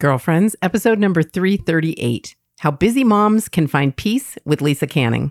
Girlfriends, 0.00 0.56
episode 0.62 0.98
number 0.98 1.22
338 1.22 2.34
How 2.60 2.70
Busy 2.70 3.04
Moms 3.04 3.50
Can 3.50 3.66
Find 3.66 3.94
Peace 3.94 4.38
with 4.46 4.62
Lisa 4.62 4.86
Canning. 4.86 5.30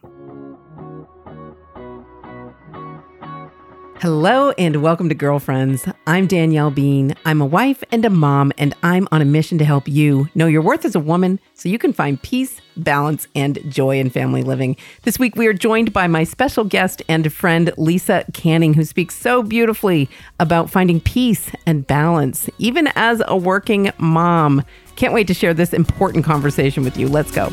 Hello 4.02 4.52
and 4.52 4.82
welcome 4.82 5.10
to 5.10 5.16
Girlfriends. 5.16 5.86
I'm 6.08 6.26
Danielle 6.26 6.72
Bean. 6.72 7.16
I'm 7.26 7.42
a 7.42 7.46
wife 7.46 7.84
and 7.92 8.06
a 8.06 8.10
mom, 8.10 8.54
and 8.58 8.74
I'm 8.82 9.10
on 9.12 9.22
a 9.22 9.26
mission 9.26 9.58
to 9.58 9.66
help 9.66 9.90
you 9.90 10.30
know 10.36 10.48
your 10.48 10.62
worth 10.62 10.86
as 10.86 10.96
a 10.96 11.02
woman 11.02 11.38
so 11.54 11.68
you 11.68 11.78
can 11.78 11.92
find 11.92 12.22
peace, 12.22 12.62
balance, 12.78 13.28
and 13.36 13.60
joy 13.70 14.00
in 14.00 14.10
family 14.10 14.42
living. 14.42 14.78
This 15.04 15.20
week, 15.20 15.36
we 15.36 15.48
are 15.48 15.54
joined 15.54 15.92
by 15.92 16.08
my 16.08 16.24
special 16.24 16.64
guest 16.64 17.02
and 17.10 17.34
friend, 17.34 17.74
Lisa 17.76 18.24
Canning, 18.32 18.74
who 18.74 18.86
speaks 18.86 19.18
so 19.18 19.44
beautifully 19.44 20.08
about 20.40 20.70
finding 20.70 21.02
peace 21.02 21.52
and 21.66 21.86
balance, 21.86 22.50
even 22.58 22.88
as 22.96 23.22
a 23.28 23.36
working 23.36 23.92
mom. 23.98 24.64
Can't 24.96 25.14
wait 25.14 25.28
to 25.28 25.34
share 25.34 25.54
this 25.54 25.74
important 25.74 26.24
conversation 26.24 26.86
with 26.86 26.96
you. 26.98 27.10
Let's 27.10 27.32
go. 27.32 27.52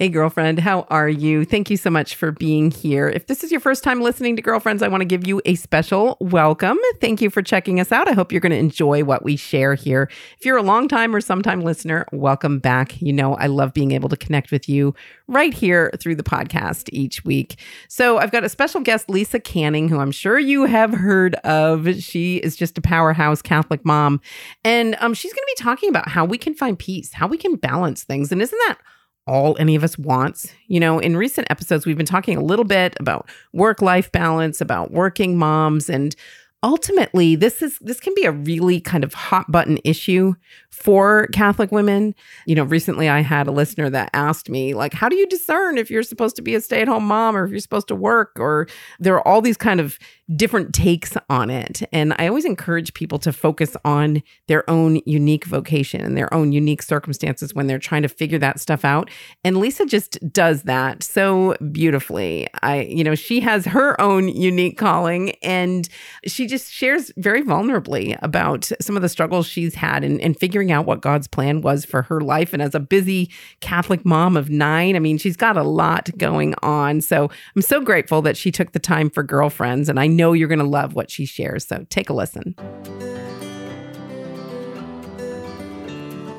Hey, 0.00 0.10
girlfriend, 0.10 0.60
how 0.60 0.82
are 0.90 1.08
you? 1.08 1.44
Thank 1.44 1.70
you 1.70 1.76
so 1.76 1.90
much 1.90 2.14
for 2.14 2.30
being 2.30 2.70
here. 2.70 3.08
If 3.08 3.26
this 3.26 3.42
is 3.42 3.50
your 3.50 3.58
first 3.58 3.82
time 3.82 4.00
listening 4.00 4.36
to 4.36 4.42
Girlfriends, 4.42 4.80
I 4.80 4.86
want 4.86 5.00
to 5.00 5.04
give 5.04 5.26
you 5.26 5.42
a 5.44 5.56
special 5.56 6.16
welcome. 6.20 6.78
Thank 7.00 7.20
you 7.20 7.30
for 7.30 7.42
checking 7.42 7.80
us 7.80 7.90
out. 7.90 8.06
I 8.06 8.12
hope 8.12 8.30
you're 8.30 8.40
going 8.40 8.52
to 8.52 8.58
enjoy 8.58 9.02
what 9.02 9.24
we 9.24 9.34
share 9.34 9.74
here. 9.74 10.08
If 10.38 10.46
you're 10.46 10.56
a 10.56 10.62
long 10.62 10.86
time 10.86 11.16
or 11.16 11.20
sometime 11.20 11.62
listener, 11.62 12.06
welcome 12.12 12.60
back. 12.60 13.02
You 13.02 13.12
know, 13.12 13.34
I 13.34 13.48
love 13.48 13.74
being 13.74 13.90
able 13.90 14.08
to 14.10 14.16
connect 14.16 14.52
with 14.52 14.68
you 14.68 14.94
right 15.26 15.52
here 15.52 15.90
through 15.98 16.14
the 16.14 16.22
podcast 16.22 16.88
each 16.92 17.24
week. 17.24 17.58
So 17.88 18.18
I've 18.18 18.30
got 18.30 18.44
a 18.44 18.48
special 18.48 18.80
guest, 18.80 19.10
Lisa 19.10 19.40
Canning, 19.40 19.88
who 19.88 19.98
I'm 19.98 20.12
sure 20.12 20.38
you 20.38 20.66
have 20.66 20.92
heard 20.92 21.34
of. 21.42 21.92
She 21.96 22.36
is 22.36 22.54
just 22.54 22.78
a 22.78 22.80
powerhouse 22.80 23.42
Catholic 23.42 23.84
mom. 23.84 24.20
And 24.62 24.94
um, 25.00 25.12
she's 25.12 25.32
going 25.32 25.42
to 25.42 25.54
be 25.56 25.64
talking 25.64 25.88
about 25.88 26.08
how 26.08 26.24
we 26.24 26.38
can 26.38 26.54
find 26.54 26.78
peace, 26.78 27.14
how 27.14 27.26
we 27.26 27.36
can 27.36 27.56
balance 27.56 28.04
things. 28.04 28.30
And 28.30 28.40
isn't 28.40 28.60
that 28.68 28.78
all 29.28 29.56
any 29.58 29.76
of 29.76 29.84
us 29.84 29.98
wants. 29.98 30.52
You 30.66 30.80
know, 30.80 30.98
in 30.98 31.16
recent 31.16 31.46
episodes, 31.50 31.86
we've 31.86 31.96
been 31.96 32.06
talking 32.06 32.36
a 32.36 32.42
little 32.42 32.64
bit 32.64 32.96
about 32.98 33.28
work 33.52 33.82
life 33.82 34.10
balance, 34.10 34.60
about 34.60 34.90
working 34.90 35.36
moms, 35.38 35.88
and 35.88 36.16
ultimately 36.62 37.36
this 37.36 37.62
is 37.62 37.78
this 37.78 38.00
can 38.00 38.12
be 38.16 38.24
a 38.24 38.32
really 38.32 38.80
kind 38.80 39.04
of 39.04 39.14
hot 39.14 39.50
button 39.50 39.78
issue 39.84 40.34
for 40.70 41.28
catholic 41.28 41.70
women 41.70 42.12
you 42.46 42.54
know 42.54 42.64
recently 42.64 43.08
i 43.08 43.20
had 43.20 43.46
a 43.46 43.52
listener 43.52 43.88
that 43.88 44.10
asked 44.12 44.50
me 44.50 44.74
like 44.74 44.92
how 44.92 45.08
do 45.08 45.14
you 45.14 45.24
discern 45.28 45.78
if 45.78 45.88
you're 45.88 46.02
supposed 46.02 46.34
to 46.34 46.42
be 46.42 46.56
a 46.56 46.60
stay-at-home 46.60 47.04
mom 47.04 47.36
or 47.36 47.44
if 47.44 47.52
you're 47.52 47.60
supposed 47.60 47.86
to 47.86 47.94
work 47.94 48.32
or 48.40 48.66
there 48.98 49.14
are 49.14 49.26
all 49.26 49.40
these 49.40 49.56
kind 49.56 49.78
of 49.78 50.00
different 50.36 50.74
takes 50.74 51.16
on 51.30 51.50
it 51.50 51.82
and 51.92 52.14
i 52.18 52.28
always 52.28 52.44
encourage 52.44 52.92
people 52.94 53.18
to 53.18 53.32
focus 53.32 53.76
on 53.84 54.22
their 54.46 54.68
own 54.68 55.00
unique 55.06 55.44
vocation 55.44 56.00
and 56.00 56.16
their 56.16 56.32
own 56.34 56.52
unique 56.52 56.82
circumstances 56.82 57.54
when 57.54 57.66
they're 57.66 57.78
trying 57.78 58.02
to 58.02 58.08
figure 58.08 58.38
that 58.38 58.60
stuff 58.60 58.84
out 58.84 59.10
and 59.44 59.58
lisa 59.58 59.86
just 59.86 60.18
does 60.32 60.62
that 60.64 61.02
so 61.02 61.56
beautifully 61.72 62.46
i 62.62 62.82
you 62.82 63.02
know 63.02 63.14
she 63.14 63.40
has 63.40 63.64
her 63.64 63.98
own 64.00 64.28
unique 64.28 64.76
calling 64.76 65.30
and 65.42 65.88
she 66.26 66.46
just 66.46 66.70
shares 66.70 67.12
very 67.16 67.42
vulnerably 67.42 68.18
about 68.22 68.70
some 68.80 68.96
of 68.96 69.02
the 69.02 69.08
struggles 69.08 69.46
she's 69.46 69.74
had 69.74 70.04
and, 70.04 70.20
in 70.20 70.34
figuring 70.34 70.70
out 70.72 70.86
what 70.86 71.00
God's 71.00 71.26
plan 71.26 71.60
was 71.60 71.84
for 71.84 72.02
her 72.02 72.20
life. 72.20 72.52
And 72.52 72.62
as 72.62 72.74
a 72.74 72.80
busy 72.80 73.30
Catholic 73.60 74.04
mom 74.04 74.36
of 74.36 74.50
nine, 74.50 74.96
I 74.96 74.98
mean, 74.98 75.18
she's 75.18 75.36
got 75.36 75.56
a 75.56 75.62
lot 75.62 76.10
going 76.18 76.54
on. 76.62 77.00
So 77.00 77.30
I'm 77.56 77.62
so 77.62 77.80
grateful 77.80 78.22
that 78.22 78.36
she 78.36 78.50
took 78.50 78.72
the 78.72 78.78
time 78.78 79.10
for 79.10 79.22
girlfriends. 79.22 79.88
And 79.88 79.98
I 79.98 80.06
know 80.18 80.34
you're 80.34 80.48
going 80.48 80.58
to 80.58 80.64
love 80.64 80.94
what 80.94 81.10
she 81.10 81.24
shares. 81.24 81.66
So 81.66 81.86
take 81.88 82.10
a 82.10 82.12
listen. 82.12 82.54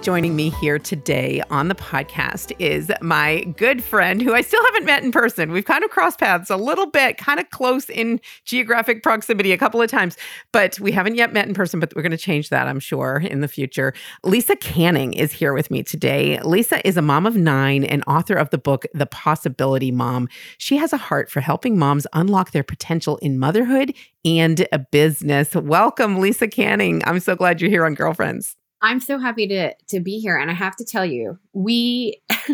Joining 0.09 0.35
me 0.35 0.49
here 0.49 0.79
today 0.79 1.43
on 1.51 1.67
the 1.67 1.75
podcast 1.75 2.51
is 2.57 2.91
my 2.99 3.41
good 3.55 3.83
friend 3.83 4.23
who 4.23 4.33
I 4.33 4.41
still 4.41 4.65
haven't 4.65 4.85
met 4.85 5.03
in 5.03 5.11
person. 5.11 5.51
We've 5.51 5.63
kind 5.63 5.83
of 5.83 5.91
crossed 5.91 6.17
paths 6.17 6.49
a 6.49 6.57
little 6.57 6.89
bit, 6.89 7.19
kind 7.19 7.39
of 7.39 7.47
close 7.51 7.91
in 7.91 8.19
geographic 8.43 9.03
proximity 9.03 9.51
a 9.51 9.57
couple 9.59 9.83
of 9.83 9.87
times, 9.87 10.17
but 10.51 10.79
we 10.79 10.91
haven't 10.91 11.13
yet 11.13 11.31
met 11.31 11.47
in 11.47 11.53
person, 11.53 11.79
but 11.79 11.93
we're 11.95 12.01
going 12.01 12.09
to 12.09 12.17
change 12.17 12.49
that, 12.49 12.67
I'm 12.67 12.79
sure, 12.79 13.17
in 13.17 13.41
the 13.41 13.47
future. 13.47 13.93
Lisa 14.23 14.55
Canning 14.55 15.13
is 15.13 15.31
here 15.31 15.53
with 15.53 15.69
me 15.69 15.83
today. 15.83 16.41
Lisa 16.41 16.85
is 16.87 16.97
a 16.97 17.03
mom 17.03 17.27
of 17.27 17.37
nine 17.37 17.83
and 17.83 18.03
author 18.07 18.33
of 18.33 18.49
the 18.49 18.57
book, 18.57 18.87
The 18.95 19.05
Possibility 19.05 19.91
Mom. 19.91 20.27
She 20.57 20.77
has 20.77 20.91
a 20.91 20.97
heart 20.97 21.29
for 21.29 21.39
helping 21.39 21.77
moms 21.77 22.07
unlock 22.13 22.49
their 22.49 22.63
potential 22.63 23.17
in 23.17 23.37
motherhood 23.37 23.93
and 24.25 24.67
a 24.71 24.79
business. 24.79 25.53
Welcome, 25.53 26.19
Lisa 26.19 26.47
Canning. 26.47 27.03
I'm 27.05 27.19
so 27.19 27.35
glad 27.35 27.61
you're 27.61 27.69
here 27.69 27.85
on 27.85 27.93
Girlfriends. 27.93 28.55
I'm 28.81 28.99
so 28.99 29.19
happy 29.19 29.47
to 29.47 29.73
to 29.89 29.99
be 29.99 30.19
here 30.19 30.37
and 30.37 30.49
I 30.49 30.53
have 30.53 30.75
to 30.77 30.85
tell 30.85 31.05
you, 31.05 31.37
we 31.53 32.21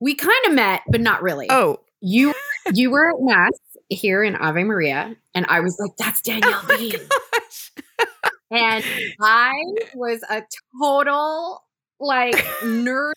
we 0.00 0.14
kind 0.14 0.46
of 0.46 0.54
met 0.54 0.82
but 0.88 1.00
not 1.00 1.22
really. 1.22 1.46
Oh, 1.50 1.80
you 2.00 2.34
you 2.72 2.90
were 2.90 3.10
at 3.10 3.16
mass 3.20 3.52
here 3.88 4.22
in 4.22 4.36
Ave 4.36 4.64
Maria 4.64 5.16
and 5.34 5.46
I 5.48 5.60
was 5.60 5.76
like 5.78 5.96
that's 5.96 6.20
oh 6.28 6.32
Danielle 6.32 6.60
oh 6.64 6.76
Bean. 6.76 7.00
and 8.50 8.84
I 9.20 9.52
was 9.94 10.22
a 10.28 10.42
total 10.80 11.62
like 11.98 12.34
nerdy 12.62 13.14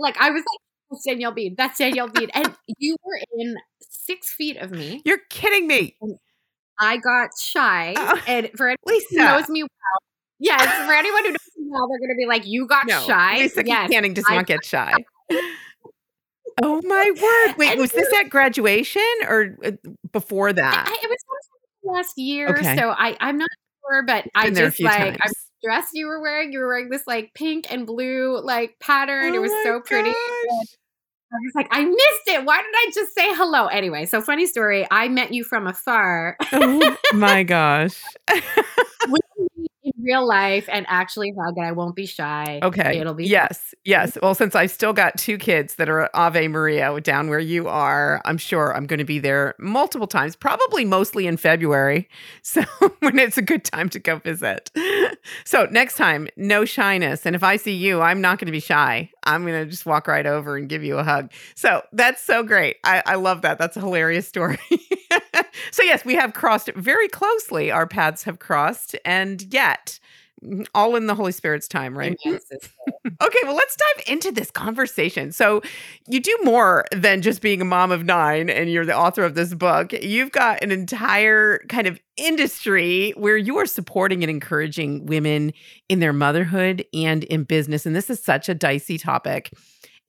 like 0.00 0.16
I 0.18 0.30
was 0.30 0.40
like 0.40 0.60
that's 0.92 1.04
Danielle 1.04 1.32
Bean. 1.32 1.54
That's 1.56 1.78
Danielle 1.78 2.08
Bean. 2.08 2.30
And 2.34 2.54
you 2.78 2.96
were 3.02 3.18
in 3.38 3.56
six 3.80 4.32
feet 4.32 4.58
of 4.58 4.70
me. 4.70 5.02
You're 5.04 5.20
kidding 5.30 5.66
me. 5.66 5.96
I 6.78 6.98
got 6.98 7.30
shy. 7.38 7.94
Oh, 7.96 8.20
and 8.26 8.50
for 8.56 8.68
anyone 8.68 8.76
Lisa. 8.86 9.06
who 9.10 9.16
knows 9.16 9.48
me 9.48 9.62
well, 9.62 10.02
Yes, 10.42 10.86
for 10.86 10.92
anyone 10.92 11.24
who 11.24 11.30
doesn't 11.30 11.70
know, 11.70 11.86
they're 11.88 11.98
going 11.98 12.10
to 12.10 12.16
be 12.16 12.26
like, 12.26 12.46
"You 12.46 12.66
got 12.66 12.86
no, 12.86 13.00
shy." 13.02 13.38
Lisa 13.38 13.62
yes, 13.64 13.90
Canning 13.90 14.12
does 14.12 14.24
I 14.28 14.36
not 14.36 14.46
get 14.46 14.64
shy. 14.64 14.92
oh 16.62 16.82
my 16.84 17.12
word! 17.22 17.54
Wait, 17.58 17.70
and 17.70 17.80
was 17.80 17.92
this 17.92 18.12
at 18.14 18.28
graduation 18.28 19.02
or 19.28 19.56
uh, 19.64 19.70
before 20.12 20.52
that? 20.52 20.88
I, 20.88 20.98
it 21.04 21.08
was 21.08 21.18
last 21.84 22.18
year, 22.18 22.48
okay. 22.48 22.76
so 22.76 22.90
I 22.90 23.16
I'm 23.20 23.38
not 23.38 23.48
sure, 23.88 24.02
but 24.02 24.26
I 24.34 24.50
just 24.50 24.80
like. 24.80 25.18
I'm 25.22 25.32
dress 25.62 25.90
you 25.92 26.08
were 26.08 26.20
wearing. 26.20 26.52
You 26.52 26.58
were 26.58 26.66
wearing 26.66 26.90
this 26.90 27.06
like 27.06 27.34
pink 27.34 27.72
and 27.72 27.86
blue 27.86 28.40
like 28.42 28.74
pattern. 28.80 29.32
Oh 29.32 29.36
it 29.36 29.40
was 29.40 29.52
so 29.62 29.78
gosh. 29.78 29.88
pretty. 29.88 30.10
I 30.10 31.36
was 31.44 31.52
like, 31.54 31.68
I 31.70 31.84
missed 31.84 32.26
it. 32.26 32.44
Why 32.44 32.56
did 32.56 32.74
I 32.74 32.90
just 32.92 33.14
say 33.14 33.32
hello? 33.34 33.66
Anyway, 33.66 34.06
so 34.06 34.20
funny 34.20 34.44
story. 34.44 34.88
I 34.90 35.06
met 35.08 35.32
you 35.32 35.44
from 35.44 35.68
afar. 35.68 36.36
oh 36.50 36.96
my 37.14 37.42
gosh 37.44 38.02
in 39.84 39.92
real 40.00 40.26
life 40.26 40.68
and 40.70 40.86
actually 40.88 41.32
hug 41.38 41.56
and 41.56 41.66
I 41.66 41.72
won't 41.72 41.96
be 41.96 42.06
shy. 42.06 42.60
Okay. 42.62 42.98
It'll 42.98 43.14
be 43.14 43.26
Yes. 43.26 43.74
Yes. 43.84 44.16
Well, 44.22 44.34
since 44.34 44.54
I've 44.54 44.70
still 44.70 44.92
got 44.92 45.18
two 45.18 45.38
kids 45.38 45.74
that 45.76 45.88
are 45.88 46.08
Ave 46.14 46.48
Maria 46.48 47.00
down 47.00 47.28
where 47.28 47.40
you 47.40 47.68
are, 47.68 48.20
I'm 48.24 48.38
sure 48.38 48.74
I'm 48.74 48.86
going 48.86 48.98
to 48.98 49.04
be 49.04 49.18
there 49.18 49.54
multiple 49.58 50.06
times, 50.06 50.36
probably 50.36 50.84
mostly 50.84 51.26
in 51.26 51.36
February. 51.36 52.08
So 52.44 52.62
when 52.98 53.18
it's 53.18 53.38
a 53.38 53.42
good 53.42 53.64
time 53.64 53.88
to 53.90 53.98
go 53.98 54.16
visit. 54.18 54.70
So 55.44 55.66
next 55.70 55.96
time, 55.96 56.28
no 56.36 56.64
shyness. 56.64 57.24
And 57.26 57.36
if 57.36 57.42
I 57.44 57.56
see 57.56 57.74
you, 57.74 58.00
I'm 58.00 58.20
not 58.20 58.38
going 58.38 58.46
to 58.46 58.52
be 58.52 58.60
shy. 58.60 59.10
I'm 59.24 59.42
going 59.46 59.64
to 59.64 59.70
just 59.70 59.86
walk 59.86 60.08
right 60.08 60.26
over 60.26 60.56
and 60.56 60.68
give 60.68 60.82
you 60.82 60.98
a 60.98 61.04
hug. 61.04 61.30
So 61.54 61.82
that's 61.92 62.22
so 62.22 62.42
great. 62.42 62.76
I, 62.84 63.02
I 63.06 63.14
love 63.16 63.42
that. 63.42 63.58
That's 63.58 63.76
a 63.76 63.80
hilarious 63.80 64.26
story. 64.32 64.58
so 65.70 65.82
yes, 65.82 66.04
we 66.04 66.14
have 66.14 66.34
crossed 66.34 66.70
very 66.74 67.08
closely. 67.08 67.70
Our 67.70 67.86
paths 67.86 68.24
have 68.24 68.38
crossed. 68.38 68.96
And 69.04 69.42
yet, 69.52 69.98
mm, 70.44 70.66
all 70.74 70.96
in 70.96 71.06
the 71.06 71.14
Holy 71.14 71.32
Spirit's 71.32 71.68
time, 71.68 71.96
right? 71.96 72.16
Yes, 72.24 72.42
okay, 73.22 73.38
well, 73.44 73.54
let's 73.54 73.76
dive 73.76 74.04
into 74.06 74.32
this 74.32 74.50
conversation. 74.50 75.32
So, 75.32 75.62
you 76.06 76.20
do 76.20 76.36
more 76.42 76.84
than 76.92 77.22
just 77.22 77.40
being 77.42 77.60
a 77.60 77.64
mom 77.64 77.90
of 77.90 78.04
nine 78.04 78.50
and 78.50 78.70
you're 78.70 78.86
the 78.86 78.96
author 78.96 79.24
of 79.24 79.34
this 79.34 79.54
book. 79.54 79.92
You've 79.92 80.32
got 80.32 80.62
an 80.62 80.70
entire 80.70 81.60
kind 81.68 81.86
of 81.86 82.00
industry 82.16 83.12
where 83.16 83.36
you 83.36 83.58
are 83.58 83.66
supporting 83.66 84.22
and 84.22 84.30
encouraging 84.30 85.06
women 85.06 85.52
in 85.88 86.00
their 86.00 86.12
motherhood 86.12 86.84
and 86.92 87.24
in 87.24 87.44
business. 87.44 87.86
And 87.86 87.96
this 87.96 88.10
is 88.10 88.22
such 88.22 88.48
a 88.48 88.54
dicey 88.54 88.98
topic 88.98 89.52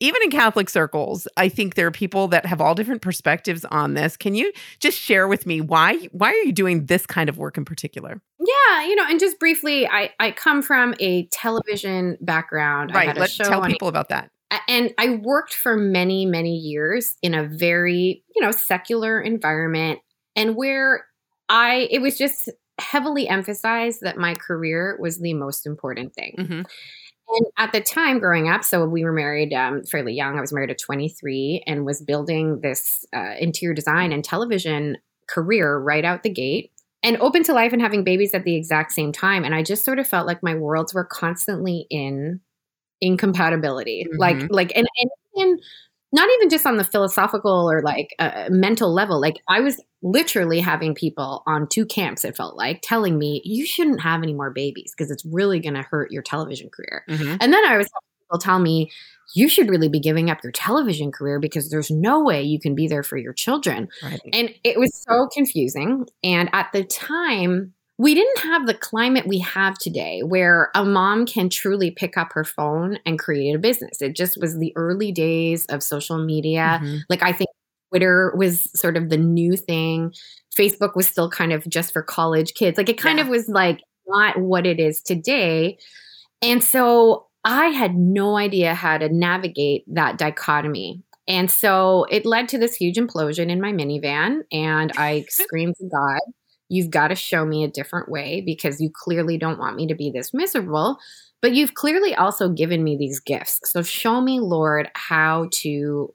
even 0.04 0.22
in 0.22 0.32
Catholic 0.32 0.70
circles, 0.70 1.30
I 1.38 1.48
think 1.48 1.76
there 1.76 1.88
are 1.88 1.92
people 1.92 2.28
that 2.28 2.46
have 2.46 2.60
all 2.60 2.76
different 2.76 3.02
perspectives 3.02 3.64
on 3.66 3.94
this. 3.94 4.18
Can 4.18 4.36
you 4.36 4.52
just 4.80 5.00
share 5.00 5.30
with 5.30 5.46
me 5.46 5.62
why 5.62 6.10
why 6.12 6.28
are 6.28 6.44
you 6.44 6.52
doing 6.52 6.88
this 6.88 7.06
kind 7.06 7.30
of 7.30 7.38
work 7.38 7.58
in 7.58 7.64
particular? 7.64 8.22
Yeah, 8.38 8.86
you 8.86 8.96
know, 8.96 9.06
and 9.08 9.18
just 9.18 9.40
briefly, 9.40 9.88
I 9.88 10.12
I 10.20 10.32
come 10.32 10.62
from 10.62 10.94
a 11.00 11.28
television 11.28 12.18
background. 12.20 12.94
Right. 12.94 13.16
Let's 13.16 13.38
tell 13.38 13.62
people 13.62 13.88
about 13.88 14.10
that. 14.10 14.30
And 14.68 14.94
I 15.00 15.22
worked 15.24 15.54
for 15.54 15.78
many, 15.78 16.26
many 16.26 16.56
years 16.56 17.16
in 17.24 17.34
a 17.34 17.48
very, 17.48 18.24
you 18.36 18.42
know, 18.42 18.52
secular 18.52 19.22
environment 19.22 20.00
and 20.36 20.58
where 20.58 21.06
I 21.48 21.88
it 21.90 22.02
was 22.02 22.18
just 22.18 22.50
heavily 22.78 23.30
emphasized 23.30 24.02
that 24.02 24.18
my 24.18 24.36
career 24.36 24.98
was 25.00 25.20
the 25.20 25.34
most 25.34 25.66
important 25.66 26.14
thing. 26.14 26.36
Mm-hmm. 26.38 26.62
And 27.36 27.46
at 27.58 27.72
the 27.72 27.82
time 27.82 28.20
growing 28.20 28.48
up, 28.48 28.64
so 28.64 28.86
we 28.86 29.04
were 29.04 29.12
married 29.12 29.54
um, 29.54 29.84
fairly 29.84 30.14
young. 30.14 30.38
I 30.38 30.42
was 30.42 30.54
married 30.54 30.70
at 30.70 30.78
23 30.78 31.64
and 31.66 31.86
was 31.86 32.02
building 32.02 32.62
this 32.62 33.06
uh, 33.14 33.34
interior 33.40 33.74
design 33.74 34.12
and 34.12 34.24
television 34.24 34.98
career 35.28 35.78
right 35.78 36.06
out 36.06 36.24
the 36.24 36.30
gate 36.30 36.72
and 37.02 37.18
open 37.18 37.44
to 37.44 37.54
life 37.54 37.74
and 37.74 37.82
having 37.82 38.04
babies 38.04 38.34
at 38.34 38.44
the 38.44 38.56
exact 38.56 38.92
same 38.92 39.12
time. 39.12 39.44
And 39.44 39.56
I 39.56 39.64
just 39.64 39.84
sort 39.84 40.00
of 40.00 40.08
felt 40.08 40.28
like 40.28 40.44
my 40.44 40.56
worlds 40.56 40.94
were 40.94 41.06
constantly 41.06 41.88
in 41.90 42.40
incompatibility. 43.02 44.06
Mm-hmm. 44.06 44.20
Like, 44.20 44.48
like, 44.50 44.72
and, 44.76 44.88
and, 44.98 45.12
and 45.36 45.62
not 46.14 46.30
even 46.36 46.50
just 46.50 46.66
on 46.66 46.78
the 46.78 46.84
philosophical 46.84 47.70
or 47.70 47.82
like 47.82 48.16
uh, 48.20 48.46
mental 48.50 48.94
level. 48.94 49.20
Like 49.20 49.42
I 49.50 49.60
was 49.60 49.82
literally 50.02 50.60
having 50.60 50.94
people 50.94 51.44
on 51.48 51.68
two 51.68 51.86
camps, 51.86 52.24
it 52.24 52.38
felt 52.38 52.56
like, 52.56 52.82
telling 52.84 53.18
me, 53.18 53.42
you 53.44 53.66
shouldn't 53.66 54.02
have 54.02 54.22
any 54.22 54.34
more 54.34 54.52
babies 54.52 54.94
because 54.96 55.10
it's 55.12 55.26
really 55.26 55.60
going 55.60 55.74
to 55.74 55.82
hurt 55.82 56.12
your 56.12 56.22
television 56.22 56.70
career. 56.70 57.04
Mm-hmm. 57.10 57.38
And 57.42 57.52
then 57.54 57.66
I 57.66 57.78
was 57.78 57.90
people 58.20 58.40
tell 58.40 58.60
me, 58.60 58.92
you 59.36 59.50
should 59.50 59.70
really 59.70 59.90
be 59.90 60.00
giving 60.00 60.30
up 60.30 60.44
your 60.44 60.52
television 60.52 61.12
career 61.12 61.40
because 61.40 61.70
there's 61.70 61.90
no 61.90 62.24
way 62.24 62.44
you 62.44 62.60
can 62.60 62.76
be 62.76 62.88
there 62.88 63.04
for 63.04 63.18
your 63.18 63.34
children. 63.34 63.88
Right. 64.04 64.22
And 64.32 64.54
it 64.64 64.78
was 64.78 64.96
so 64.96 65.28
confusing. 65.34 66.08
And 66.24 66.50
at 66.54 66.70
the 66.74 66.84
time, 66.84 67.74
we 68.04 68.14
didn't 68.14 68.40
have 68.40 68.68
the 68.68 68.74
climate 68.74 69.26
we 69.26 69.40
have 69.40 69.78
today 69.78 70.24
where 70.24 70.72
a 70.76 70.84
mom 70.84 71.26
can 71.26 71.48
truly 71.48 71.90
pick 71.90 72.18
up 72.18 72.34
her 72.34 72.44
phone 72.44 73.00
and 73.06 73.18
create 73.18 73.56
a 73.56 73.60
business. 73.60 74.02
It 74.02 74.14
just 74.14 74.38
was 74.42 74.58
the 74.58 74.74
early 74.76 75.14
days 75.14 75.66
of 75.68 75.82
social 75.82 76.18
media. 76.18 76.82
Mm-hmm. 76.84 76.98
Like, 77.10 77.24
I 77.24 77.32
think 77.32 77.50
Twitter 77.90 78.34
was 78.36 78.70
sort 78.78 78.98
of 78.98 79.10
the 79.10 79.16
new 79.16 79.56
thing. 79.56 80.14
Facebook 80.54 80.98
was 80.98 81.08
still 81.08 81.30
kind 81.30 81.54
of 81.54 81.66
just 81.70 81.94
for 81.94 82.04
college 82.04 82.56
kids. 82.56 82.78
Like, 82.78 82.90
it 82.90 82.98
kind 82.98 83.20
yeah. 83.20 83.24
of 83.24 83.30
was 83.30 83.48
like 83.48 83.80
not 84.06 84.38
what 84.38 84.66
it 84.66 84.82
is 84.82 85.02
today. 85.02 85.78
And 86.42 86.62
so 86.62 87.28
I 87.46 87.68
had 87.68 87.96
no 87.96 88.36
idea 88.36 88.76
how 88.76 88.98
to 88.98 89.08
navigate 89.08 89.86
that 89.88 90.18
dichotomy. 90.18 91.02
And 91.26 91.50
so 91.50 92.06
it 92.12 92.26
led 92.26 92.50
to 92.50 92.58
this 92.58 92.76
huge 92.76 92.98
implosion 92.98 93.50
in 93.50 93.62
my 93.62 93.72
minivan. 93.72 94.42
And 94.52 94.92
I 94.98 95.24
screamed 95.30 95.76
to 95.78 95.88
God 95.88 96.20
You've 96.74 96.90
got 96.90 97.10
to 97.10 97.16
show 97.16 97.46
me 97.46 97.64
a 97.64 97.70
different 97.70 98.10
way 98.10 98.42
because 98.42 98.82
you 98.82 98.90
clearly 98.92 99.38
don't 99.38 99.60
want 99.60 99.76
me 99.76 99.86
to 99.86 99.94
be 99.94 100.10
this 100.10 100.34
miserable, 100.34 100.98
but 101.40 101.54
you've 101.54 101.76
clearly 101.76 102.16
also 102.16 102.50
given 102.50 102.84
me 102.84 102.98
these 102.98 103.20
gifts. 103.20 103.60
So 103.66 103.84
show 103.84 104.22
me, 104.22 104.40
Lord, 104.40 104.90
how 104.96 105.50
to 105.52 106.12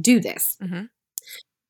do 0.00 0.18
this. 0.18 0.56
Mm-hmm. 0.60 0.86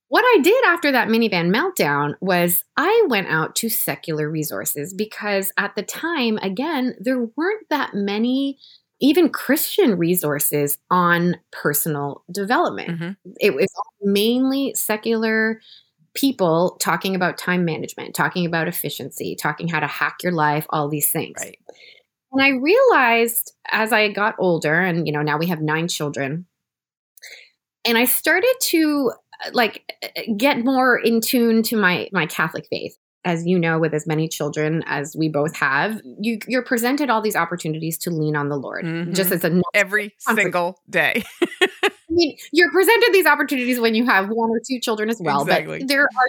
What 0.09 0.25
I 0.25 0.39
did 0.43 0.65
after 0.65 0.91
that 0.93 1.09
minivan 1.09 1.55
meltdown 1.55 2.15
was 2.23 2.65
I 2.79 3.05
went 3.09 3.29
out 3.29 3.57
to 3.57 3.69
secular 3.69 4.31
resources 4.31 4.95
because 4.95 5.53
at 5.59 5.75
the 5.77 5.83
time, 5.83 6.39
again, 6.39 6.95
there 7.01 7.29
weren't 7.37 7.69
that 7.69 7.93
many 7.93 8.59
even 9.01 9.29
Christian 9.29 9.99
resources 9.99 10.79
on 10.91 11.37
personal 11.53 12.25
development. 12.33 12.89
Mm-hmm. 12.89 13.33
It 13.39 13.55
was 13.55 13.69
mainly 14.01 14.73
secular 14.75 15.61
people 16.15 16.77
talking 16.81 17.15
about 17.15 17.39
time 17.39 17.65
management, 17.65 18.15
talking 18.15 18.47
about 18.47 18.69
efficiency, 18.69 19.37
talking 19.37 19.69
how 19.69 19.81
to 19.81 19.87
hack 19.87 20.19
your 20.23 20.33
life, 20.33 20.67
all 20.71 20.89
these 20.89 21.11
things. 21.11 21.37
Right. 21.41 21.59
And 22.33 22.43
I 22.43 22.49
realized 22.49 23.53
as 23.71 23.93
I 23.93 24.09
got 24.11 24.35
older, 24.39 24.81
and 24.81 25.07
you 25.07 25.13
know, 25.13 25.23
now 25.23 25.39
we 25.39 25.47
have 25.47 25.61
nine 25.61 25.89
children, 25.89 26.47
and 27.85 27.97
I 27.97 28.07
started 28.07 28.55
to 28.63 29.13
like 29.53 29.93
get 30.37 30.65
more 30.65 30.99
in 30.99 31.21
tune 31.21 31.63
to 31.65 31.77
my 31.77 32.09
my 32.13 32.27
Catholic 32.27 32.67
faith. 32.69 32.97
As 33.27 33.47
you 33.47 33.59
know, 33.59 33.79
with 33.79 33.95
as 33.95 34.07
many 34.07 34.29
children 34.29 34.83
as 34.87 35.17
we 35.19 35.31
both 35.31 35.57
have, 35.57 35.99
you, 36.21 36.39
you're 36.47 36.63
presented 36.63 37.09
all 37.09 37.23
these 37.23 37.37
opportunities 37.37 37.97
to 37.99 38.11
lean 38.11 38.37
on 38.37 38.51
the 38.51 38.57
Lord, 38.57 38.85
mm-hmm. 38.85 39.15
just 39.15 39.33
as 39.33 39.43
a 39.45 39.63
every 39.73 40.15
single 40.19 40.79
day. 40.91 41.25
mean, 42.15 42.37
you're 42.53 42.71
presented 42.71 43.11
these 43.13 43.27
opportunities 43.27 43.81
when 43.81 43.95
you 43.95 44.07
have 44.07 44.29
one 44.29 44.51
or 44.51 44.61
two 44.67 44.81
children 44.81 45.11
as 45.11 45.21
well. 45.21 45.43
Exactly. 45.43 45.81
But 45.81 45.89
there 45.89 46.03
are 46.03 46.29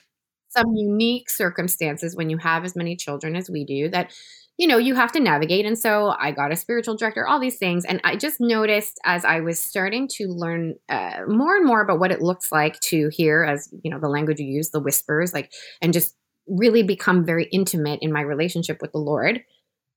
some 0.49 0.73
unique 0.75 1.29
circumstances 1.29 2.15
when 2.15 2.29
you 2.29 2.37
have 2.37 2.63
as 2.63 2.75
many 2.75 2.95
children 2.95 3.35
as 3.35 3.49
we 3.49 3.65
do 3.65 3.89
that 3.89 4.11
you 4.57 4.67
know 4.67 4.77
you 4.77 4.95
have 4.95 5.11
to 5.11 5.19
navigate 5.19 5.65
and 5.65 5.77
so 5.77 6.13
i 6.19 6.31
got 6.31 6.51
a 6.51 6.55
spiritual 6.55 6.95
director 6.95 7.27
all 7.27 7.39
these 7.39 7.57
things 7.57 7.83
and 7.85 7.99
i 8.03 8.15
just 8.15 8.39
noticed 8.39 8.99
as 9.03 9.25
i 9.25 9.39
was 9.39 9.59
starting 9.59 10.07
to 10.07 10.27
learn 10.27 10.75
uh, 10.89 11.19
more 11.27 11.55
and 11.55 11.65
more 11.65 11.81
about 11.81 11.99
what 11.99 12.11
it 12.11 12.21
looks 12.21 12.51
like 12.51 12.79
to 12.79 13.09
hear 13.11 13.43
as 13.43 13.69
you 13.83 13.91
know 13.91 13.99
the 13.99 14.07
language 14.07 14.39
you 14.39 14.45
use 14.45 14.69
the 14.69 14.79
whispers 14.79 15.33
like 15.33 15.51
and 15.81 15.93
just 15.93 16.15
really 16.47 16.83
become 16.83 17.25
very 17.25 17.45
intimate 17.51 17.99
in 18.01 18.13
my 18.13 18.21
relationship 18.21 18.81
with 18.81 18.91
the 18.91 18.97
lord 18.97 19.41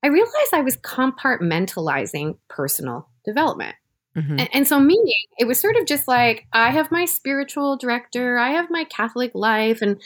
i 0.02 0.08
realized 0.08 0.52
i 0.52 0.61
was 0.61 0.76
compartmentalizing 0.79 2.37
personal 2.49 3.08
development 3.25 3.76
Mm-hmm. 4.19 4.41
And, 4.41 4.49
and, 4.53 4.69
so, 4.69 4.81
meaning 4.81 5.15
it 5.38 5.47
was 5.47 5.61
sort 5.61 5.76
of 5.76 5.87
just 5.87 6.09
like 6.09 6.47
I 6.53 6.70
have 6.70 6.91
my 6.91 7.05
spiritual 7.05 7.76
director, 7.76 8.38
I 8.38 8.50
have 8.50 8.70
my 8.70 8.85
Catholic 8.85 9.32
life, 9.35 9.81
and 9.82 10.00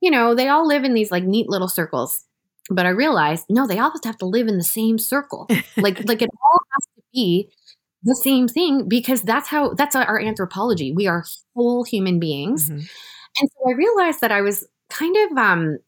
you 0.00 0.10
know, 0.10 0.34
they 0.34 0.48
all 0.48 0.66
live 0.66 0.84
in 0.84 0.94
these 0.94 1.10
like 1.10 1.24
neat 1.24 1.48
little 1.48 1.68
circles. 1.68 2.24
But 2.70 2.86
I 2.86 2.90
realized 2.90 3.46
no, 3.48 3.66
they 3.66 3.78
all 3.78 3.90
just 3.90 4.04
have 4.04 4.18
to 4.18 4.26
live 4.26 4.48
in 4.48 4.58
the 4.58 4.64
same 4.64 4.98
circle. 4.98 5.46
like, 5.76 6.04
like 6.06 6.22
it 6.22 6.30
all 6.30 6.60
has 6.72 6.86
to 6.96 7.02
be 7.12 7.50
the 8.02 8.14
same 8.14 8.48
thing 8.48 8.88
because 8.88 9.22
that's 9.22 9.48
how 9.48 9.74
that's 9.74 9.96
our 9.96 10.20
anthropology. 10.20 10.92
We 10.92 11.06
are 11.06 11.24
whole 11.54 11.84
human 11.84 12.18
beings. 12.18 12.68
Mm-hmm. 12.68 12.80
And 13.40 13.50
so 13.50 13.70
I 13.70 13.72
realized 13.72 14.20
that 14.20 14.32
I 14.32 14.40
was 14.40 14.66
kind 14.90 15.16
of 15.16 15.38
um 15.38 15.78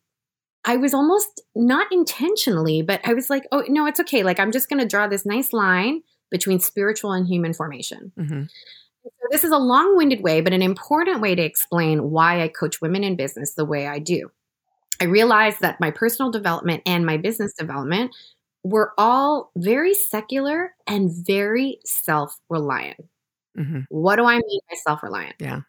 I 0.63 0.77
was 0.77 0.93
almost 0.93 1.41
not 1.55 1.87
intentionally, 1.91 2.81
but 2.81 3.01
I 3.03 3.13
was 3.13 3.29
like, 3.29 3.47
oh 3.51 3.63
no, 3.67 3.85
it's 3.87 3.99
okay. 4.01 4.23
Like 4.23 4.39
I'm 4.39 4.51
just 4.51 4.69
gonna 4.69 4.85
draw 4.85 5.07
this 5.07 5.25
nice 5.25 5.53
line 5.53 6.01
between 6.31 6.59
spiritual 6.59 7.11
and 7.11 7.27
human 7.27 7.53
formation. 7.53 8.11
Mm-hmm. 8.17 8.43
So 9.03 9.27
this 9.29 9.43
is 9.43 9.51
a 9.51 9.57
long 9.57 9.97
winded 9.97 10.21
way, 10.21 10.41
but 10.41 10.53
an 10.53 10.61
important 10.61 11.21
way 11.21 11.35
to 11.35 11.41
explain 11.41 12.09
why 12.11 12.41
I 12.41 12.47
coach 12.47 12.81
women 12.81 13.03
in 13.03 13.15
business 13.15 13.53
the 13.53 13.65
way 13.65 13.87
I 13.87 13.99
do. 13.99 14.31
I 14.99 15.05
realized 15.05 15.61
that 15.61 15.79
my 15.79 15.91
personal 15.91 16.31
development 16.31 16.83
and 16.85 17.05
my 17.05 17.17
business 17.17 17.53
development 17.53 18.15
were 18.63 18.93
all 18.97 19.51
very 19.57 19.93
secular 19.95 20.73
and 20.87 21.11
very 21.11 21.79
self 21.83 22.37
reliant. 22.49 22.99
Mm-hmm. 23.57 23.81
What 23.89 24.17
do 24.17 24.25
I 24.25 24.35
mean 24.35 24.59
by 24.69 24.75
self 24.83 25.03
reliant? 25.03 25.35
Yeah. 25.39 25.61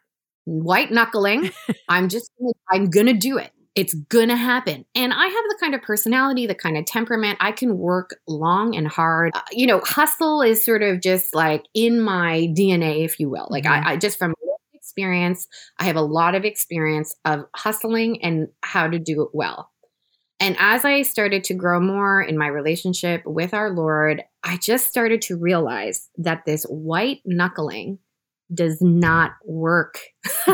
White 0.44 0.92
knuckling. 0.92 1.50
I'm 1.88 2.08
just, 2.08 2.30
I'm 2.70 2.90
going 2.90 3.06
to 3.06 3.14
do 3.14 3.38
it 3.38 3.52
it's 3.74 3.94
gonna 3.94 4.36
happen. 4.36 4.84
And 4.94 5.12
I 5.12 5.26
have 5.26 5.44
the 5.48 5.56
kind 5.60 5.74
of 5.74 5.82
personality, 5.82 6.46
the 6.46 6.54
kind 6.54 6.76
of 6.76 6.84
temperament. 6.84 7.38
I 7.40 7.52
can 7.52 7.78
work 7.78 8.16
long 8.28 8.76
and 8.76 8.86
hard. 8.86 9.32
Uh, 9.34 9.40
you 9.50 9.66
know, 9.66 9.80
hustle 9.84 10.42
is 10.42 10.62
sort 10.62 10.82
of 10.82 11.00
just 11.00 11.34
like 11.34 11.64
in 11.74 12.00
my 12.00 12.52
DNA, 12.56 13.04
if 13.04 13.18
you 13.18 13.30
will. 13.30 13.48
Like 13.50 13.64
mm-hmm. 13.64 13.86
I, 13.86 13.92
I 13.92 13.96
just 13.96 14.18
from 14.18 14.34
experience, 14.74 15.46
I 15.78 15.84
have 15.84 15.96
a 15.96 16.02
lot 16.02 16.34
of 16.34 16.44
experience 16.44 17.14
of 17.24 17.46
hustling 17.56 18.22
and 18.22 18.48
how 18.62 18.88
to 18.88 18.98
do 18.98 19.22
it 19.22 19.30
well. 19.32 19.70
And 20.38 20.56
as 20.58 20.84
I 20.84 21.02
started 21.02 21.44
to 21.44 21.54
grow 21.54 21.80
more 21.80 22.20
in 22.20 22.36
my 22.36 22.48
relationship 22.48 23.22
with 23.24 23.54
our 23.54 23.70
Lord, 23.70 24.22
I 24.42 24.56
just 24.56 24.88
started 24.88 25.22
to 25.22 25.38
realize 25.38 26.10
that 26.18 26.44
this 26.44 26.64
white 26.64 27.20
knuckling 27.24 28.00
does 28.52 28.78
not 28.82 29.32
work. 29.44 30.00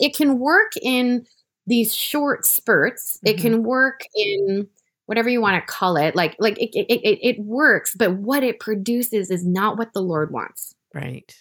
it 0.00 0.14
can 0.14 0.38
work 0.38 0.72
in 0.80 1.26
these 1.70 1.94
short 1.94 2.44
spurts. 2.44 3.16
Mm-hmm. 3.16 3.26
It 3.28 3.38
can 3.38 3.62
work 3.62 4.00
in 4.14 4.68
whatever 5.06 5.28
you 5.30 5.40
want 5.40 5.54
to 5.54 5.72
call 5.72 5.96
it. 5.96 6.14
Like 6.14 6.36
like 6.38 6.58
it, 6.58 6.70
it, 6.74 7.00
it, 7.02 7.18
it 7.22 7.38
works, 7.40 7.94
but 7.94 8.16
what 8.16 8.42
it 8.42 8.60
produces 8.60 9.30
is 9.30 9.46
not 9.46 9.78
what 9.78 9.94
the 9.94 10.02
Lord 10.02 10.32
wants. 10.32 10.74
Right. 10.94 11.34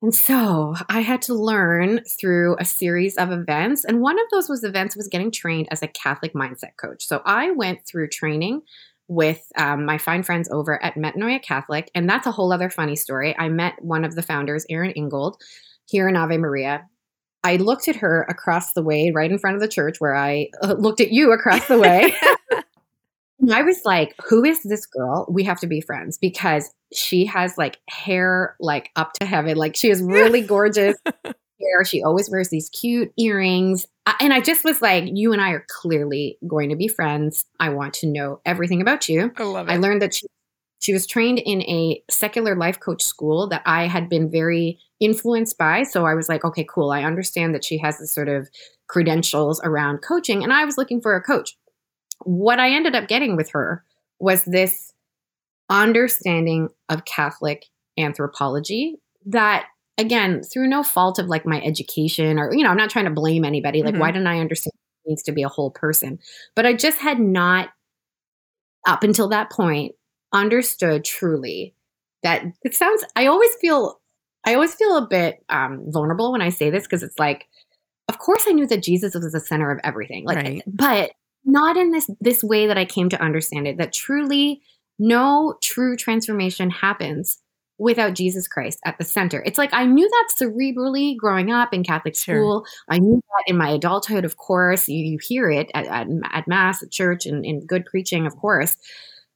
And 0.00 0.14
so 0.14 0.76
I 0.88 1.00
had 1.00 1.22
to 1.22 1.34
learn 1.34 2.02
through 2.04 2.56
a 2.60 2.64
series 2.64 3.16
of 3.16 3.32
events. 3.32 3.84
And 3.84 4.00
one 4.00 4.16
of 4.16 4.26
those 4.30 4.48
was 4.48 4.62
events 4.62 4.96
was 4.96 5.08
getting 5.08 5.32
trained 5.32 5.66
as 5.72 5.82
a 5.82 5.88
Catholic 5.88 6.34
mindset 6.34 6.76
coach. 6.80 7.04
So 7.04 7.20
I 7.24 7.50
went 7.50 7.80
through 7.84 8.10
training 8.10 8.62
with 9.08 9.44
um, 9.56 9.84
my 9.84 9.98
fine 9.98 10.22
friends 10.22 10.48
over 10.52 10.80
at 10.84 10.94
Metanoia 10.94 11.42
Catholic. 11.42 11.90
And 11.96 12.08
that's 12.08 12.28
a 12.28 12.30
whole 12.30 12.52
other 12.52 12.70
funny 12.70 12.94
story. 12.94 13.36
I 13.36 13.48
met 13.48 13.74
one 13.80 14.04
of 14.04 14.14
the 14.14 14.22
founders, 14.22 14.64
Erin 14.70 14.92
Ingold, 14.92 15.42
here 15.86 16.08
in 16.08 16.14
Ave 16.14 16.36
Maria. 16.36 16.86
I 17.48 17.56
looked 17.56 17.88
at 17.88 17.96
her 17.96 18.26
across 18.28 18.74
the 18.74 18.82
way, 18.82 19.10
right 19.10 19.30
in 19.30 19.38
front 19.38 19.56
of 19.56 19.62
the 19.62 19.68
church, 19.68 19.96
where 20.00 20.14
I 20.14 20.50
uh, 20.62 20.74
looked 20.74 21.00
at 21.00 21.12
you 21.12 21.32
across 21.32 21.66
the 21.66 21.78
way. 21.78 22.14
I 23.50 23.62
was 23.62 23.80
like, 23.86 24.14
who 24.28 24.44
is 24.44 24.62
this 24.64 24.84
girl? 24.84 25.26
We 25.30 25.44
have 25.44 25.58
to 25.60 25.66
be 25.66 25.80
friends 25.80 26.18
because 26.18 26.70
she 26.92 27.24
has 27.24 27.56
like 27.56 27.78
hair 27.88 28.54
like 28.60 28.90
up 28.96 29.14
to 29.14 29.26
heaven. 29.26 29.56
Like 29.56 29.76
she 29.76 29.88
is 29.88 30.02
really 30.02 30.42
gorgeous 30.42 30.96
hair. 31.24 31.84
She 31.86 32.02
always 32.02 32.28
wears 32.28 32.50
these 32.50 32.68
cute 32.68 33.12
earrings. 33.16 33.86
And 34.20 34.34
I 34.34 34.40
just 34.42 34.62
was 34.62 34.82
like, 34.82 35.04
you 35.06 35.32
and 35.32 35.40
I 35.40 35.52
are 35.52 35.64
clearly 35.70 36.36
going 36.46 36.68
to 36.68 36.76
be 36.76 36.88
friends. 36.88 37.46
I 37.58 37.70
want 37.70 37.94
to 37.94 38.06
know 38.06 38.42
everything 38.44 38.82
about 38.82 39.08
you. 39.08 39.32
I 39.36 39.44
love 39.44 39.68
it. 39.68 39.72
I 39.72 39.76
learned 39.76 40.02
that 40.02 40.12
she, 40.12 40.26
she 40.80 40.92
was 40.92 41.06
trained 41.06 41.38
in 41.38 41.62
a 41.62 42.02
secular 42.10 42.54
life 42.54 42.80
coach 42.80 43.02
school 43.02 43.48
that 43.48 43.62
I 43.66 43.86
had 43.86 44.08
been 44.08 44.30
very 44.30 44.78
influenced 45.00 45.58
by. 45.58 45.82
So 45.82 46.06
I 46.06 46.14
was 46.14 46.28
like, 46.28 46.44
okay, 46.44 46.64
cool. 46.68 46.90
I 46.90 47.04
understand 47.04 47.54
that 47.54 47.64
she 47.64 47.78
has 47.78 47.98
this 47.98 48.12
sort 48.12 48.28
of 48.28 48.48
credentials 48.88 49.60
around 49.64 49.98
coaching. 49.98 50.42
And 50.42 50.52
I 50.52 50.64
was 50.64 50.78
looking 50.78 51.00
for 51.00 51.14
a 51.14 51.22
coach. 51.22 51.56
What 52.24 52.58
I 52.58 52.70
ended 52.70 52.94
up 52.94 53.08
getting 53.08 53.36
with 53.36 53.50
her 53.50 53.84
was 54.18 54.42
this 54.44 54.92
understanding 55.70 56.68
of 56.88 57.04
Catholic 57.04 57.66
anthropology 57.98 58.96
that 59.26 59.66
again, 59.98 60.42
through 60.42 60.68
no 60.68 60.82
fault 60.82 61.18
of 61.18 61.26
like 61.26 61.44
my 61.44 61.60
education 61.62 62.38
or, 62.38 62.54
you 62.54 62.62
know, 62.62 62.70
I'm 62.70 62.76
not 62.76 62.88
trying 62.88 63.06
to 63.06 63.10
blame 63.10 63.44
anybody. 63.44 63.82
Like, 63.82 63.94
mm-hmm. 63.94 64.00
why 64.00 64.12
didn't 64.12 64.28
I 64.28 64.38
understand 64.38 64.72
it 65.04 65.10
needs 65.10 65.24
to 65.24 65.32
be 65.32 65.42
a 65.42 65.48
whole 65.48 65.72
person? 65.72 66.20
But 66.54 66.64
I 66.64 66.72
just 66.72 66.98
had 66.98 67.18
not, 67.18 67.70
up 68.86 69.02
until 69.02 69.28
that 69.30 69.50
point, 69.50 69.96
understood 70.32 71.04
truly 71.04 71.74
that 72.22 72.44
it 72.64 72.74
sounds, 72.74 73.04
I 73.16 73.26
always 73.26 73.54
feel, 73.60 74.00
I 74.44 74.54
always 74.54 74.74
feel 74.74 74.96
a 74.96 75.06
bit 75.06 75.44
um, 75.48 75.84
vulnerable 75.88 76.32
when 76.32 76.42
I 76.42 76.48
say 76.48 76.70
this 76.70 76.84
because 76.84 77.02
it's 77.02 77.18
like, 77.18 77.46
of 78.08 78.18
course 78.18 78.44
I 78.46 78.52
knew 78.52 78.66
that 78.66 78.82
Jesus 78.82 79.14
was 79.14 79.32
the 79.32 79.40
center 79.40 79.70
of 79.70 79.80
everything. 79.84 80.24
Like, 80.24 80.36
right. 80.36 80.62
but 80.66 81.12
not 81.44 81.76
in 81.76 81.90
this 81.92 82.10
this 82.20 82.44
way 82.44 82.66
that 82.66 82.78
I 82.78 82.84
came 82.84 83.08
to 83.08 83.22
understand 83.22 83.66
it. 83.66 83.78
That 83.78 83.92
truly, 83.92 84.60
no 84.98 85.56
true 85.62 85.96
transformation 85.96 86.70
happens 86.70 87.38
without 87.78 88.14
Jesus 88.14 88.48
Christ 88.48 88.80
at 88.84 88.98
the 88.98 89.04
center. 89.04 89.42
It's 89.46 89.58
like 89.58 89.72
I 89.72 89.86
knew 89.86 90.08
that 90.08 90.28
cerebrally 90.36 91.16
growing 91.16 91.52
up 91.52 91.72
in 91.72 91.84
Catholic 91.84 92.16
school. 92.16 92.64
Sure. 92.64 92.84
I 92.88 92.98
knew 92.98 93.16
that 93.16 93.44
in 93.50 93.56
my 93.56 93.70
adulthood, 93.70 94.24
of 94.24 94.36
course. 94.36 94.88
You, 94.88 95.04
you 95.04 95.18
hear 95.22 95.48
it 95.48 95.70
at, 95.74 95.86
at, 95.86 96.08
at, 96.32 96.48
Mass, 96.48 96.82
at 96.82 96.90
church, 96.90 97.24
and 97.24 97.44
in 97.44 97.64
good 97.66 97.86
preaching, 97.86 98.26
of 98.26 98.36
course. 98.36 98.76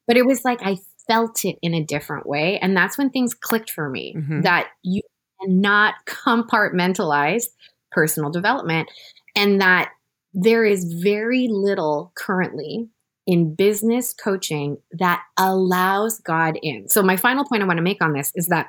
But 0.07 0.17
it 0.17 0.27
was 0.27 0.45
like 0.45 0.61
I 0.63 0.77
felt 1.07 1.45
it 1.45 1.57
in 1.63 1.75
a 1.75 1.85
different 1.85 2.27
way. 2.27 2.59
And 2.61 2.77
that's 2.77 2.97
when 2.97 3.11
things 3.11 3.35
clicked 3.35 3.71
for 3.71 3.89
me 3.89 4.15
mm-hmm. 4.17 4.43
that 4.43 4.69
you 4.83 5.03
cannot 5.41 5.95
compartmentalize 6.07 7.47
personal 7.91 8.31
development 8.31 8.89
and 9.37 9.61
that 9.61 9.91
there 10.33 10.65
is 10.65 10.85
very 11.03 11.49
little 11.49 12.13
currently 12.15 12.89
in 13.27 13.55
business 13.55 14.13
coaching 14.13 14.79
that 14.93 15.23
allows 15.37 16.19
God 16.21 16.59
in. 16.63 16.89
So, 16.89 17.03
my 17.03 17.17
final 17.17 17.45
point 17.45 17.63
I 17.63 17.67
want 17.67 17.77
to 17.77 17.83
make 17.83 18.03
on 18.03 18.15
this 18.15 18.33
is 18.35 18.49
that 18.49 18.69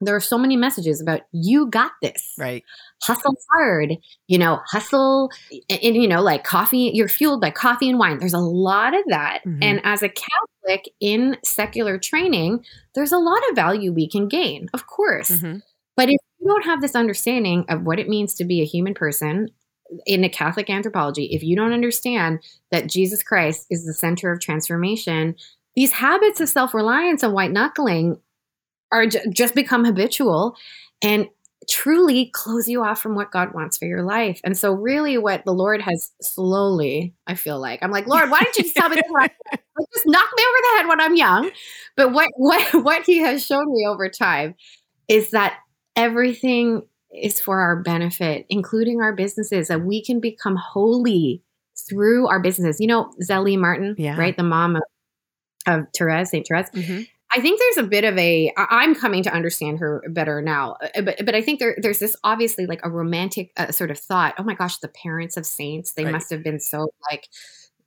there 0.00 0.14
are 0.14 0.20
so 0.20 0.38
many 0.38 0.56
messages 0.56 1.00
about 1.00 1.22
you 1.32 1.66
got 1.66 1.92
this. 2.02 2.34
Right. 2.38 2.64
Hustle 3.02 3.36
hard, 3.52 3.94
you 4.26 4.38
know, 4.38 4.60
hustle 4.66 5.30
and, 5.70 5.80
and, 5.82 5.96
you 5.96 6.08
know, 6.08 6.22
like 6.22 6.44
coffee, 6.44 6.90
you're 6.94 7.08
fueled 7.08 7.40
by 7.40 7.50
coffee 7.50 7.88
and 7.88 7.98
wine. 7.98 8.18
There's 8.18 8.34
a 8.34 8.38
lot 8.38 8.94
of 8.94 9.02
that. 9.08 9.40
Mm-hmm. 9.46 9.62
And 9.62 9.80
as 9.84 10.02
a 10.02 10.08
Catholic 10.08 10.90
in 11.00 11.36
secular 11.44 11.98
training, 11.98 12.64
there's 12.94 13.12
a 13.12 13.18
lot 13.18 13.40
of 13.50 13.56
value 13.56 13.92
we 13.92 14.08
can 14.08 14.28
gain, 14.28 14.68
of 14.74 14.86
course. 14.86 15.30
Mm-hmm. 15.30 15.58
But 15.96 16.08
if 16.08 16.18
you 16.40 16.48
don't 16.48 16.64
have 16.64 16.80
this 16.80 16.94
understanding 16.94 17.64
of 17.68 17.82
what 17.82 17.98
it 17.98 18.08
means 18.08 18.34
to 18.34 18.44
be 18.44 18.60
a 18.60 18.66
human 18.66 18.94
person 18.94 19.48
in 20.06 20.24
a 20.24 20.28
Catholic 20.28 20.70
anthropology, 20.70 21.26
if 21.26 21.42
you 21.42 21.54
don't 21.56 21.72
understand 21.72 22.40
that 22.70 22.88
Jesus 22.88 23.22
Christ 23.22 23.66
is 23.70 23.86
the 23.86 23.94
center 23.94 24.32
of 24.32 24.40
transformation, 24.40 25.36
these 25.76 25.92
habits 25.92 26.40
of 26.40 26.48
self 26.48 26.74
reliance 26.74 27.22
and 27.22 27.32
white 27.32 27.52
knuckling 27.52 28.18
are 28.94 29.06
j- 29.06 29.24
just 29.30 29.54
become 29.54 29.84
habitual 29.84 30.56
and 31.02 31.28
truly 31.68 32.30
close 32.32 32.68
you 32.68 32.82
off 32.84 33.00
from 33.00 33.14
what 33.14 33.30
God 33.30 33.54
wants 33.54 33.78
for 33.78 33.86
your 33.86 34.02
life. 34.02 34.40
And 34.44 34.56
so, 34.56 34.72
really, 34.72 35.18
what 35.18 35.44
the 35.44 35.52
Lord 35.52 35.80
has 35.82 36.12
slowly, 36.20 37.14
I 37.26 37.34
feel 37.34 37.58
like, 37.58 37.82
I'm 37.82 37.90
like, 37.90 38.06
Lord, 38.06 38.30
why 38.30 38.40
don't 38.40 38.56
you 38.56 38.64
just 38.64 38.76
tell 38.76 38.88
me 38.88 39.00
like, 39.12 39.32
just 39.50 40.06
knock 40.06 40.28
me 40.36 40.42
over 40.42 40.58
the 40.60 40.76
head 40.76 40.88
when 40.88 41.00
I'm 41.00 41.16
young? 41.16 41.50
But 41.96 42.12
what 42.12 42.30
what 42.36 42.62
what 42.84 43.04
He 43.04 43.18
has 43.18 43.44
shown 43.44 43.72
me 43.72 43.86
over 43.86 44.08
time 44.08 44.54
is 45.08 45.30
that 45.30 45.58
everything 45.96 46.82
is 47.12 47.40
for 47.40 47.60
our 47.60 47.76
benefit, 47.76 48.46
including 48.48 49.00
our 49.00 49.14
businesses, 49.14 49.68
that 49.68 49.82
we 49.82 50.02
can 50.04 50.20
become 50.20 50.56
holy 50.56 51.42
through 51.88 52.28
our 52.28 52.40
businesses. 52.40 52.80
You 52.80 52.88
know, 52.88 53.12
Zélie 53.22 53.58
Martin, 53.58 53.94
yeah. 53.98 54.16
right? 54.16 54.36
The 54.36 54.42
mom 54.42 54.76
of, 54.76 54.82
of 55.66 55.86
Therese, 55.96 56.30
St. 56.30 56.46
Therese. 56.46 56.70
Mm-hmm. 56.70 57.02
I 57.34 57.40
think 57.40 57.58
there's 57.58 57.84
a 57.84 57.88
bit 57.88 58.04
of 58.04 58.16
a. 58.16 58.52
I'm 58.56 58.94
coming 58.94 59.22
to 59.24 59.32
understand 59.32 59.80
her 59.80 60.04
better 60.08 60.40
now, 60.40 60.76
uh, 60.94 61.02
but 61.02 61.24
but 61.24 61.34
I 61.34 61.42
think 61.42 61.58
there 61.58 61.76
there's 61.80 61.98
this 61.98 62.14
obviously 62.22 62.66
like 62.66 62.80
a 62.84 62.90
romantic 62.90 63.52
uh, 63.56 63.72
sort 63.72 63.90
of 63.90 63.98
thought. 63.98 64.34
Oh 64.38 64.44
my 64.44 64.54
gosh, 64.54 64.78
the 64.78 64.88
parents 64.88 65.36
of 65.36 65.44
saints, 65.44 65.92
they 65.92 66.04
right. 66.04 66.12
must 66.12 66.30
have 66.30 66.44
been 66.44 66.60
so 66.60 66.92
like 67.10 67.28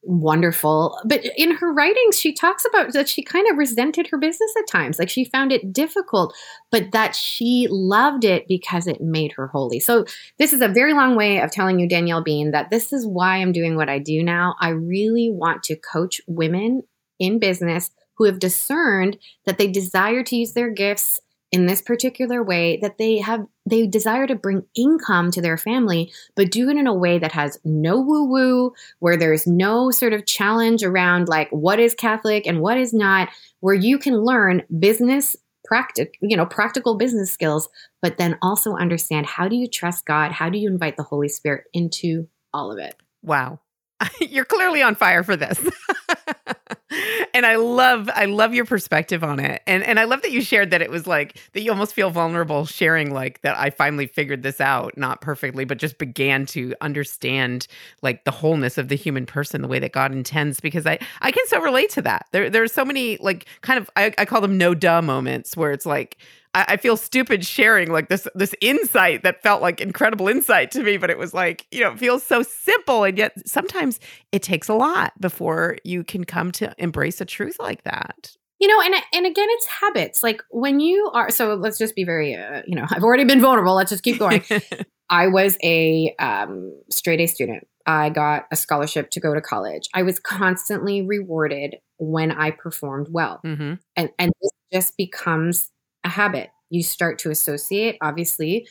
wonderful. 0.04 1.00
But 1.06 1.24
in 1.38 1.52
her 1.56 1.72
writings, 1.72 2.20
she 2.20 2.34
talks 2.34 2.66
about 2.66 2.92
that 2.92 3.08
she 3.08 3.24
kind 3.24 3.50
of 3.50 3.58
resented 3.58 4.08
her 4.08 4.18
business 4.18 4.54
at 4.58 4.68
times. 4.68 5.00
Like 5.00 5.10
she 5.10 5.24
found 5.24 5.54
it 5.54 5.72
difficult, 5.72 6.36
but 6.70 6.92
that 6.92 7.16
she 7.16 7.68
loved 7.70 8.26
it 8.26 8.50
because 8.50 8.86
it 8.86 9.00
made 9.00 9.32
her 9.34 9.48
holy. 9.48 9.80
So, 9.80 10.06
this 10.40 10.52
is 10.52 10.62
a 10.62 10.68
very 10.68 10.94
long 10.94 11.16
way 11.16 11.40
of 11.40 11.52
telling 11.52 11.80
you, 11.80 11.88
Danielle 11.88 12.24
Bean, 12.24 12.52
that 12.52 12.70
this 12.70 12.92
is 12.92 13.08
why 13.08 13.38
I'm 13.38 13.54
doing 13.54 13.78
what 13.78 13.88
I 13.88 14.00
do 14.00 14.24
now. 14.24 14.56
I 14.60 14.70
really 14.70 15.30
want 15.32 15.64
to 15.64 15.78
coach 15.78 16.20
women 16.28 16.84
in 17.18 17.40
business 17.40 17.90
who 18.18 18.26
have 18.26 18.40
discerned 18.40 19.18
that 19.46 19.58
they 19.58 19.68
desire 19.68 20.24
to 20.24 20.36
use 20.36 20.54
their 20.54 20.70
gifts 20.70 21.22
in 21.52 21.66
this 21.66 21.82
particular 21.82 22.44
way 22.44 22.78
that 22.82 22.98
they 22.98 23.20
have 23.20 23.46
they 23.66 23.88
desire 23.88 24.28
to 24.28 24.36
bring 24.36 24.64
income 24.76 25.32
to 25.32 25.42
their 25.42 25.58
family 25.58 26.12
but 26.36 26.52
do 26.52 26.70
it 26.70 26.76
in 26.76 26.88
a 26.88 26.94
way 26.94 27.18
that 27.18 27.32
has 27.32 27.58
no 27.64 28.02
woo 28.02 28.26
woo 28.26 28.74
where 29.00 29.16
there's 29.16 29.48
no 29.48 29.90
sort 29.90 30.12
of 30.12 30.26
challenge 30.26 30.84
around 30.84 31.30
like 31.30 31.50
what 31.52 31.80
is 31.80 31.96
catholic 31.96 32.46
and 32.46 32.60
what 32.60 32.78
is 32.78 32.94
not 32.94 33.30
where 33.62 33.76
you 33.76 33.98
can 33.98 34.26
learn 34.26 34.62
business 34.78 35.38
practic 35.64 36.18
you 36.22 36.36
know 36.36 36.46
practical 36.46 36.96
business 36.96 37.32
skills 37.32 37.70
but 38.02 38.18
then 38.18 38.38
also 38.42 38.76
understand 38.76 39.26
how 39.26 39.48
do 39.48 39.56
you 39.56 39.68
trust 39.68 40.06
god? 40.06 40.32
How 40.32 40.50
do 40.50 40.58
you 40.58 40.70
invite 40.70 40.98
the 40.98 41.04
holy 41.04 41.30
spirit 41.30 41.66
into 41.74 42.28
all 42.54 42.72
of 42.72 42.80
it? 42.80 42.96
Wow. 43.22 43.60
You're 44.22 44.46
clearly 44.46 44.82
on 44.82 44.96
fire 44.96 45.24
for 45.24 45.36
this 45.36 45.60
and 47.38 47.46
I 47.46 47.56
love 47.58 48.10
I 48.16 48.26
love 48.26 48.56
your 48.56 48.66
perspective 48.66 49.24
on 49.24 49.40
it. 49.40 49.62
And 49.68 49.84
and 49.84 50.00
I 50.00 50.06
love 50.06 50.24
that 50.24 50.32
you 50.32 50.42
shared 50.42 50.72
that 50.72 50.82
it 50.82 50.90
was 50.90 51.06
like 51.06 51.40
that 51.54 51.62
you 51.62 51.70
almost 51.70 51.94
feel 51.94 52.10
vulnerable 52.10 52.66
sharing 52.66 53.14
like 53.14 53.42
that 53.42 53.56
I 53.56 53.70
finally 53.70 54.08
figured 54.08 54.42
this 54.42 54.60
out, 54.60 54.98
not 54.98 55.22
perfectly, 55.22 55.64
but 55.64 55.78
just 55.78 56.00
began 56.00 56.48
to 56.48 56.74
understand 56.82 57.68
like 58.02 58.24
the 58.24 58.32
wholeness 58.32 58.80
of 58.80 58.88
the 58.88 58.96
human 58.96 59.28
person, 59.28 59.62
the 59.62 59.68
way 59.68 59.78
that 59.78 59.92
God 59.92 60.12
intends 60.12 60.60
because 60.60 60.88
I 60.88 60.98
I 61.22 61.32
can 61.32 61.46
so 61.46 61.62
relate 61.62 61.92
to 61.92 62.02
that. 62.02 62.26
There 62.32 62.50
there 62.50 62.64
are 62.64 62.68
so 62.68 62.84
many 62.84 63.18
like 63.18 63.46
kind 63.62 63.78
of 63.78 63.88
I, 63.96 64.12
I 64.18 64.26
call 64.26 64.42
them 64.42 64.58
no 64.58 64.74
duh 64.74 65.04
moments 65.04 65.56
where 65.56 65.72
it's 65.72 65.86
like 65.86 66.18
I, 66.58 66.66
I 66.70 66.78
feel 66.78 66.98
stupid 66.98 67.46
sharing 67.46 67.92
like 67.92 68.10
this 68.10 68.28
this 68.34 68.56
insight 68.62 69.22
that 69.24 69.44
felt 69.44 69.62
like 69.62 69.80
incredible 69.80 70.28
insight 70.28 70.72
to 70.72 70.82
me, 70.82 70.98
but 70.98 71.10
it 71.10 71.18
was 71.18 71.34
like, 71.34 71.68
you 71.72 71.82
know, 71.82 71.92
it 71.92 72.00
feels 72.00 72.24
so 72.24 72.42
simple. 72.42 73.04
And 73.04 73.18
yet 73.18 73.34
sometimes 73.48 74.00
it 74.32 74.42
takes 74.42 74.68
a 74.68 74.74
lot 74.74 75.14
before 75.22 75.78
you 75.84 76.04
can 76.04 76.24
come 76.24 76.52
to 76.54 76.74
embrace 76.80 77.22
a 77.22 77.26
truth 77.26 77.58
like 77.60 77.84
that. 77.84 78.32
You 78.60 78.68
know 78.68 78.82
and 78.82 78.96
and 79.14 79.26
again 79.28 79.48
it's 79.52 79.68
habits. 79.68 80.24
Like 80.24 80.42
when 80.50 80.80
you 80.80 81.12
are 81.14 81.30
so 81.30 81.54
let's 81.54 81.78
just 81.78 81.96
be 81.96 82.04
very 82.04 82.34
uh, 82.34 82.64
you 82.66 82.76
know 82.76 82.88
i've 82.90 83.04
already 83.04 83.24
been 83.24 83.40
vulnerable. 83.40 83.76
Let's 83.76 83.92
just 83.92 84.04
keep 84.04 84.18
going. 84.18 84.44
I 85.10 85.28
was 85.28 85.58
a 85.64 86.14
um, 86.20 86.74
straight 86.90 87.22
a 87.22 87.28
student. 87.28 87.68
I 87.86 88.10
got 88.10 88.48
a 88.52 88.58
scholarship 88.58 89.12
to 89.12 89.22
go 89.22 89.34
to 89.34 89.40
college. 89.40 89.88
I 89.94 90.04
was 90.04 90.20
constantly 90.20 91.02
rewarded 91.04 91.78
when 92.00 92.32
i 92.32 92.50
performed 92.52 93.08
well. 93.12 93.42
Mm-hmm. 93.46 93.76
and 93.96 94.10
and 94.18 94.32
this 94.42 94.52
just 94.74 94.98
becomes 94.98 95.70
a 96.08 96.10
habit. 96.10 96.50
You 96.70 96.84
start 96.84 97.20
to 97.20 97.30
associate, 97.30 97.98
obviously, 98.02 98.68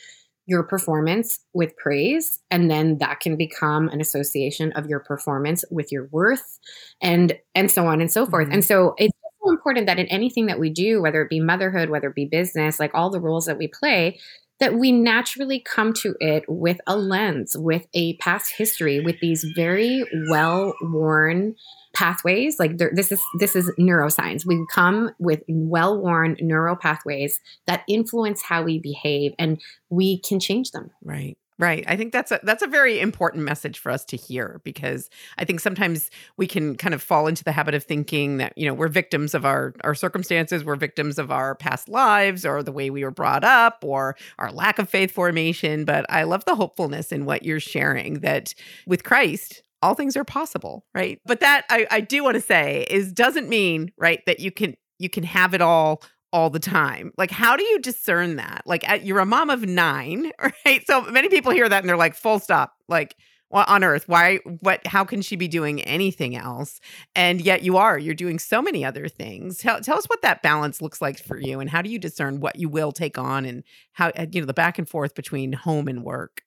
your 0.47 0.63
performance 0.63 1.39
with 1.53 1.75
praise 1.75 2.39
and 2.49 2.71
then 2.71 2.97
that 2.99 3.19
can 3.19 3.35
become 3.35 3.89
an 3.89 3.99
association 3.99 4.71
of 4.73 4.87
your 4.87 4.99
performance 5.01 5.65
with 5.69 5.91
your 5.91 6.07
worth 6.11 6.57
and 7.01 7.37
and 7.53 7.69
so 7.69 7.85
on 7.85 7.99
and 7.99 8.09
so 8.09 8.25
forth 8.25 8.45
mm-hmm. 8.45 8.53
and 8.53 8.63
so 8.63 8.95
it's 8.97 9.13
so 9.43 9.51
important 9.51 9.87
that 9.87 9.99
in 9.99 10.05
anything 10.05 10.45
that 10.45 10.57
we 10.57 10.69
do 10.69 11.01
whether 11.01 11.21
it 11.21 11.29
be 11.29 11.41
motherhood 11.41 11.89
whether 11.89 12.07
it 12.07 12.15
be 12.15 12.23
business 12.23 12.79
like 12.79 12.91
all 12.93 13.09
the 13.09 13.19
roles 13.19 13.45
that 13.45 13.57
we 13.57 13.67
play 13.67 14.17
that 14.59 14.75
we 14.75 14.91
naturally 14.91 15.59
come 15.59 15.93
to 15.93 16.15
it 16.19 16.43
with 16.47 16.79
a 16.87 16.97
lens 16.97 17.55
with 17.57 17.87
a 17.93 18.15
past 18.17 18.53
history 18.53 18.99
with 18.99 19.19
these 19.19 19.43
very 19.55 20.03
well 20.29 20.73
worn 20.81 21.55
pathways. 21.93 22.59
Like 22.59 22.77
this 22.77 23.11
is 23.11 23.21
this 23.39 23.55
is 23.55 23.71
neuroscience. 23.79 24.45
We 24.45 24.65
come 24.71 25.11
with 25.19 25.43
well-worn 25.47 26.37
neural 26.39 26.75
pathways 26.75 27.39
that 27.65 27.83
influence 27.87 28.41
how 28.41 28.63
we 28.63 28.79
behave 28.79 29.33
and 29.37 29.61
we 29.89 30.19
can 30.19 30.39
change 30.39 30.71
them. 30.71 30.91
Right 31.03 31.37
Right. 31.59 31.83
I 31.87 31.97
think 31.97 32.13
that's 32.13 32.31
a 32.31 32.39
that's 32.43 32.61
a 32.61 32.67
very 32.67 32.99
important 32.99 33.43
message 33.43 33.79
for 33.79 33.91
us 33.91 34.05
to 34.05 34.17
hear 34.17 34.61
because 34.63 35.09
I 35.39 35.45
think 35.45 35.59
sometimes 35.59 36.11
we 36.37 36.45
can 36.45 36.75
kind 36.75 36.93
of 36.93 37.01
fall 37.01 37.25
into 37.25 37.43
the 37.43 37.51
habit 37.51 37.73
of 37.73 37.83
thinking 37.83 38.37
that, 38.37 38.55
you 38.55 38.67
know, 38.67 38.75
we're 38.75 38.89
victims 38.89 39.33
of 39.33 39.43
our 39.43 39.73
our 39.83 39.95
circumstances, 39.95 40.63
we're 40.63 40.75
victims 40.75 41.17
of 41.17 41.31
our 41.31 41.55
past 41.55 41.89
lives 41.89 42.45
or 42.45 42.61
the 42.61 42.71
way 42.71 42.91
we 42.91 43.03
were 43.03 43.09
brought 43.09 43.43
up 43.43 43.83
or 43.83 44.15
our 44.37 44.51
lack 44.51 44.77
of 44.77 44.87
faith 44.87 45.09
formation, 45.09 45.83
but 45.83 46.05
I 46.09 46.23
love 46.23 46.45
the 46.45 46.53
hopefulness 46.53 47.11
in 47.11 47.25
what 47.25 47.41
you're 47.41 47.59
sharing 47.59 48.19
that 48.19 48.53
with 48.85 49.03
Christ, 49.03 49.63
all 49.81 49.95
things 49.95 50.15
are 50.15 50.23
possible, 50.23 50.85
right? 50.93 51.19
But 51.25 51.39
that 51.39 51.65
I, 51.71 51.87
I 51.89 52.01
do 52.01 52.23
want 52.23 52.35
to 52.35 52.41
say 52.41 52.85
is 52.87 53.11
doesn't 53.11 53.49
mean, 53.49 53.91
right, 53.97 54.23
that 54.27 54.39
you 54.39 54.51
can 54.51 54.75
you 54.99 55.09
can 55.09 55.23
have 55.23 55.55
it 55.55 55.61
all 55.61 56.03
all 56.33 56.49
the 56.49 56.59
time. 56.59 57.11
Like, 57.17 57.31
how 57.31 57.55
do 57.55 57.63
you 57.63 57.79
discern 57.79 58.35
that? 58.35 58.63
Like, 58.65 58.87
at, 58.87 59.05
you're 59.05 59.19
a 59.19 59.25
mom 59.25 59.49
of 59.49 59.65
nine, 59.65 60.31
right? 60.65 60.85
So 60.85 61.01
many 61.03 61.29
people 61.29 61.51
hear 61.51 61.67
that 61.67 61.79
and 61.79 61.89
they're 61.89 61.97
like, 61.97 62.15
full 62.15 62.39
stop. 62.39 62.73
Like, 62.87 63.15
well, 63.49 63.65
on 63.67 63.83
earth 63.83 64.07
why 64.07 64.37
what 64.59 64.85
how 64.85 65.05
can 65.05 65.21
she 65.21 65.35
be 65.35 65.47
doing 65.47 65.81
anything 65.83 66.35
else 66.35 66.79
and 67.15 67.39
yet 67.41 67.63
you 67.63 67.77
are 67.77 67.97
you're 67.97 68.13
doing 68.13 68.39
so 68.39 68.61
many 68.61 68.83
other 68.83 69.07
things 69.07 69.57
tell, 69.57 69.79
tell 69.79 69.97
us 69.97 70.05
what 70.07 70.21
that 70.21 70.41
balance 70.41 70.81
looks 70.81 71.01
like 71.01 71.17
for 71.17 71.39
you 71.39 71.59
and 71.59 71.69
how 71.69 71.81
do 71.81 71.89
you 71.89 71.99
discern 71.99 72.39
what 72.39 72.57
you 72.57 72.67
will 72.67 72.91
take 72.91 73.17
on 73.17 73.45
and 73.45 73.63
how 73.93 74.11
you 74.31 74.41
know 74.41 74.45
the 74.45 74.53
back 74.53 74.77
and 74.77 74.89
forth 74.89 75.15
between 75.15 75.53
home 75.53 75.87
and 75.87 76.03
work 76.03 76.41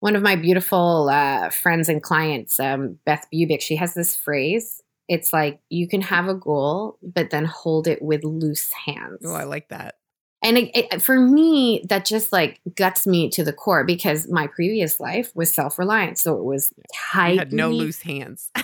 one 0.00 0.14
of 0.14 0.22
my 0.22 0.36
beautiful 0.36 1.08
uh, 1.10 1.50
friends 1.50 1.88
and 1.88 2.02
clients 2.02 2.60
um, 2.60 2.98
beth 3.04 3.26
bubick 3.34 3.60
she 3.60 3.76
has 3.76 3.94
this 3.94 4.14
phrase 4.14 4.82
it's 5.08 5.32
like 5.32 5.60
you 5.70 5.88
can 5.88 6.02
have 6.02 6.28
a 6.28 6.34
goal 6.34 6.98
but 7.02 7.30
then 7.30 7.44
hold 7.44 7.88
it 7.88 8.00
with 8.02 8.24
loose 8.24 8.72
hands. 8.72 9.20
Oh 9.24 9.34
i 9.34 9.44
like 9.44 9.68
that. 9.68 9.96
And 10.42 10.56
it, 10.56 10.70
it, 10.76 11.02
for 11.02 11.18
me 11.18 11.84
that 11.88 12.04
just 12.04 12.32
like 12.32 12.60
guts 12.76 13.06
me 13.06 13.28
to 13.30 13.42
the 13.42 13.52
core 13.52 13.84
because 13.84 14.28
my 14.30 14.46
previous 14.46 15.00
life 15.00 15.34
was 15.34 15.50
self-reliant 15.50 16.18
so 16.18 16.36
it 16.36 16.44
was 16.44 16.72
tight 16.94 17.32
you 17.32 17.38
had 17.38 17.52
no 17.52 17.70
loose 17.70 18.02
hands. 18.02 18.50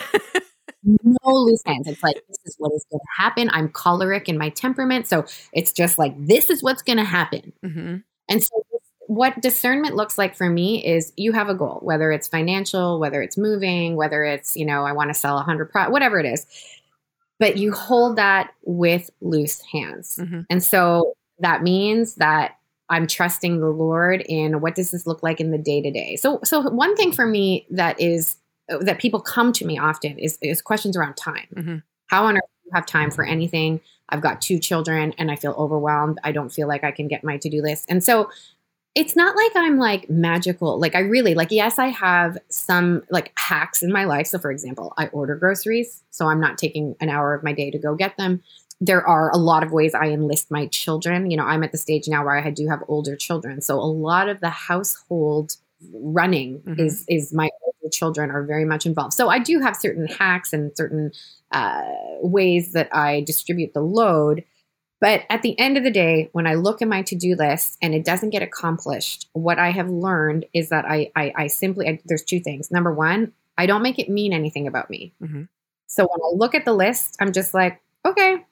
No 0.86 1.32
loose 1.32 1.62
hands. 1.64 1.88
It's 1.88 2.02
like 2.02 2.16
this 2.28 2.36
is 2.44 2.56
what 2.58 2.70
is 2.74 2.84
going 2.90 3.00
to 3.00 3.22
happen. 3.22 3.48
I'm 3.54 3.70
choleric 3.70 4.28
in 4.28 4.36
my 4.36 4.50
temperament 4.50 5.06
so 5.06 5.24
it's 5.54 5.72
just 5.72 5.98
like 5.98 6.14
this 6.26 6.50
is 6.50 6.62
what's 6.62 6.82
going 6.82 6.98
to 6.98 7.04
happen. 7.04 7.54
Mm-hmm. 7.64 7.96
and 8.28 8.42
so 8.42 8.64
what 9.14 9.40
discernment 9.40 9.94
looks 9.94 10.18
like 10.18 10.34
for 10.34 10.48
me 10.48 10.84
is 10.84 11.12
you 11.16 11.32
have 11.32 11.48
a 11.48 11.54
goal 11.54 11.78
whether 11.82 12.10
it's 12.10 12.28
financial 12.28 12.98
whether 12.98 13.22
it's 13.22 13.36
moving 13.36 13.96
whether 13.96 14.24
it's 14.24 14.56
you 14.56 14.64
know 14.64 14.84
i 14.84 14.92
want 14.92 15.10
to 15.10 15.14
sell 15.14 15.36
100 15.36 15.70
pro 15.70 15.88
whatever 15.90 16.18
it 16.18 16.26
is 16.26 16.46
but 17.38 17.56
you 17.56 17.72
hold 17.72 18.16
that 18.16 18.52
with 18.64 19.10
loose 19.20 19.60
hands 19.72 20.18
mm-hmm. 20.20 20.40
and 20.50 20.62
so 20.62 21.14
that 21.38 21.62
means 21.62 22.14
that 22.16 22.56
I'm 22.90 23.06
trusting 23.06 23.60
the 23.60 23.70
Lord 23.70 24.22
in 24.28 24.60
what 24.60 24.74
does 24.74 24.90
this 24.90 25.06
look 25.06 25.22
like 25.22 25.40
in 25.40 25.50
the 25.50 25.58
day 25.58 25.80
to 25.80 25.90
day. 25.90 26.16
So, 26.16 26.38
so 26.44 26.60
one 26.60 26.94
thing 26.96 27.12
for 27.12 27.26
me 27.26 27.66
that 27.70 27.98
is 28.00 28.36
that 28.68 28.98
people 28.98 29.20
come 29.20 29.52
to 29.52 29.66
me 29.66 29.78
often 29.78 30.18
is 30.18 30.38
is 30.42 30.62
questions 30.62 30.96
around 30.96 31.16
time. 31.16 31.46
Mm-hmm. 31.54 31.76
How 32.06 32.26
on 32.26 32.36
earth 32.36 32.42
do 32.42 32.68
you 32.68 32.70
have 32.74 32.86
time 32.86 33.10
for 33.10 33.24
anything? 33.24 33.80
I've 34.10 34.20
got 34.20 34.40
two 34.40 34.58
children 34.58 35.14
and 35.18 35.30
I 35.30 35.36
feel 35.36 35.52
overwhelmed. 35.52 36.18
I 36.24 36.32
don't 36.32 36.50
feel 36.50 36.68
like 36.68 36.84
I 36.84 36.90
can 36.90 37.08
get 37.08 37.24
my 37.24 37.38
to 37.38 37.48
do 37.48 37.62
list, 37.62 37.86
and 37.88 38.02
so 38.02 38.30
it's 38.94 39.16
not 39.16 39.34
like 39.34 39.52
I'm 39.56 39.76
like 39.76 40.08
magical. 40.08 40.78
Like 40.78 40.94
I 40.94 41.00
really 41.00 41.34
like 41.34 41.50
yes, 41.50 41.78
I 41.78 41.88
have 41.88 42.38
some 42.48 43.02
like 43.10 43.32
hacks 43.36 43.82
in 43.82 43.92
my 43.92 44.04
life. 44.04 44.26
So 44.28 44.38
for 44.38 44.50
example, 44.50 44.94
I 44.96 45.08
order 45.08 45.34
groceries, 45.36 46.02
so 46.10 46.26
I'm 46.26 46.40
not 46.40 46.58
taking 46.58 46.94
an 47.00 47.08
hour 47.08 47.34
of 47.34 47.42
my 47.42 47.52
day 47.52 47.70
to 47.70 47.78
go 47.78 47.94
get 47.94 48.16
them 48.16 48.42
there 48.80 49.06
are 49.06 49.30
a 49.30 49.36
lot 49.36 49.62
of 49.62 49.72
ways 49.72 49.94
I 49.94 50.06
enlist 50.06 50.50
my 50.50 50.66
children. 50.66 51.30
You 51.30 51.36
know, 51.36 51.44
I'm 51.44 51.62
at 51.62 51.72
the 51.72 51.78
stage 51.78 52.08
now 52.08 52.24
where 52.24 52.36
I 52.36 52.50
do 52.50 52.68
have 52.68 52.82
older 52.88 53.16
children. 53.16 53.60
So 53.60 53.78
a 53.78 53.82
lot 53.86 54.28
of 54.28 54.40
the 54.40 54.50
household 54.50 55.56
running 55.92 56.60
mm-hmm. 56.60 56.80
is 56.80 57.04
is 57.08 57.32
my 57.32 57.48
older 57.62 57.90
children 57.90 58.30
are 58.30 58.42
very 58.42 58.64
much 58.64 58.86
involved. 58.86 59.14
So 59.14 59.28
I 59.28 59.38
do 59.38 59.60
have 59.60 59.76
certain 59.76 60.06
hacks 60.06 60.52
and 60.52 60.76
certain 60.76 61.12
uh, 61.52 61.82
ways 62.20 62.72
that 62.72 62.94
I 62.94 63.22
distribute 63.22 63.74
the 63.74 63.82
load. 63.82 64.44
But 65.04 65.26
at 65.28 65.42
the 65.42 65.58
end 65.58 65.76
of 65.76 65.84
the 65.84 65.90
day, 65.90 66.30
when 66.32 66.46
I 66.46 66.54
look 66.54 66.80
at 66.80 66.88
my 66.88 67.02
to 67.02 67.14
do 67.14 67.36
list 67.36 67.76
and 67.82 67.94
it 67.94 68.06
doesn't 68.06 68.30
get 68.30 68.42
accomplished, 68.42 69.28
what 69.34 69.58
I 69.58 69.70
have 69.70 69.90
learned 69.90 70.46
is 70.54 70.70
that 70.70 70.86
I 70.86 71.12
I, 71.14 71.30
I 71.36 71.46
simply 71.48 71.86
I, 71.86 72.00
there's 72.06 72.24
two 72.24 72.40
things. 72.40 72.70
Number 72.70 72.90
one, 72.90 73.34
I 73.58 73.66
don't 73.66 73.82
make 73.82 73.98
it 73.98 74.08
mean 74.08 74.32
anything 74.32 74.66
about 74.66 74.88
me. 74.88 75.12
Mm-hmm. 75.20 75.42
So 75.88 76.04
when 76.04 76.20
I 76.22 76.34
look 76.34 76.54
at 76.54 76.64
the 76.64 76.72
list, 76.72 77.18
I'm 77.20 77.32
just 77.32 77.52
like, 77.52 77.82
okay, 78.06 78.46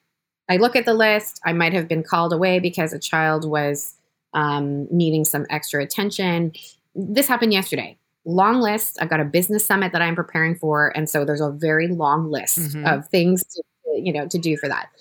I 0.47 0.57
look 0.57 0.75
at 0.75 0.85
the 0.85 0.93
list. 0.93 1.41
I 1.43 1.53
might 1.53 1.73
have 1.73 1.87
been 1.87 2.03
called 2.03 2.33
away 2.33 2.59
because 2.59 2.93
a 2.93 2.99
child 2.99 3.49
was 3.49 3.95
um, 4.35 4.87
needing 4.91 5.25
some 5.25 5.47
extra 5.49 5.81
attention. 5.81 6.53
This 6.93 7.25
happened 7.25 7.53
yesterday. 7.53 7.97
Long 8.25 8.61
list. 8.61 8.99
I've 9.01 9.09
got 9.09 9.21
a 9.21 9.25
business 9.25 9.65
summit 9.65 9.91
that 9.93 10.03
I'm 10.03 10.15
preparing 10.15 10.53
for, 10.53 10.95
and 10.95 11.09
so 11.09 11.25
there's 11.25 11.41
a 11.41 11.49
very 11.49 11.87
long 11.87 12.29
list 12.29 12.59
mm-hmm. 12.59 12.85
of 12.85 13.07
things 13.09 13.43
to, 13.43 13.63
you 13.95 14.13
know 14.13 14.27
to 14.27 14.37
do 14.37 14.55
for 14.55 14.69
that. 14.69 14.91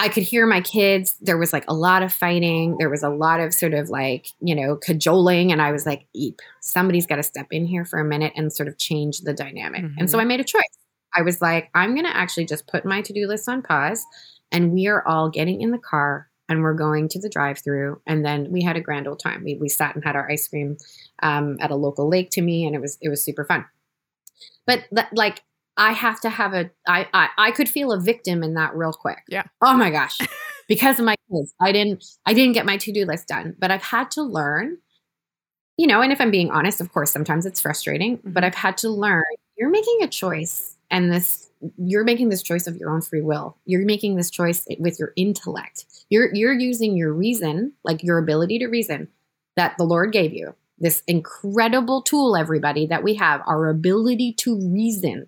I 0.00 0.08
could 0.08 0.22
hear 0.22 0.46
my 0.46 0.62
kids. 0.62 1.14
There 1.20 1.36
was 1.36 1.52
like 1.52 1.64
a 1.68 1.74
lot 1.74 2.02
of 2.02 2.10
fighting. 2.10 2.78
There 2.78 2.88
was 2.88 3.02
a 3.02 3.10
lot 3.10 3.38
of 3.38 3.52
sort 3.52 3.74
of 3.74 3.90
like, 3.90 4.28
you 4.40 4.54
know, 4.54 4.76
cajoling. 4.76 5.52
And 5.52 5.60
I 5.60 5.72
was 5.72 5.84
like, 5.84 6.06
Eep, 6.14 6.40
somebody's 6.60 7.06
got 7.06 7.16
to 7.16 7.22
step 7.22 7.48
in 7.50 7.66
here 7.66 7.84
for 7.84 7.98
a 7.98 8.04
minute 8.04 8.32
and 8.34 8.50
sort 8.50 8.68
of 8.68 8.78
change 8.78 9.20
the 9.20 9.34
dynamic. 9.34 9.84
Mm-hmm. 9.84 9.98
And 9.98 10.10
so 10.10 10.16
mm-hmm. 10.16 10.22
I 10.22 10.28
made 10.28 10.40
a 10.40 10.44
choice. 10.44 10.62
I 11.14 11.20
was 11.20 11.42
like, 11.42 11.68
I'm 11.74 11.94
going 11.94 12.06
to 12.06 12.16
actually 12.16 12.46
just 12.46 12.66
put 12.66 12.86
my 12.86 13.02
to 13.02 13.12
do 13.12 13.26
list 13.26 13.46
on 13.46 13.60
pause 13.60 14.02
and 14.50 14.72
we 14.72 14.86
are 14.86 15.06
all 15.06 15.28
getting 15.28 15.60
in 15.60 15.70
the 15.70 15.78
car 15.78 16.30
and 16.48 16.62
we're 16.62 16.74
going 16.74 17.08
to 17.08 17.20
the 17.20 17.28
drive 17.28 17.58
through 17.58 18.00
and 18.06 18.24
then 18.24 18.50
we 18.50 18.62
had 18.62 18.76
a 18.76 18.80
grand 18.80 19.06
old 19.06 19.20
time 19.20 19.44
we, 19.44 19.54
we 19.56 19.68
sat 19.68 19.94
and 19.94 20.04
had 20.04 20.16
our 20.16 20.30
ice 20.30 20.48
cream 20.48 20.76
um, 21.22 21.56
at 21.60 21.70
a 21.70 21.76
local 21.76 22.08
lake 22.08 22.30
to 22.30 22.42
me 22.42 22.66
and 22.66 22.74
it 22.74 22.80
was 22.80 22.98
it 23.00 23.08
was 23.08 23.22
super 23.22 23.44
fun 23.44 23.64
but 24.66 24.84
that, 24.92 25.08
like 25.12 25.42
i 25.80 25.92
have 25.92 26.20
to 26.20 26.30
have 26.30 26.54
a 26.54 26.70
I, 26.86 27.08
I 27.12 27.28
i 27.38 27.50
could 27.50 27.68
feel 27.68 27.92
a 27.92 28.00
victim 28.00 28.42
in 28.42 28.54
that 28.54 28.74
real 28.74 28.92
quick. 28.92 29.22
Yeah. 29.28 29.44
Oh 29.60 29.76
my 29.76 29.90
gosh. 29.90 30.18
Because 30.68 31.00
of 31.00 31.04
my 31.04 31.16
kids. 31.28 31.52
I 31.60 31.72
didn't 31.72 32.04
i 32.26 32.32
didn't 32.32 32.52
get 32.52 32.64
my 32.64 32.76
to-do 32.76 33.04
list 33.04 33.26
done 33.26 33.56
but 33.58 33.72
i've 33.72 33.82
had 33.82 34.08
to 34.12 34.22
learn 34.22 34.78
you 35.76 35.88
know 35.88 36.00
and 36.00 36.12
if 36.12 36.20
i'm 36.20 36.30
being 36.30 36.52
honest 36.52 36.80
of 36.80 36.92
course 36.92 37.10
sometimes 37.10 37.44
it's 37.44 37.60
frustrating 37.60 38.18
mm-hmm. 38.18 38.30
but 38.30 38.44
i've 38.44 38.54
had 38.54 38.76
to 38.78 38.88
learn 38.88 39.24
you're 39.56 39.68
making 39.68 39.98
a 40.02 40.06
choice 40.06 40.76
and 40.88 41.12
this 41.12 41.50
you're 41.76 42.04
making 42.04 42.28
this 42.28 42.42
choice 42.42 42.66
of 42.66 42.76
your 42.76 42.90
own 42.90 43.02
free 43.02 43.20
will. 43.20 43.56
You're 43.66 43.84
making 43.84 44.16
this 44.16 44.30
choice 44.30 44.66
with 44.78 44.98
your 44.98 45.12
intellect. 45.16 45.84
You're 46.08 46.34
you're 46.34 46.52
using 46.52 46.96
your 46.96 47.12
reason 47.12 47.72
like 47.84 48.02
your 48.02 48.18
ability 48.18 48.60
to 48.60 48.68
reason 48.68 49.08
that 49.56 49.76
the 49.76 49.84
lord 49.84 50.12
gave 50.12 50.32
you 50.32 50.54
this 50.78 51.02
incredible 51.06 52.02
tool 52.02 52.36
everybody 52.36 52.86
that 52.86 53.02
we 53.02 53.14
have 53.14 53.42
our 53.46 53.68
ability 53.68 54.32
to 54.32 54.56
reason 54.72 55.26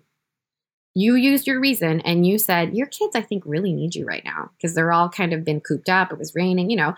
you 0.95 1.15
used 1.15 1.47
your 1.47 1.59
reason 1.59 2.01
and 2.01 2.25
you 2.25 2.37
said 2.37 2.75
your 2.75 2.87
kids 2.87 3.15
i 3.15 3.21
think 3.21 3.43
really 3.45 3.73
need 3.73 3.95
you 3.95 4.05
right 4.05 4.23
now 4.25 4.49
because 4.57 4.75
they're 4.75 4.91
all 4.91 5.09
kind 5.09 5.33
of 5.33 5.43
been 5.43 5.61
cooped 5.61 5.89
up 5.89 6.11
it 6.11 6.19
was 6.19 6.35
raining 6.35 6.69
you 6.69 6.77
know 6.77 6.95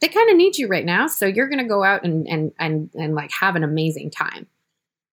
they 0.00 0.08
kind 0.08 0.30
of 0.30 0.36
need 0.36 0.56
you 0.56 0.68
right 0.68 0.84
now 0.84 1.06
so 1.06 1.26
you're 1.26 1.48
going 1.48 1.58
to 1.58 1.68
go 1.68 1.82
out 1.82 2.04
and 2.04 2.26
and 2.28 2.52
and 2.58 2.90
and 2.94 3.14
like 3.14 3.30
have 3.32 3.56
an 3.56 3.64
amazing 3.64 4.10
time 4.10 4.46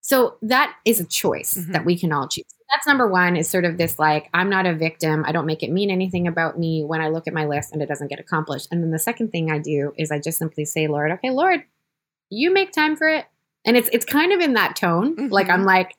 so 0.02 0.38
that 0.42 0.76
is 0.86 1.00
a 1.00 1.06
choice 1.06 1.56
mm-hmm. 1.56 1.72
that 1.72 1.86
we 1.86 1.98
can 1.98 2.12
all 2.12 2.28
choose 2.28 2.46
that's 2.72 2.86
number 2.86 3.08
one 3.08 3.36
is 3.38 3.50
sort 3.50 3.66
of 3.66 3.78
this 3.78 3.98
like 3.98 4.30
i'm 4.34 4.50
not 4.50 4.66
a 4.66 4.76
victim 4.76 5.24
i 5.26 5.32
don't 5.32 5.46
make 5.46 5.64
it 5.64 5.72
mean 5.72 5.90
anything 5.90 6.28
about 6.28 6.60
me 6.60 6.84
when 6.84 7.02
i 7.02 7.08
look 7.08 7.28
at 7.28 7.34
my 7.34 7.46
list 7.46 7.72
and 7.72 7.82
it 7.82 7.88
doesn't 7.88 8.10
get 8.10 8.20
accomplished 8.20 8.68
and 8.72 8.84
then 8.84 8.92
the 8.92 9.00
second 9.00 9.32
thing 9.32 9.50
i 9.50 9.58
do 9.58 9.94
is 9.98 10.12
i 10.12 10.20
just 10.20 10.38
simply 10.38 10.66
say 10.66 10.88
lord 10.88 11.12
okay 11.12 11.30
lord 11.30 11.64
you 12.30 12.52
make 12.52 12.72
time 12.72 12.96
for 12.96 13.08
it 13.08 13.26
and 13.66 13.78
it's 13.78 13.90
it's 13.94 14.06
kind 14.06 14.34
of 14.34 14.42
in 14.42 14.54
that 14.54 14.76
tone 14.76 15.16
mm-hmm. 15.16 15.34
like 15.34 15.50
i'm 15.50 15.64
like 15.64 15.96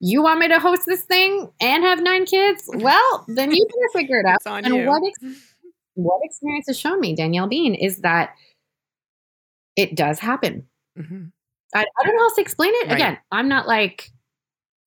you 0.00 0.22
want 0.22 0.40
me 0.40 0.48
to 0.48 0.58
host 0.58 0.82
this 0.86 1.02
thing 1.02 1.50
and 1.60 1.82
have 1.82 2.02
nine 2.02 2.24
kids 2.24 2.68
well 2.74 3.24
then 3.28 3.50
you 3.50 3.66
better 3.66 4.00
figure 4.00 4.20
it 4.20 4.26
out 4.46 4.64
and 4.64 4.74
you. 4.74 4.86
what 4.86 5.02
ex- 5.06 5.52
what 5.94 6.20
experience 6.22 6.66
has 6.68 6.78
shown 6.78 7.00
me 7.00 7.14
danielle 7.14 7.48
bean 7.48 7.74
is 7.74 7.98
that 7.98 8.34
it 9.76 9.94
does 9.94 10.18
happen 10.18 10.66
mm-hmm. 10.98 11.24
I, 11.74 11.80
I, 11.80 12.04
don't 12.06 12.16
know 12.16 12.22
how 12.22 12.34
to 12.34 12.40
explain 12.40 12.72
it 12.74 12.88
right. 12.88 12.94
again 12.96 13.18
i'm 13.32 13.48
not 13.48 13.66
like 13.66 14.10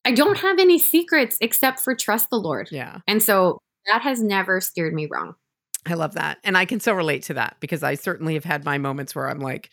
I 0.06 0.12
don't 0.12 0.38
have 0.38 0.60
any 0.60 0.80
secrets 0.80 1.38
except 1.42 1.80
for 1.80 1.96
trust 1.96 2.30
the 2.30 2.40
Lord. 2.40 2.70
Yeah. 2.72 3.00
And 3.08 3.22
so 3.22 3.60
that 3.86 4.02
has 4.02 4.22
never 4.22 4.62
steered 4.62 4.94
me 4.94 5.08
wrong. 5.08 5.36
I 5.86 5.94
love 5.96 6.14
that. 6.14 6.38
And 6.44 6.58
I 6.58 6.66
can 6.66 6.80
so 6.80 6.94
relate 6.94 7.24
to 7.24 7.34
that 7.36 7.58
because 7.60 7.84
I 7.84 7.96
certainly 7.96 8.36
have 8.36 8.44
had 8.44 8.66
my 8.66 8.78
moments 8.78 9.16
where 9.16 9.30
I'm 9.30 9.40
like, 9.40 9.70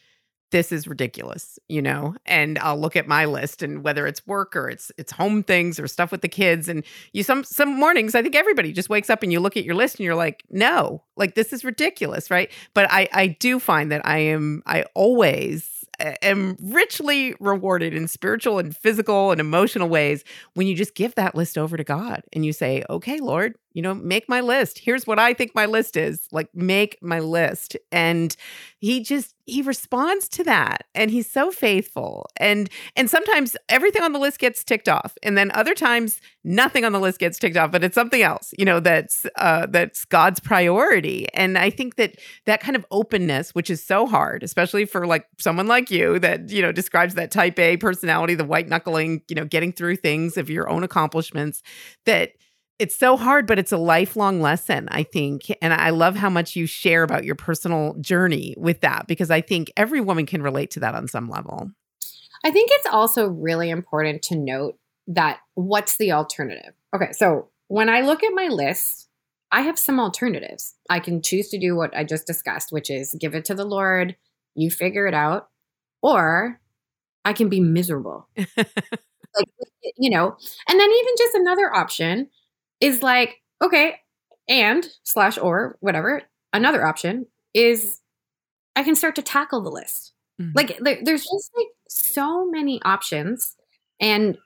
this 0.50 0.72
is 0.72 0.88
ridiculous, 0.88 1.58
you 1.68 1.82
know, 1.82 2.14
and 2.24 2.58
I'll 2.60 2.78
look 2.78 2.96
at 2.96 3.06
my 3.06 3.26
list 3.26 3.62
and 3.62 3.84
whether 3.84 4.06
it's 4.06 4.26
work 4.26 4.56
or 4.56 4.70
it's 4.70 4.90
it's 4.96 5.12
home 5.12 5.42
things 5.42 5.78
or 5.78 5.86
stuff 5.86 6.10
with 6.10 6.22
the 6.22 6.28
kids 6.28 6.68
and 6.68 6.84
you 7.12 7.22
some 7.22 7.44
some 7.44 7.78
mornings 7.78 8.14
I 8.14 8.22
think 8.22 8.34
everybody 8.34 8.72
just 8.72 8.88
wakes 8.88 9.10
up 9.10 9.22
and 9.22 9.32
you 9.32 9.40
look 9.40 9.56
at 9.56 9.64
your 9.64 9.74
list 9.74 9.96
and 9.96 10.04
you're 10.04 10.14
like, 10.14 10.44
no, 10.50 11.02
like 11.16 11.34
this 11.34 11.52
is 11.52 11.64
ridiculous, 11.64 12.30
right? 12.30 12.50
But 12.74 12.90
I 12.90 13.08
I 13.12 13.26
do 13.28 13.58
find 13.58 13.92
that 13.92 14.06
I 14.06 14.18
am 14.18 14.62
I 14.66 14.84
always 14.94 15.84
eh, 15.98 16.14
am 16.22 16.56
richly 16.60 17.34
rewarded 17.40 17.92
in 17.92 18.08
spiritual 18.08 18.58
and 18.58 18.76
physical 18.76 19.30
and 19.32 19.40
emotional 19.40 19.88
ways 19.88 20.24
when 20.54 20.66
you 20.66 20.74
just 20.74 20.94
give 20.94 21.14
that 21.16 21.34
list 21.34 21.58
over 21.58 21.76
to 21.76 21.84
God 21.84 22.22
and 22.32 22.44
you 22.46 22.52
say, 22.52 22.84
okay, 22.88 23.20
Lord, 23.20 23.56
you 23.72 23.82
know, 23.82 23.94
make 23.94 24.28
my 24.28 24.40
list. 24.40 24.78
Here's 24.78 25.06
what 25.06 25.18
I 25.18 25.34
think 25.34 25.54
my 25.54 25.66
list 25.66 25.96
is. 25.96 26.26
Like, 26.32 26.48
make 26.54 26.98
my 27.02 27.20
list. 27.20 27.76
And 27.92 28.34
he 28.78 29.02
just, 29.02 29.34
he 29.44 29.62
responds 29.62 30.28
to 30.28 30.44
that 30.44 30.84
and 30.94 31.10
he's 31.10 31.30
so 31.30 31.50
faithful. 31.50 32.26
And, 32.36 32.70
and 32.96 33.10
sometimes 33.10 33.56
everything 33.68 34.02
on 34.02 34.12
the 34.12 34.18
list 34.18 34.38
gets 34.38 34.64
ticked 34.64 34.88
off. 34.88 35.16
And 35.22 35.36
then 35.36 35.50
other 35.52 35.74
times 35.74 36.20
nothing 36.44 36.84
on 36.84 36.92
the 36.92 37.00
list 37.00 37.18
gets 37.18 37.38
ticked 37.38 37.56
off, 37.56 37.72
but 37.72 37.84
it's 37.84 37.94
something 37.94 38.22
else, 38.22 38.52
you 38.58 38.64
know, 38.64 38.80
that's, 38.80 39.26
uh, 39.36 39.66
that's 39.66 40.04
God's 40.04 40.40
priority. 40.40 41.26
And 41.34 41.58
I 41.58 41.70
think 41.70 41.96
that 41.96 42.16
that 42.46 42.60
kind 42.60 42.76
of 42.76 42.86
openness, 42.90 43.54
which 43.54 43.70
is 43.70 43.84
so 43.84 44.06
hard, 44.06 44.42
especially 44.42 44.84
for 44.84 45.06
like 45.06 45.26
someone 45.38 45.66
like 45.66 45.90
you 45.90 46.18
that, 46.20 46.50
you 46.50 46.62
know, 46.62 46.72
describes 46.72 47.14
that 47.14 47.30
type 47.30 47.58
A 47.58 47.76
personality, 47.76 48.34
the 48.34 48.44
white 48.44 48.68
knuckling, 48.68 49.22
you 49.28 49.34
know, 49.34 49.44
getting 49.44 49.72
through 49.72 49.96
things 49.96 50.36
of 50.36 50.48
your 50.48 50.68
own 50.68 50.84
accomplishments 50.84 51.62
that, 52.06 52.32
it's 52.78 52.94
so 52.94 53.16
hard, 53.16 53.46
but 53.46 53.58
it's 53.58 53.72
a 53.72 53.76
lifelong 53.76 54.40
lesson, 54.40 54.88
I 54.90 55.02
think. 55.02 55.52
And 55.60 55.74
I 55.74 55.90
love 55.90 56.16
how 56.16 56.30
much 56.30 56.54
you 56.54 56.66
share 56.66 57.02
about 57.02 57.24
your 57.24 57.34
personal 57.34 57.94
journey 58.00 58.54
with 58.56 58.80
that 58.82 59.06
because 59.08 59.30
I 59.30 59.40
think 59.40 59.72
every 59.76 60.00
woman 60.00 60.26
can 60.26 60.42
relate 60.42 60.70
to 60.72 60.80
that 60.80 60.94
on 60.94 61.08
some 61.08 61.28
level. 61.28 61.70
I 62.44 62.50
think 62.50 62.70
it's 62.72 62.86
also 62.86 63.26
really 63.26 63.70
important 63.70 64.22
to 64.24 64.36
note 64.36 64.78
that 65.08 65.40
what's 65.54 65.96
the 65.96 66.12
alternative? 66.12 66.72
Okay, 66.94 67.12
so 67.12 67.48
when 67.66 67.88
I 67.88 68.02
look 68.02 68.22
at 68.22 68.32
my 68.32 68.46
list, 68.46 69.08
I 69.50 69.62
have 69.62 69.78
some 69.78 69.98
alternatives. 69.98 70.74
I 70.88 71.00
can 71.00 71.22
choose 71.22 71.48
to 71.48 71.58
do 71.58 71.74
what 71.74 71.96
I 71.96 72.04
just 72.04 72.26
discussed, 72.26 72.70
which 72.70 72.90
is 72.90 73.16
give 73.18 73.34
it 73.34 73.44
to 73.46 73.54
the 73.54 73.64
Lord, 73.64 74.14
you 74.54 74.70
figure 74.70 75.06
it 75.06 75.14
out, 75.14 75.48
or 76.02 76.60
I 77.24 77.32
can 77.32 77.48
be 77.48 77.60
miserable. 77.60 78.28
like, 78.36 79.48
you 79.96 80.10
know, 80.10 80.36
and 80.68 80.80
then 80.80 80.90
even 80.90 81.14
just 81.18 81.34
another 81.34 81.74
option 81.74 82.28
is 82.80 83.02
like, 83.02 83.40
okay, 83.62 83.96
and 84.48 84.86
slash 85.02 85.38
or 85.38 85.76
whatever, 85.80 86.22
another 86.52 86.84
option 86.84 87.26
is 87.54 88.00
I 88.76 88.82
can 88.82 88.94
start 88.94 89.16
to 89.16 89.22
tackle 89.22 89.60
the 89.60 89.70
list. 89.70 90.12
Mm-hmm. 90.40 90.52
Like 90.54 90.78
there, 90.80 90.98
there's 91.02 91.24
just 91.24 91.50
like 91.56 91.66
so 91.88 92.48
many 92.48 92.80
options. 92.82 93.56
And 94.00 94.38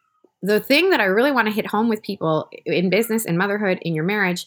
the 0.42 0.61
thing 0.61 0.90
that 0.90 1.01
I 1.01 1.05
really 1.05 1.31
want 1.31 1.49
to 1.49 1.55
hit 1.55 1.66
home 1.66 1.88
with 1.88 2.03
people 2.03 2.49
in 2.64 2.90
business 2.90 3.25
and 3.25 3.38
motherhood 3.38 3.79
in 3.83 3.95
your 3.95 4.05
marriage, 4.05 4.47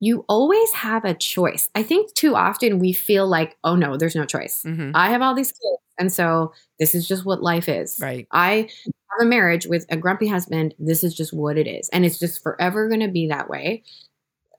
you 0.00 0.24
always 0.28 0.72
have 0.72 1.04
a 1.04 1.14
choice. 1.14 1.68
I 1.74 1.82
think 1.82 2.14
too 2.14 2.34
often 2.34 2.78
we 2.78 2.92
feel 2.92 3.26
like, 3.26 3.56
oh 3.64 3.76
no, 3.76 3.96
there's 3.96 4.16
no 4.16 4.24
choice. 4.24 4.62
Mm-hmm. 4.62 4.92
I 4.94 5.10
have 5.10 5.22
all 5.22 5.34
these 5.34 5.52
kids. 5.52 5.82
And 5.98 6.12
so 6.12 6.52
this 6.78 6.94
is 6.94 7.06
just 7.06 7.24
what 7.24 7.42
life 7.42 7.68
is. 7.68 7.98
Right. 8.00 8.26
I 8.32 8.68
have 9.10 9.26
a 9.26 9.28
marriage 9.28 9.66
with 9.66 9.86
a 9.90 9.96
grumpy 9.96 10.26
husband. 10.28 10.74
This 10.78 11.02
is 11.02 11.14
just 11.14 11.32
what 11.32 11.58
it 11.58 11.66
is. 11.66 11.88
And 11.90 12.04
it's 12.04 12.18
just 12.18 12.42
forever 12.42 12.88
going 12.88 13.00
to 13.00 13.08
be 13.08 13.28
that 13.28 13.48
way. 13.48 13.82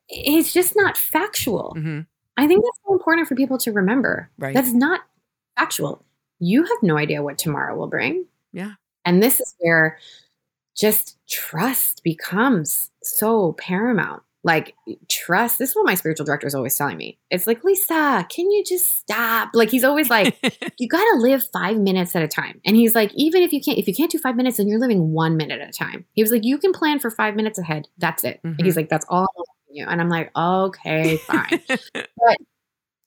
It's 0.08 0.54
just 0.54 0.76
not 0.76 0.98
factual. 0.98 1.76
Mm-hmm. 1.78 2.02
I 2.38 2.48
think 2.48 2.64
that's 2.64 2.80
so 2.88 2.94
important 2.94 3.28
for 3.28 3.36
people 3.36 3.58
to 3.60 3.72
remember. 3.72 4.30
Right. 4.38 4.54
That's 4.54 4.74
not 4.74 5.02
factual. 5.58 6.04
You 6.40 6.64
have 6.64 6.78
no 6.82 6.98
idea 6.98 7.22
what 7.22 7.38
tomorrow 7.38 7.76
will 7.76 7.88
bring. 7.88 8.26
Yeah. 8.54 8.74
And 9.06 9.22
this 9.22 9.40
is 9.40 9.56
where 9.60 9.98
just 10.76 11.18
trust 11.28 12.04
becomes 12.04 12.90
so 13.04 13.54
paramount. 13.54 14.24
Like 14.44 14.74
trust. 15.10 15.60
This 15.60 15.72
is 15.72 15.76
what 15.76 15.86
my 15.86 15.96
spiritual 15.96 16.26
director 16.26 16.48
is 16.48 16.56
always 16.56 16.78
telling 16.78 16.96
me. 16.96 17.20
It's 17.30 17.46
like, 17.46 17.64
Lisa, 17.64 18.26
can 18.30 18.50
you 18.50 18.64
just 18.64 19.00
stop? 19.00 19.50
Like 19.54 19.70
he's 19.70 19.84
always 19.84 20.10
like, 20.10 20.38
you 20.80 20.88
gotta 20.88 21.18
live 21.18 21.44
five 21.52 21.78
minutes 21.78 22.16
at 22.16 22.24
a 22.24 22.28
time. 22.28 22.62
And 22.66 22.76
he's 22.76 22.96
like, 22.96 23.12
even 23.16 23.42
if 23.42 23.52
you 23.52 23.62
can't, 23.62 23.78
if 23.78 23.88
you 23.88 23.94
can't 23.94 24.10
do 24.10 24.18
five 24.18 24.38
minutes, 24.38 24.58
then 24.58 24.68
you're 24.68 24.80
living 24.80 25.12
one 25.12 25.36
minute 25.36 25.60
at 25.60 25.70
a 25.70 25.74
time. 25.74 26.06
He 26.14 26.24
was 26.24 26.32
like, 26.32 26.46
you 26.46 26.58
can 26.58 26.72
plan 26.72 27.00
for 27.00 27.12
five 27.12 27.36
minutes 27.36 27.60
ahead. 27.60 27.88
That's 27.98 28.24
it. 28.24 28.40
Mm-hmm. 28.46 28.64
He's 28.64 28.78
like, 28.78 28.88
that's 28.88 29.06
all 29.10 29.28
you. 29.70 29.86
And 29.88 30.02
I'm 30.02 30.10
like, 30.10 30.32
okay, 30.36 31.18
fine. 31.28 31.62
but 31.94 32.38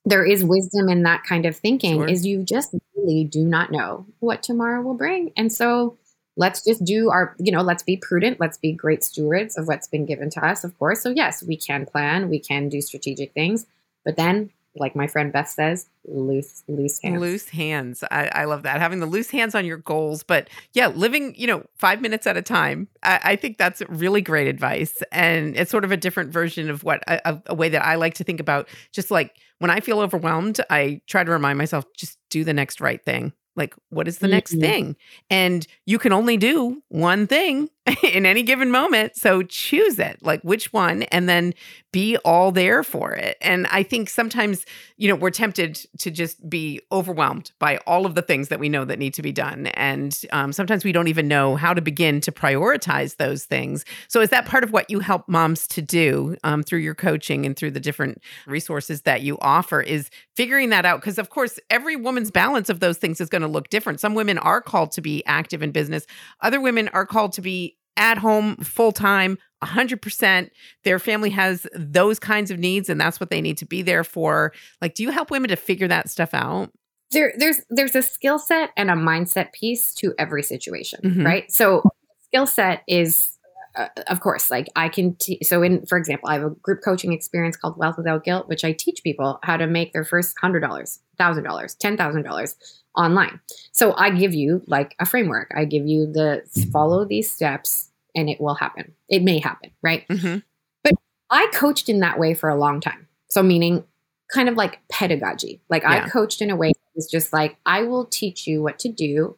there 0.04 0.24
is 0.24 0.44
wisdom 0.44 0.88
in 0.88 1.04
that 1.04 1.22
kind 1.24 1.46
of 1.46 1.56
thinking 1.56 1.98
sure. 1.98 2.08
is 2.08 2.26
you 2.26 2.42
just 2.42 2.74
really 2.96 3.24
do 3.24 3.44
not 3.44 3.70
know 3.70 4.06
what 4.18 4.42
tomorrow 4.42 4.82
will 4.82 4.94
bring. 4.94 5.32
And 5.36 5.52
so 5.52 5.96
let's 6.36 6.64
just 6.64 6.84
do 6.84 7.10
our, 7.10 7.34
you 7.38 7.52
know, 7.52 7.62
let's 7.62 7.82
be 7.82 7.96
prudent. 7.96 8.40
Let's 8.40 8.58
be 8.58 8.72
great 8.72 9.04
stewards 9.04 9.58
of 9.58 9.68
what's 9.68 9.86
been 9.86 10.06
given 10.06 10.30
to 10.30 10.44
us, 10.44 10.64
of 10.64 10.78
course. 10.78 11.02
So 11.02 11.10
yes, 11.10 11.42
we 11.42 11.56
can 11.56 11.86
plan, 11.86 12.28
we 12.28 12.38
can 12.38 12.68
do 12.68 12.80
strategic 12.80 13.32
things, 13.32 13.66
but 14.04 14.16
then 14.16 14.50
like 14.74 14.96
my 14.96 15.06
friend 15.06 15.32
Beth 15.32 15.48
says, 15.48 15.86
loose, 16.06 16.62
loose 16.66 16.98
hands. 17.02 17.20
Loose 17.20 17.48
hands. 17.48 18.02
I, 18.10 18.30
I, 18.32 18.44
love 18.44 18.62
that. 18.62 18.80
Having 18.80 19.00
the 19.00 19.06
loose 19.06 19.30
hands 19.30 19.54
on 19.54 19.66
your 19.66 19.76
goals. 19.76 20.22
But 20.22 20.48
yeah, 20.72 20.86
living, 20.88 21.34
you 21.36 21.46
know, 21.46 21.64
five 21.76 22.00
minutes 22.00 22.26
at 22.26 22.36
a 22.36 22.42
time. 22.42 22.88
I, 23.02 23.20
I 23.22 23.36
think 23.36 23.58
that's 23.58 23.82
really 23.88 24.22
great 24.22 24.48
advice. 24.48 25.02
And 25.12 25.56
it's 25.56 25.70
sort 25.70 25.84
of 25.84 25.92
a 25.92 25.96
different 25.96 26.32
version 26.32 26.70
of 26.70 26.84
what 26.84 27.02
a, 27.06 27.42
a 27.46 27.54
way 27.54 27.68
that 27.68 27.84
I 27.84 27.96
like 27.96 28.14
to 28.14 28.24
think 28.24 28.40
about. 28.40 28.68
Just 28.92 29.10
like 29.10 29.36
when 29.58 29.70
I 29.70 29.80
feel 29.80 30.00
overwhelmed, 30.00 30.60
I 30.70 31.02
try 31.06 31.22
to 31.22 31.30
remind 31.30 31.58
myself, 31.58 31.84
just 31.96 32.16
do 32.30 32.42
the 32.42 32.54
next 32.54 32.80
right 32.80 33.04
thing. 33.04 33.32
Like, 33.54 33.74
what 33.90 34.08
is 34.08 34.18
the 34.18 34.26
mm-hmm. 34.26 34.34
next 34.34 34.58
thing? 34.58 34.96
And 35.30 35.66
you 35.86 35.98
can 35.98 36.12
only 36.12 36.36
do 36.36 36.82
one 36.88 37.26
thing 37.26 37.68
in 38.02 38.26
any 38.26 38.42
given 38.44 38.70
moment. 38.70 39.16
So 39.16 39.42
choose 39.42 39.98
it, 39.98 40.18
like 40.22 40.40
which 40.42 40.72
one, 40.72 41.02
and 41.04 41.28
then 41.28 41.52
be 41.90 42.16
all 42.18 42.52
there 42.52 42.84
for 42.84 43.12
it. 43.12 43.36
And 43.40 43.66
I 43.66 43.82
think 43.82 44.08
sometimes, 44.08 44.64
you 44.96 45.08
know, 45.08 45.16
we're 45.16 45.30
tempted 45.30 45.74
to 45.98 46.10
just 46.10 46.48
be 46.48 46.80
overwhelmed 46.92 47.50
by 47.58 47.78
all 47.78 48.06
of 48.06 48.14
the 48.14 48.22
things 48.22 48.48
that 48.48 48.60
we 48.60 48.68
know 48.68 48.84
that 48.84 49.00
need 49.00 49.14
to 49.14 49.22
be 49.22 49.32
done. 49.32 49.66
And 49.66 50.18
um, 50.30 50.52
sometimes 50.52 50.84
we 50.84 50.92
don't 50.92 51.08
even 51.08 51.26
know 51.26 51.56
how 51.56 51.74
to 51.74 51.82
begin 51.82 52.20
to 52.22 52.32
prioritize 52.32 53.16
those 53.16 53.44
things. 53.44 53.84
So, 54.06 54.20
is 54.20 54.30
that 54.30 54.46
part 54.46 54.62
of 54.62 54.72
what 54.72 54.88
you 54.88 55.00
help 55.00 55.28
moms 55.28 55.66
to 55.68 55.82
do 55.82 56.36
um, 56.44 56.62
through 56.62 56.80
your 56.80 56.94
coaching 56.94 57.44
and 57.44 57.56
through 57.56 57.72
the 57.72 57.80
different 57.80 58.22
resources 58.46 59.02
that 59.02 59.22
you 59.22 59.38
offer? 59.40 59.80
Is 59.80 60.08
figuring 60.36 60.70
that 60.70 60.86
out? 60.86 61.00
Because, 61.00 61.18
of 61.18 61.30
course, 61.30 61.58
every 61.68 61.96
woman's 61.96 62.30
balance 62.30 62.70
of 62.70 62.78
those 62.78 62.96
things 62.96 63.20
is 63.20 63.28
going 63.28 63.42
to 63.42 63.48
look 63.48 63.70
different. 63.70 63.98
Some 63.98 64.14
women 64.14 64.38
are 64.38 64.60
called 64.60 64.92
to 64.92 65.00
be 65.00 65.24
active 65.26 65.62
in 65.62 65.72
business, 65.72 66.06
other 66.40 66.60
women 66.60 66.88
are 66.88 67.04
called 67.04 67.32
to 67.32 67.40
be 67.40 67.71
at 67.96 68.18
home 68.18 68.56
full 68.56 68.92
time 68.92 69.38
100% 69.62 70.50
their 70.82 70.98
family 70.98 71.30
has 71.30 71.66
those 71.74 72.18
kinds 72.18 72.50
of 72.50 72.58
needs 72.58 72.88
and 72.88 73.00
that's 73.00 73.20
what 73.20 73.30
they 73.30 73.40
need 73.40 73.56
to 73.58 73.64
be 73.64 73.82
there 73.82 74.04
for. 74.04 74.52
Like 74.80 74.94
do 74.94 75.02
you 75.02 75.10
help 75.10 75.30
women 75.30 75.48
to 75.50 75.56
figure 75.56 75.88
that 75.88 76.10
stuff 76.10 76.34
out? 76.34 76.72
There 77.12 77.32
there's 77.36 77.60
there's 77.70 77.94
a 77.94 78.02
skill 78.02 78.38
set 78.38 78.70
and 78.76 78.90
a 78.90 78.94
mindset 78.94 79.52
piece 79.52 79.94
to 79.96 80.14
every 80.18 80.42
situation 80.42 81.00
mm-hmm. 81.04 81.26
right? 81.26 81.52
So 81.52 81.82
skill 82.24 82.46
set 82.46 82.82
is 82.88 83.38
uh, 83.74 83.88
of 84.08 84.20
course 84.20 84.50
like 84.50 84.68
i 84.76 84.88
can 84.88 85.14
t- 85.16 85.42
so 85.42 85.62
in 85.62 85.84
for 85.86 85.96
example 85.96 86.28
i 86.28 86.34
have 86.34 86.42
a 86.42 86.50
group 86.50 86.80
coaching 86.84 87.12
experience 87.12 87.56
called 87.56 87.76
wealth 87.78 87.96
without 87.96 88.22
guilt 88.24 88.48
which 88.48 88.64
i 88.64 88.72
teach 88.72 89.02
people 89.02 89.38
how 89.42 89.56
to 89.56 89.66
make 89.66 89.92
their 89.92 90.04
first 90.04 90.34
$100 90.42 90.60
$1000 90.60 90.98
$10000 91.18 92.54
online. 92.96 93.40
So 93.72 93.94
I 93.96 94.10
give 94.10 94.34
you 94.34 94.62
like 94.66 94.94
a 94.98 95.06
framework. 95.06 95.50
I 95.54 95.64
give 95.64 95.86
you 95.86 96.06
the 96.06 96.42
follow 96.72 97.04
these 97.04 97.30
steps 97.30 97.90
and 98.14 98.28
it 98.28 98.40
will 98.40 98.54
happen. 98.54 98.92
It 99.08 99.22
may 99.22 99.38
happen, 99.38 99.70
right? 99.82 100.06
Mm-hmm. 100.08 100.38
But 100.84 100.94
I 101.30 101.48
coached 101.54 101.88
in 101.88 102.00
that 102.00 102.18
way 102.18 102.34
for 102.34 102.48
a 102.48 102.56
long 102.56 102.80
time. 102.80 103.08
So 103.28 103.42
meaning 103.42 103.84
kind 104.32 104.48
of 104.48 104.56
like 104.56 104.80
pedagogy. 104.90 105.60
Like 105.68 105.82
yeah. 105.82 106.04
I 106.04 106.08
coached 106.08 106.42
in 106.42 106.50
a 106.50 106.56
way 106.56 106.68
that 106.68 106.94
was 106.94 107.10
just 107.10 107.32
like 107.32 107.56
I 107.64 107.82
will 107.82 108.04
teach 108.04 108.46
you 108.46 108.62
what 108.62 108.78
to 108.80 108.88
do. 108.88 109.36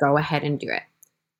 Go 0.00 0.16
ahead 0.16 0.42
and 0.42 0.58
do 0.58 0.68
it. 0.68 0.82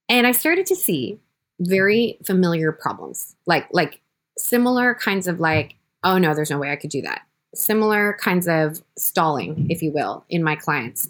And 0.08 0.26
I 0.26 0.32
started 0.32 0.66
to 0.66 0.76
see 0.76 1.20
very 1.60 2.18
familiar 2.24 2.72
problems. 2.72 3.36
Like 3.46 3.68
like 3.72 4.00
similar 4.36 4.94
kinds 4.94 5.28
of 5.28 5.40
like 5.40 5.76
oh 6.02 6.18
no, 6.18 6.34
there's 6.34 6.50
no 6.50 6.58
way 6.58 6.70
I 6.70 6.76
could 6.76 6.90
do 6.90 7.02
that. 7.02 7.22
Similar 7.54 8.18
kinds 8.20 8.48
of 8.48 8.82
stalling, 8.98 9.68
if 9.70 9.80
you 9.80 9.92
will, 9.92 10.24
in 10.28 10.42
my 10.42 10.56
clients 10.56 11.08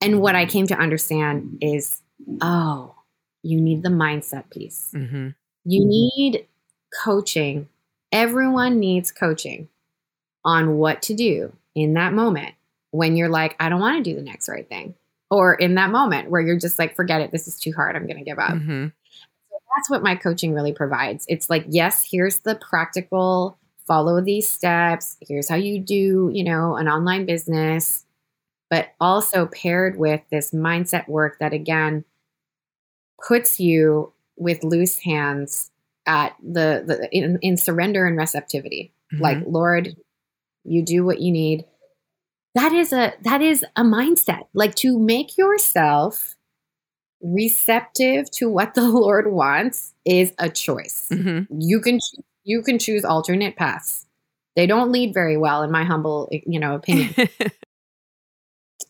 and 0.00 0.20
what 0.20 0.34
I 0.34 0.46
came 0.46 0.66
to 0.68 0.74
understand 0.74 1.58
is 1.60 2.00
oh, 2.40 2.94
you 3.42 3.60
need 3.60 3.82
the 3.82 3.88
mindset 3.88 4.50
piece. 4.50 4.90
Mm-hmm. 4.94 5.28
You 5.64 5.86
need 5.86 6.46
coaching. 7.02 7.68
Everyone 8.12 8.78
needs 8.78 9.12
coaching 9.12 9.68
on 10.44 10.78
what 10.78 11.02
to 11.02 11.14
do 11.14 11.52
in 11.74 11.94
that 11.94 12.12
moment 12.12 12.54
when 12.90 13.16
you're 13.16 13.28
like, 13.28 13.56
I 13.60 13.68
don't 13.68 13.80
want 13.80 14.02
to 14.02 14.10
do 14.10 14.16
the 14.16 14.22
next 14.22 14.48
right 14.48 14.68
thing. 14.68 14.94
Or 15.30 15.54
in 15.54 15.76
that 15.76 15.90
moment 15.90 16.28
where 16.30 16.40
you're 16.40 16.58
just 16.58 16.78
like, 16.78 16.96
forget 16.96 17.20
it, 17.20 17.30
this 17.30 17.46
is 17.46 17.58
too 17.58 17.72
hard, 17.72 17.94
I'm 17.94 18.06
going 18.06 18.18
to 18.18 18.24
give 18.24 18.38
up. 18.38 18.50
Mm-hmm. 18.50 18.86
So 18.86 19.58
that's 19.76 19.88
what 19.88 20.02
my 20.02 20.16
coaching 20.16 20.54
really 20.54 20.72
provides. 20.72 21.24
It's 21.28 21.48
like, 21.48 21.66
yes, 21.68 22.04
here's 22.10 22.40
the 22.40 22.56
practical, 22.56 23.56
follow 23.86 24.20
these 24.20 24.48
steps. 24.48 25.16
Here's 25.20 25.48
how 25.48 25.54
you 25.54 25.78
do, 25.78 26.30
you 26.32 26.42
know, 26.42 26.76
an 26.76 26.88
online 26.88 27.26
business 27.26 28.04
but 28.70 28.88
also 29.00 29.46
paired 29.46 29.98
with 29.98 30.22
this 30.30 30.52
mindset 30.52 31.08
work 31.08 31.38
that 31.40 31.52
again 31.52 32.04
puts 33.26 33.60
you 33.60 34.12
with 34.36 34.64
loose 34.64 35.00
hands 35.00 35.70
at 36.06 36.34
the, 36.42 36.82
the 36.86 37.08
in, 37.12 37.38
in 37.42 37.56
surrender 37.56 38.06
and 38.06 38.16
receptivity. 38.16 38.94
Mm-hmm. 39.12 39.22
like 39.24 39.38
lord 39.44 39.96
you 40.64 40.84
do 40.84 41.04
what 41.04 41.20
you 41.20 41.32
need. 41.32 41.64
That 42.54 42.72
is 42.72 42.92
a 42.92 43.12
that 43.22 43.42
is 43.42 43.64
a 43.76 43.82
mindset. 43.82 44.46
Like 44.54 44.74
to 44.76 44.98
make 44.98 45.38
yourself 45.38 46.36
receptive 47.22 48.30
to 48.32 48.48
what 48.48 48.74
the 48.74 48.82
lord 48.88 49.30
wants 49.32 49.94
is 50.04 50.32
a 50.38 50.48
choice. 50.48 51.08
Mm-hmm. 51.10 51.60
you 51.60 51.80
can 51.80 51.98
you 52.44 52.62
can 52.62 52.78
choose 52.78 53.04
alternate 53.04 53.56
paths. 53.56 54.06
They 54.56 54.66
don't 54.66 54.90
lead 54.90 55.14
very 55.14 55.36
well 55.36 55.62
in 55.62 55.70
my 55.70 55.84
humble 55.84 56.28
you 56.30 56.58
know 56.58 56.74
opinion 56.74 57.14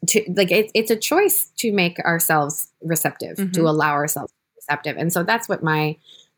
to 0.08 0.24
like 0.34 0.50
it, 0.50 0.70
it's 0.74 0.90
a 0.90 0.96
choice 0.96 1.50
to 1.58 1.72
make 1.72 1.98
ourselves 2.00 2.72
receptive 2.82 3.36
mm-hmm. 3.36 3.52
to 3.52 3.62
allow 3.62 3.92
ourselves 3.92 4.32
receptive. 4.56 4.96
And 4.96 5.12
so 5.12 5.22
that's 5.22 5.48
what 5.48 5.62
my 5.62 5.96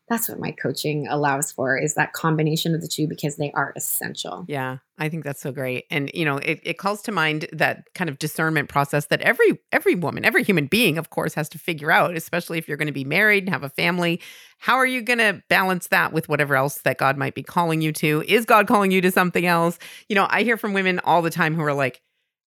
that's 0.09 0.27
what 0.27 0.39
my 0.39 0.51
coaching 0.51 1.07
allows 1.07 1.51
for 1.51 1.77
is 1.77 1.93
that 1.95 2.11
combination 2.11 2.75
of 2.75 2.81
the 2.81 2.89
two 2.89 3.07
because 3.07 3.37
they 3.37 3.51
are 3.53 3.73
essential. 3.75 4.45
Yeah 4.47 4.77
i 4.97 5.09
think 5.09 5.23
that's 5.23 5.41
so 5.41 5.51
great. 5.51 5.85
And 5.89 6.11
you 6.13 6.25
know 6.25 6.37
it, 6.37 6.59
it 6.63 6.77
calls 6.77 7.01
to 7.03 7.11
mind 7.11 7.47
that 7.51 7.87
kind 7.95 8.09
of 8.09 8.19
discernment 8.19 8.69
process 8.69 9.07
that 9.07 9.21
every 9.21 9.59
every 9.71 9.95
woman 9.95 10.25
every 10.25 10.43
human 10.43 10.67
being 10.67 10.97
of 10.97 11.09
course 11.09 11.33
has 11.33 11.49
to 11.49 11.59
figure 11.59 11.91
out 11.91 12.15
especially 12.15 12.57
if 12.57 12.67
you're 12.67 12.77
going 12.77 12.87
to 12.87 12.93
be 12.93 13.03
married 13.03 13.43
and 13.43 13.49
have 13.49 13.63
a 13.63 13.69
family. 13.69 14.21
How 14.59 14.75
are 14.75 14.85
you 14.85 15.01
going 15.01 15.19
to 15.19 15.43
balance 15.49 15.87
that 15.87 16.13
with 16.13 16.29
whatever 16.29 16.55
else 16.55 16.79
that 16.79 16.97
god 16.97 17.17
might 17.17 17.35
be 17.35 17.43
calling 17.43 17.81
you 17.81 17.91
to? 17.93 18.23
Is 18.27 18.45
god 18.45 18.67
calling 18.67 18.91
you 18.91 19.01
to 19.01 19.11
something 19.11 19.45
else? 19.45 19.79
You 20.07 20.15
know 20.15 20.27
i 20.29 20.43
hear 20.43 20.57
from 20.57 20.73
women 20.73 20.99
all 20.99 21.21
the 21.21 21.29
time 21.29 21.55
who 21.55 21.63
are 21.63 21.73
like 21.73 22.01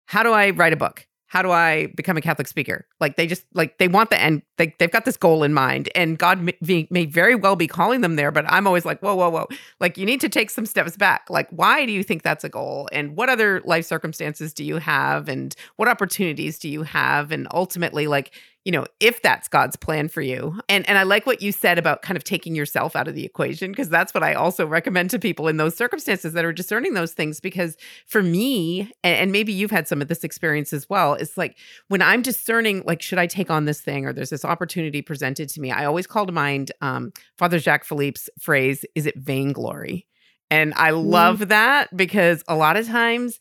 how 0.06 0.22
do 0.22 0.32
I 0.32 0.50
write 0.50 0.72
a 0.72 0.76
book? 0.76 1.06
how 1.28 1.42
do 1.42 1.50
I 1.50 1.88
become 1.96 2.16
a 2.16 2.20
Catholic 2.20 2.46
speaker? 2.46 2.86
Like 3.00 3.16
they 3.16 3.26
just 3.26 3.44
like 3.52 3.78
they 3.78 3.88
want 3.88 4.10
the 4.10 4.20
end. 4.20 4.42
They 4.58 4.74
they've 4.78 4.90
got 4.90 5.04
this 5.04 5.16
goal 5.16 5.42
in 5.42 5.52
mind, 5.52 5.88
and 5.94 6.18
God 6.18 6.40
may, 6.40 6.86
may 6.90 7.04
very 7.04 7.34
well 7.34 7.56
be 7.56 7.66
calling 7.66 8.00
them 8.00 8.16
there. 8.16 8.30
But 8.30 8.44
I'm 8.48 8.66
always 8.66 8.84
like, 8.84 9.00
whoa, 9.00 9.14
whoa, 9.14 9.28
whoa! 9.30 9.46
Like 9.80 9.98
you 9.98 10.06
need 10.06 10.20
to 10.20 10.28
take 10.28 10.50
some 10.50 10.66
steps 10.66 10.96
back. 10.96 11.26
Like 11.28 11.48
why 11.50 11.84
do 11.84 11.92
you 11.92 12.02
think 12.02 12.22
that's 12.22 12.44
a 12.44 12.48
goal? 12.48 12.88
And 12.92 13.16
what 13.16 13.28
other 13.28 13.60
life 13.64 13.84
circumstances 13.84 14.54
do 14.54 14.64
you 14.64 14.78
have? 14.78 15.28
And 15.28 15.54
what 15.76 15.88
opportunities 15.88 16.58
do 16.58 16.68
you 16.68 16.84
have? 16.84 17.32
And 17.32 17.48
ultimately, 17.52 18.06
like 18.06 18.32
you 18.66 18.72
know, 18.72 18.84
if 18.98 19.22
that's 19.22 19.46
God's 19.46 19.76
plan 19.76 20.08
for 20.08 20.20
you. 20.20 20.60
And 20.68 20.86
and 20.88 20.98
I 20.98 21.04
like 21.04 21.24
what 21.24 21.40
you 21.40 21.52
said 21.52 21.78
about 21.78 22.02
kind 22.02 22.16
of 22.16 22.24
taking 22.24 22.56
yourself 22.56 22.96
out 22.96 23.06
of 23.06 23.14
the 23.14 23.24
equation 23.24 23.70
because 23.70 23.88
that's 23.88 24.12
what 24.12 24.24
I 24.24 24.34
also 24.34 24.66
recommend 24.66 25.10
to 25.10 25.20
people 25.20 25.46
in 25.46 25.56
those 25.56 25.76
circumstances 25.76 26.32
that 26.32 26.44
are 26.44 26.52
discerning 26.52 26.94
those 26.94 27.12
things 27.12 27.38
because 27.38 27.76
for 28.06 28.24
me 28.24 28.92
and, 29.04 29.16
and 29.16 29.32
maybe 29.32 29.52
you've 29.52 29.70
had 29.70 29.86
some 29.86 30.02
of 30.02 30.08
this 30.08 30.24
experience 30.24 30.72
as 30.72 30.90
well, 30.90 31.14
it's 31.14 31.38
like 31.38 31.56
when 31.86 32.02
I'm 32.02 32.22
discerning 32.22 32.82
like 32.84 33.02
should 33.02 33.20
I 33.20 33.28
take 33.28 33.52
on 33.52 33.66
this 33.66 33.80
thing 33.80 34.04
or 34.04 34.12
there's 34.12 34.30
this 34.30 34.44
opportunity 34.44 35.00
presented 35.00 35.48
to 35.50 35.60
me, 35.60 35.70
I 35.70 35.84
always 35.84 36.08
call 36.08 36.26
to 36.26 36.32
mind 36.32 36.72
um, 36.80 37.12
Father 37.38 37.60
Jacques 37.60 37.84
Philippe's 37.84 38.28
phrase, 38.40 38.84
is 38.96 39.06
it 39.06 39.16
vainglory? 39.16 40.08
And 40.50 40.74
I 40.74 40.90
mm. 40.90 41.04
love 41.04 41.38
mm. 41.38 41.48
that 41.48 41.96
because 41.96 42.42
a 42.48 42.56
lot 42.56 42.76
of 42.76 42.86
times 42.86 43.38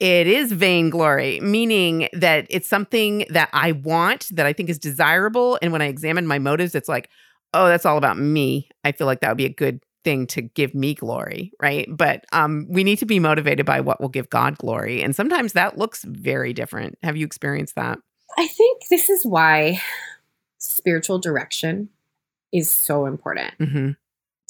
it 0.00 0.26
is 0.26 0.52
vainglory, 0.52 1.40
meaning 1.40 2.08
that 2.12 2.46
it's 2.50 2.68
something 2.68 3.26
that 3.30 3.48
I 3.52 3.72
want, 3.72 4.28
that 4.32 4.46
I 4.46 4.52
think 4.52 4.68
is 4.68 4.78
desirable. 4.78 5.58
And 5.62 5.72
when 5.72 5.82
I 5.82 5.86
examine 5.86 6.26
my 6.26 6.38
motives, 6.38 6.74
it's 6.74 6.88
like, 6.88 7.08
oh, 7.52 7.68
that's 7.68 7.86
all 7.86 7.96
about 7.96 8.18
me. 8.18 8.68
I 8.82 8.92
feel 8.92 9.06
like 9.06 9.20
that 9.20 9.28
would 9.28 9.38
be 9.38 9.46
a 9.46 9.50
good 9.50 9.80
thing 10.02 10.26
to 10.26 10.42
give 10.42 10.74
me 10.74 10.94
glory, 10.94 11.52
right? 11.60 11.88
But 11.88 12.24
um, 12.32 12.66
we 12.68 12.84
need 12.84 12.98
to 12.98 13.06
be 13.06 13.18
motivated 13.18 13.64
by 13.64 13.80
what 13.80 14.00
will 14.00 14.08
give 14.08 14.28
God 14.28 14.58
glory. 14.58 15.02
And 15.02 15.16
sometimes 15.16 15.54
that 15.54 15.78
looks 15.78 16.04
very 16.04 16.52
different. 16.52 16.98
Have 17.02 17.16
you 17.16 17.24
experienced 17.24 17.76
that? 17.76 17.98
I 18.36 18.48
think 18.48 18.82
this 18.90 19.08
is 19.08 19.24
why 19.24 19.80
spiritual 20.58 21.18
direction 21.18 21.88
is 22.52 22.70
so 22.70 23.06
important. 23.06 23.54
Mm-hmm. 23.58 23.90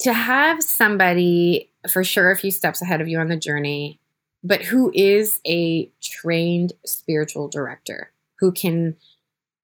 To 0.01 0.13
have 0.13 0.61
somebody 0.61 1.71
for 1.89 2.03
sure 2.03 2.31
a 2.31 2.35
few 2.35 2.51
steps 2.51 2.81
ahead 2.81 2.99
of 2.99 3.07
you 3.07 3.19
on 3.19 3.29
the 3.29 3.37
journey 3.37 3.99
but 4.45 4.61
who 4.61 4.91
is 4.93 5.41
a 5.47 5.91
trained 6.01 6.73
spiritual 6.85 7.47
director 7.47 8.11
who 8.39 8.51
can 8.51 8.95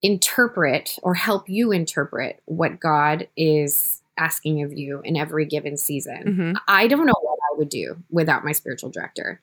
interpret 0.02 0.98
or 1.04 1.13
help 1.13 1.48
you 1.48 1.72
interpret 1.72 2.41
what 2.46 2.80
God 2.80 3.28
is 3.38 4.02
asking 4.17 4.63
of 4.63 4.74
you 4.74 5.02
in 5.04 5.15
every 5.15 5.46
given 5.46 5.78
season. 5.78 6.24
Mm-hmm. 6.26 6.54
I 6.67 6.88
don't 6.88 7.06
know 7.06 7.13
what 7.22 7.38
I 7.54 7.58
would 7.58 7.70
do 7.70 7.98
without 8.10 8.44
my 8.44 8.54
spiritual 8.54 8.89
director. 8.89 9.39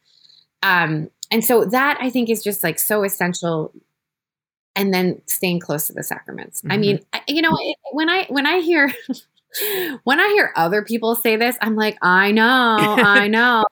Um, 0.64 1.08
and 1.30 1.44
so 1.44 1.64
that 1.66 1.98
I 2.00 2.10
think 2.10 2.30
is 2.30 2.42
just 2.42 2.64
like 2.64 2.80
so 2.80 3.04
essential. 3.04 3.72
And 4.74 4.94
then 4.94 5.22
staying 5.26 5.58
close 5.58 5.88
to 5.88 5.92
the 5.92 6.04
sacraments. 6.04 6.60
Mm-hmm. 6.60 6.72
I 6.72 6.76
mean, 6.76 7.00
you 7.26 7.42
know, 7.42 7.56
when 7.92 8.08
I 8.08 8.26
when 8.28 8.46
I 8.46 8.60
hear 8.60 8.92
when 10.04 10.20
I 10.20 10.28
hear 10.28 10.52
other 10.54 10.82
people 10.82 11.16
say 11.16 11.34
this, 11.34 11.56
I'm 11.60 11.74
like, 11.74 11.98
I 12.00 12.30
know, 12.30 12.76
I 12.78 13.26
know 13.26 13.64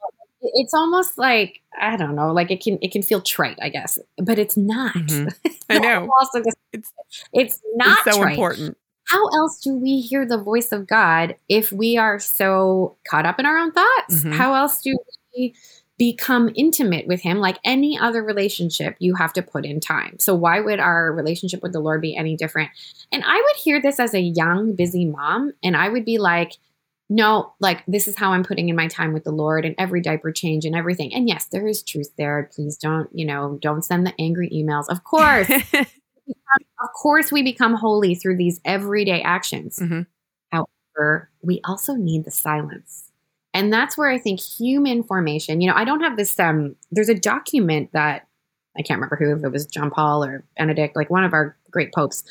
it's 0.54 0.74
almost 0.74 1.18
like 1.18 1.61
I 1.78 1.96
don't 1.96 2.14
know, 2.14 2.32
like 2.32 2.50
it 2.50 2.62
can 2.62 2.78
it 2.82 2.92
can 2.92 3.02
feel 3.02 3.20
trite, 3.20 3.59
I 3.61 3.68
guess, 3.68 3.98
but 4.18 4.38
it's 4.38 4.56
not. 4.56 4.94
Mm-hmm. 4.94 5.50
I 5.70 5.78
know. 5.78 6.09
also, 6.20 6.42
it's 6.72 6.92
it's 7.32 7.62
not 7.74 8.06
it's 8.06 8.16
so 8.16 8.22
trite. 8.22 8.32
important. 8.32 8.76
How 9.09 9.24
else 9.28 9.61
do 9.61 9.74
we 9.74 10.00
hear 10.00 10.26
the 10.26 10.42
voice 10.42 10.72
of 10.72 10.87
God 10.87 11.37
if 11.48 11.70
we 11.70 11.96
are 11.96 12.18
so 12.18 12.96
caught 13.09 13.26
up 13.26 13.38
in 13.38 13.46
our 13.46 13.56
own 13.56 13.72
thoughts? 13.72 14.16
Mm-hmm. 14.16 14.32
How 14.32 14.54
else 14.54 14.80
do 14.82 14.96
we 15.37 15.54
become 15.98 16.50
intimate 16.56 17.06
with 17.06 17.20
Him? 17.20 17.38
Like 17.38 17.59
any 17.64 17.98
other 17.98 18.22
relationship, 18.22 18.96
you 18.98 19.14
have 19.14 19.32
to 19.35 19.42
put 19.42 19.64
in 19.64 19.78
time. 19.78 20.18
So 20.18 20.35
why 20.35 20.61
would 20.61 20.80
our 20.80 21.12
relationship 21.12 21.62
with 21.62 21.72
the 21.72 21.80
Lord 21.80 22.00
be 22.00 22.16
any 22.16 22.37
different? 22.37 22.70
And 23.12 23.22
I 23.24 23.37
would 23.37 23.56
hear 23.56 23.80
this 23.80 24.00
as 24.00 24.12
a 24.12 24.20
young, 24.20 24.74
busy 24.74 25.04
mom, 25.04 25.52
and 25.62 25.76
I 25.76 25.88
would 25.88 26.04
be 26.04 26.18
like 26.18 26.56
no, 27.08 27.54
like 27.60 27.84
this 27.86 28.08
is 28.08 28.16
how 28.16 28.32
I'm 28.32 28.42
putting 28.42 28.68
in 28.68 28.76
my 28.76 28.88
time 28.88 29.12
with 29.12 29.24
the 29.24 29.30
Lord 29.30 29.64
and 29.64 29.74
every 29.78 30.00
diaper 30.00 30.32
change 30.32 30.64
and 30.64 30.74
everything. 30.74 31.14
And 31.14 31.28
yes, 31.28 31.46
there 31.46 31.66
is 31.66 31.82
truth 31.82 32.10
there. 32.18 32.50
Please 32.52 32.76
don't, 32.76 33.08
you 33.12 33.24
know, 33.24 33.58
don't 33.62 33.84
send 33.84 34.06
the 34.06 34.14
angry 34.18 34.50
emails. 34.50 34.88
Of 34.88 35.04
course. 35.04 35.48
of 35.74 36.92
course, 37.00 37.30
we 37.30 37.42
become 37.42 37.74
holy 37.74 38.14
through 38.14 38.36
these 38.36 38.60
everyday 38.64 39.22
actions. 39.22 39.78
Mm-hmm. 39.78 40.02
However, 40.50 41.30
we 41.42 41.60
also 41.64 41.94
need 41.94 42.24
the 42.24 42.32
silence. 42.32 43.12
And 43.54 43.72
that's 43.72 43.96
where 43.96 44.10
I 44.10 44.18
think 44.18 44.40
human 44.40 45.02
formation, 45.02 45.60
you 45.60 45.68
know, 45.70 45.76
I 45.76 45.84
don't 45.84 46.02
have 46.02 46.16
this, 46.16 46.38
um, 46.38 46.76
there's 46.90 47.08
a 47.08 47.14
document 47.14 47.90
that 47.92 48.26
I 48.76 48.82
can't 48.82 48.98
remember 48.98 49.16
who, 49.16 49.34
if 49.34 49.44
it 49.44 49.52
was 49.52 49.64
John 49.64 49.90
Paul 49.90 50.24
or 50.24 50.44
Benedict, 50.58 50.94
like 50.94 51.08
one 51.08 51.24
of 51.24 51.32
our 51.32 51.56
great 51.70 51.92
popes 51.94 52.22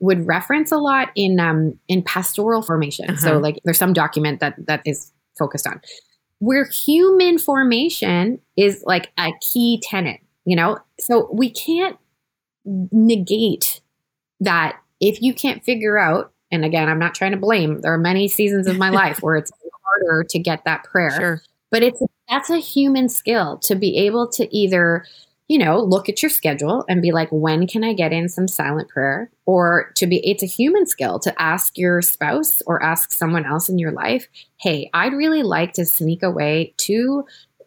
would 0.00 0.26
reference 0.26 0.72
a 0.72 0.76
lot 0.76 1.10
in 1.14 1.40
um 1.40 1.78
in 1.88 2.02
pastoral 2.02 2.62
formation. 2.62 3.10
Uh-huh. 3.10 3.20
So 3.20 3.38
like 3.38 3.58
there's 3.64 3.78
some 3.78 3.92
document 3.92 4.40
that 4.40 4.54
that 4.66 4.82
is 4.84 5.12
focused 5.38 5.66
on 5.66 5.80
where 6.38 6.64
human 6.64 7.38
formation 7.38 8.40
is 8.56 8.82
like 8.86 9.10
a 9.18 9.32
key 9.40 9.80
tenet, 9.82 10.20
you 10.44 10.56
know? 10.56 10.78
So 11.00 11.30
we 11.32 11.50
can't 11.50 11.96
negate 12.64 13.80
that 14.40 14.78
if 15.00 15.22
you 15.22 15.32
can't 15.32 15.64
figure 15.64 15.98
out 15.98 16.32
and 16.52 16.64
again, 16.64 16.88
I'm 16.88 16.98
not 16.98 17.14
trying 17.14 17.32
to 17.32 17.36
blame. 17.36 17.80
There 17.80 17.92
are 17.92 17.98
many 17.98 18.28
seasons 18.28 18.66
of 18.66 18.78
my 18.78 18.90
life 18.90 19.22
where 19.22 19.36
it's 19.36 19.50
harder 19.84 20.24
to 20.24 20.38
get 20.38 20.64
that 20.64 20.84
prayer. 20.84 21.10
Sure. 21.10 21.42
But 21.70 21.82
it's 21.82 22.00
that's 22.28 22.50
a 22.50 22.58
human 22.58 23.08
skill 23.08 23.58
to 23.58 23.74
be 23.74 23.98
able 23.98 24.28
to 24.28 24.56
either 24.56 25.04
you 25.48 25.58
know, 25.58 25.80
look 25.80 26.08
at 26.08 26.22
your 26.22 26.30
schedule 26.30 26.84
and 26.88 27.00
be 27.00 27.12
like, 27.12 27.28
when 27.30 27.66
can 27.66 27.84
I 27.84 27.92
get 27.92 28.12
in 28.12 28.28
some 28.28 28.48
silent 28.48 28.88
prayer? 28.88 29.30
Or 29.44 29.92
to 29.94 30.06
be, 30.06 30.18
it's 30.28 30.42
a 30.42 30.46
human 30.46 30.86
skill 30.86 31.20
to 31.20 31.40
ask 31.40 31.78
your 31.78 32.02
spouse 32.02 32.62
or 32.66 32.82
ask 32.82 33.12
someone 33.12 33.46
else 33.46 33.68
in 33.68 33.78
your 33.78 33.92
life, 33.92 34.26
hey, 34.60 34.90
I'd 34.92 35.12
really 35.12 35.44
like 35.44 35.72
to 35.74 35.84
sneak 35.84 36.24
away 36.24 36.74
to 36.78 37.24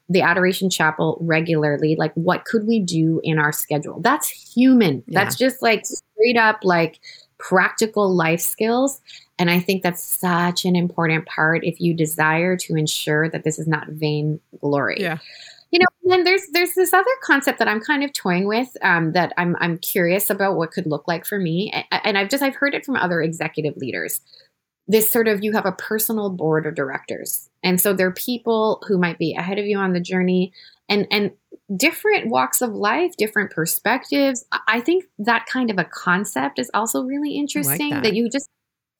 the 0.09 0.21
Adoration 0.21 0.69
Chapel 0.69 1.17
regularly. 1.21 1.95
Like, 1.97 2.13
what 2.15 2.43
could 2.43 2.67
we 2.67 2.81
do 2.81 3.21
in 3.23 3.39
our 3.39 3.53
schedule? 3.53 4.01
That's 4.01 4.27
human. 4.27 5.03
Yeah. 5.07 5.23
That's 5.23 5.37
just 5.37 5.61
like 5.61 5.85
straight 5.85 6.37
up 6.37 6.59
like 6.63 6.99
practical 7.37 8.13
life 8.13 8.41
skills. 8.41 8.99
And 9.37 9.49
I 9.49 9.61
think 9.61 9.83
that's 9.83 10.03
such 10.03 10.65
an 10.65 10.75
important 10.75 11.27
part 11.27 11.63
if 11.63 11.79
you 11.79 11.93
desire 11.93 12.57
to 12.57 12.75
ensure 12.75 13.29
that 13.29 13.45
this 13.45 13.57
is 13.57 13.67
not 13.67 13.87
vain 13.87 14.41
glory. 14.59 14.97
Yeah 14.99 15.19
you 15.71 15.79
know 15.79 15.86
and 16.03 16.12
then 16.12 16.23
there's 16.23 16.47
there's 16.53 16.73
this 16.73 16.93
other 16.93 17.05
concept 17.23 17.60
that 17.60 17.67
i'm 17.67 17.79
kind 17.79 18.03
of 18.03 18.13
toying 18.13 18.47
with 18.47 18.75
um, 18.82 19.12
that 19.12 19.34
i'm 19.38 19.55
i'm 19.60 19.77
curious 19.77 20.29
about 20.29 20.55
what 20.55 20.71
could 20.71 20.88
look 20.88 21.08
like 21.08 21.25
for 21.25 21.39
me. 21.39 21.71
And 21.91 22.17
i've 22.17 22.29
just 22.29 22.43
i've 22.43 22.55
heard 22.55 22.73
it 22.73 22.86
from 22.86 22.95
other 22.95 23.21
executive 23.21 23.77
leaders. 23.77 24.21
This 24.88 25.10
sort 25.10 25.27
of 25.27 25.43
you 25.43 25.51
have 25.51 25.67
a 25.67 25.71
personal 25.71 26.32
board 26.32 26.65
of 26.65 26.73
directors. 26.73 27.49
And 27.63 27.79
so 27.79 27.93
there 27.93 28.08
are 28.08 28.13
people 28.13 28.82
who 28.88 28.97
might 28.97 29.19
be 29.19 29.36
ahead 29.36 29.60
of 29.60 29.65
you 29.65 29.77
on 29.77 29.93
the 29.93 29.99
journey 29.99 30.51
and 30.88 31.08
and 31.12 31.32
different 31.75 32.29
walks 32.29 32.62
of 32.62 32.71
life 32.71 33.15
different 33.17 33.51
perspectives. 33.51 34.45
I 34.67 34.82
think 34.82 35.05
that 35.19 35.45
kind 35.45 35.69
of 35.69 35.77
a 35.77 35.86
concept 35.86 36.58
is 36.58 36.71
also 36.73 37.03
really 37.03 37.36
interesting 37.36 37.91
like 37.91 38.03
that. 38.03 38.03
that 38.03 38.15
you 38.15 38.29
just 38.29 38.49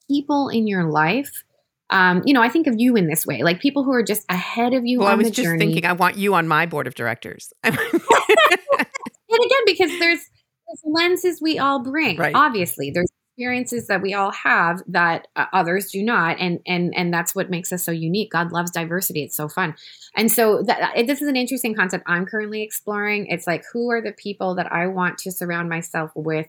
people 0.08 0.50
in 0.50 0.68
your 0.68 0.84
life 0.84 1.44
um, 1.90 2.22
you 2.26 2.34
know, 2.34 2.42
I 2.42 2.50
think 2.50 2.68
of 2.68 2.76
you 2.78 2.96
in 2.96 3.08
this 3.08 3.26
way, 3.26 3.42
like 3.44 3.60
people 3.60 3.84
who 3.84 3.94
are 3.94 4.04
just 4.04 4.26
ahead 4.30 4.74
of 4.74 4.86
you. 4.86 5.00
Well, 5.00 5.08
I 5.08 5.16
was 5.16 5.32
just 5.32 5.44
journey. 5.44 5.60
thinking, 5.60 5.86
I 5.86 5.94
want 5.94 6.18
you 6.18 6.36
on 6.36 6.48
my 6.48 6.66
board 6.66 6.88
of 6.88 6.96
directors. 6.96 7.52
and 7.64 7.76
again, 7.76 9.64
because 9.66 9.90
there's, 10.00 10.20
there's 10.20 10.84
lenses 10.84 11.42
we 11.42 11.58
all 11.58 11.84
bring. 11.84 12.18
Right. 12.18 12.36
Obviously, 12.36 12.92
there's 12.92 13.10
experiences 13.40 13.88
that 13.88 14.02
we 14.02 14.14
all 14.14 14.32
have 14.32 14.84
that 14.88 15.28
uh, 15.38 15.46
others 15.54 15.92
do 15.92 16.04
not, 16.04 16.38
and 16.40 16.60
and 16.68 16.94
and 16.96 17.14
that's 17.14 17.34
what 17.34 17.50
makes 17.50 17.72
us 17.72 17.84
so 17.84 17.92
unique. 17.92 18.32
God 18.32 18.52
loves 18.52 18.70
diversity; 18.70 19.24
it's 19.24 19.36
so 19.36 19.48
fun, 19.48 19.76
and 20.16 20.30
so 20.30 20.62
that, 20.64 21.08
this 21.08 21.22
is 21.22 21.30
an 21.30 21.38
interesting 21.38 21.74
concept 21.74 22.04
I'm 22.06 22.26
currently 22.26 22.62
exploring. 22.62 23.28
It's 23.28 23.48
like 23.48 23.64
who 23.72 23.90
are 23.92 24.02
the 24.02 24.12
people 24.12 24.56
that 24.56 24.72
I 24.72 24.88
want 24.88 25.20
to 25.20 25.32
surround 25.32 25.70
myself 25.70 26.12
with 26.16 26.48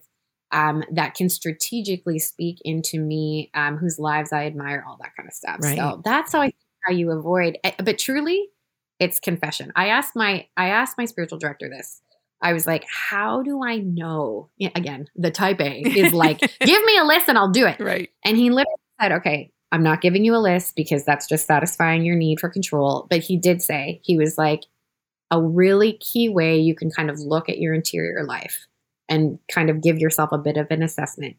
um, 0.52 0.82
that 0.92 1.14
can 1.14 1.28
strategically 1.28 2.18
speak 2.18 2.58
into 2.64 2.98
me, 2.98 3.50
um, 3.54 3.76
whose 3.76 3.98
lives 3.98 4.32
I 4.32 4.46
admire, 4.46 4.84
all 4.86 4.98
that 5.00 5.14
kind 5.16 5.28
of 5.28 5.34
stuff. 5.34 5.58
Right. 5.62 5.76
So 5.76 6.02
that's 6.04 6.32
how 6.32 6.42
I 6.42 6.52
how 6.84 6.92
you 6.92 7.10
avoid. 7.10 7.58
Eh, 7.62 7.72
but 7.82 7.98
truly, 7.98 8.48
it's 8.98 9.20
confession. 9.20 9.72
I 9.76 9.88
asked 9.88 10.16
my 10.16 10.46
I 10.56 10.68
asked 10.68 10.98
my 10.98 11.04
spiritual 11.04 11.38
director 11.38 11.68
this. 11.68 12.02
I 12.42 12.54
was 12.54 12.66
like, 12.66 12.86
how 12.88 13.42
do 13.42 13.62
I 13.62 13.78
know? 13.78 14.48
Again, 14.74 15.08
the 15.14 15.30
type 15.30 15.60
A 15.60 15.82
is 15.82 16.14
like, 16.14 16.40
give 16.60 16.84
me 16.84 16.96
a 16.96 17.04
list 17.04 17.28
and 17.28 17.36
I'll 17.36 17.50
do 17.50 17.66
it. 17.66 17.78
Right. 17.78 18.08
And 18.24 18.34
he 18.34 18.48
literally 18.48 18.76
said, 18.98 19.12
okay, 19.12 19.50
I'm 19.72 19.82
not 19.82 20.00
giving 20.00 20.24
you 20.24 20.34
a 20.34 20.38
list 20.38 20.74
because 20.74 21.04
that's 21.04 21.28
just 21.28 21.46
satisfying 21.46 22.02
your 22.02 22.16
need 22.16 22.40
for 22.40 22.48
control. 22.48 23.06
But 23.10 23.20
he 23.20 23.36
did 23.36 23.60
say, 23.60 24.00
he 24.04 24.16
was 24.16 24.38
like, 24.38 24.62
a 25.30 25.40
really 25.40 25.92
key 25.94 26.28
way 26.28 26.58
you 26.58 26.74
can 26.74 26.90
kind 26.90 27.10
of 27.10 27.18
look 27.20 27.48
at 27.48 27.58
your 27.58 27.72
interior 27.72 28.24
life 28.24 28.66
and 29.10 29.38
kind 29.52 29.68
of 29.68 29.82
give 29.82 29.98
yourself 29.98 30.32
a 30.32 30.38
bit 30.38 30.56
of 30.56 30.68
an 30.70 30.82
assessment 30.82 31.36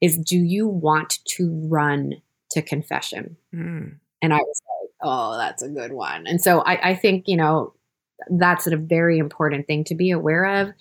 is 0.00 0.16
do 0.16 0.38
you 0.38 0.66
want 0.66 1.18
to 1.26 1.50
run 1.68 2.14
to 2.52 2.62
confession? 2.62 3.36
Mm. 3.54 3.96
And 4.22 4.32
I 4.32 4.38
was 4.38 4.62
like, 4.82 4.90
oh, 5.02 5.36
that's 5.36 5.62
a 5.62 5.68
good 5.68 5.92
one. 5.92 6.26
And 6.26 6.40
so 6.40 6.60
I, 6.60 6.90
I 6.90 6.94
think, 6.94 7.24
you 7.26 7.36
know, 7.36 7.74
that's 8.30 8.66
a 8.66 8.76
very 8.76 9.18
important 9.18 9.66
thing 9.66 9.84
to 9.84 9.94
be 9.94 10.10
aware 10.12 10.62
of. 10.62 10.72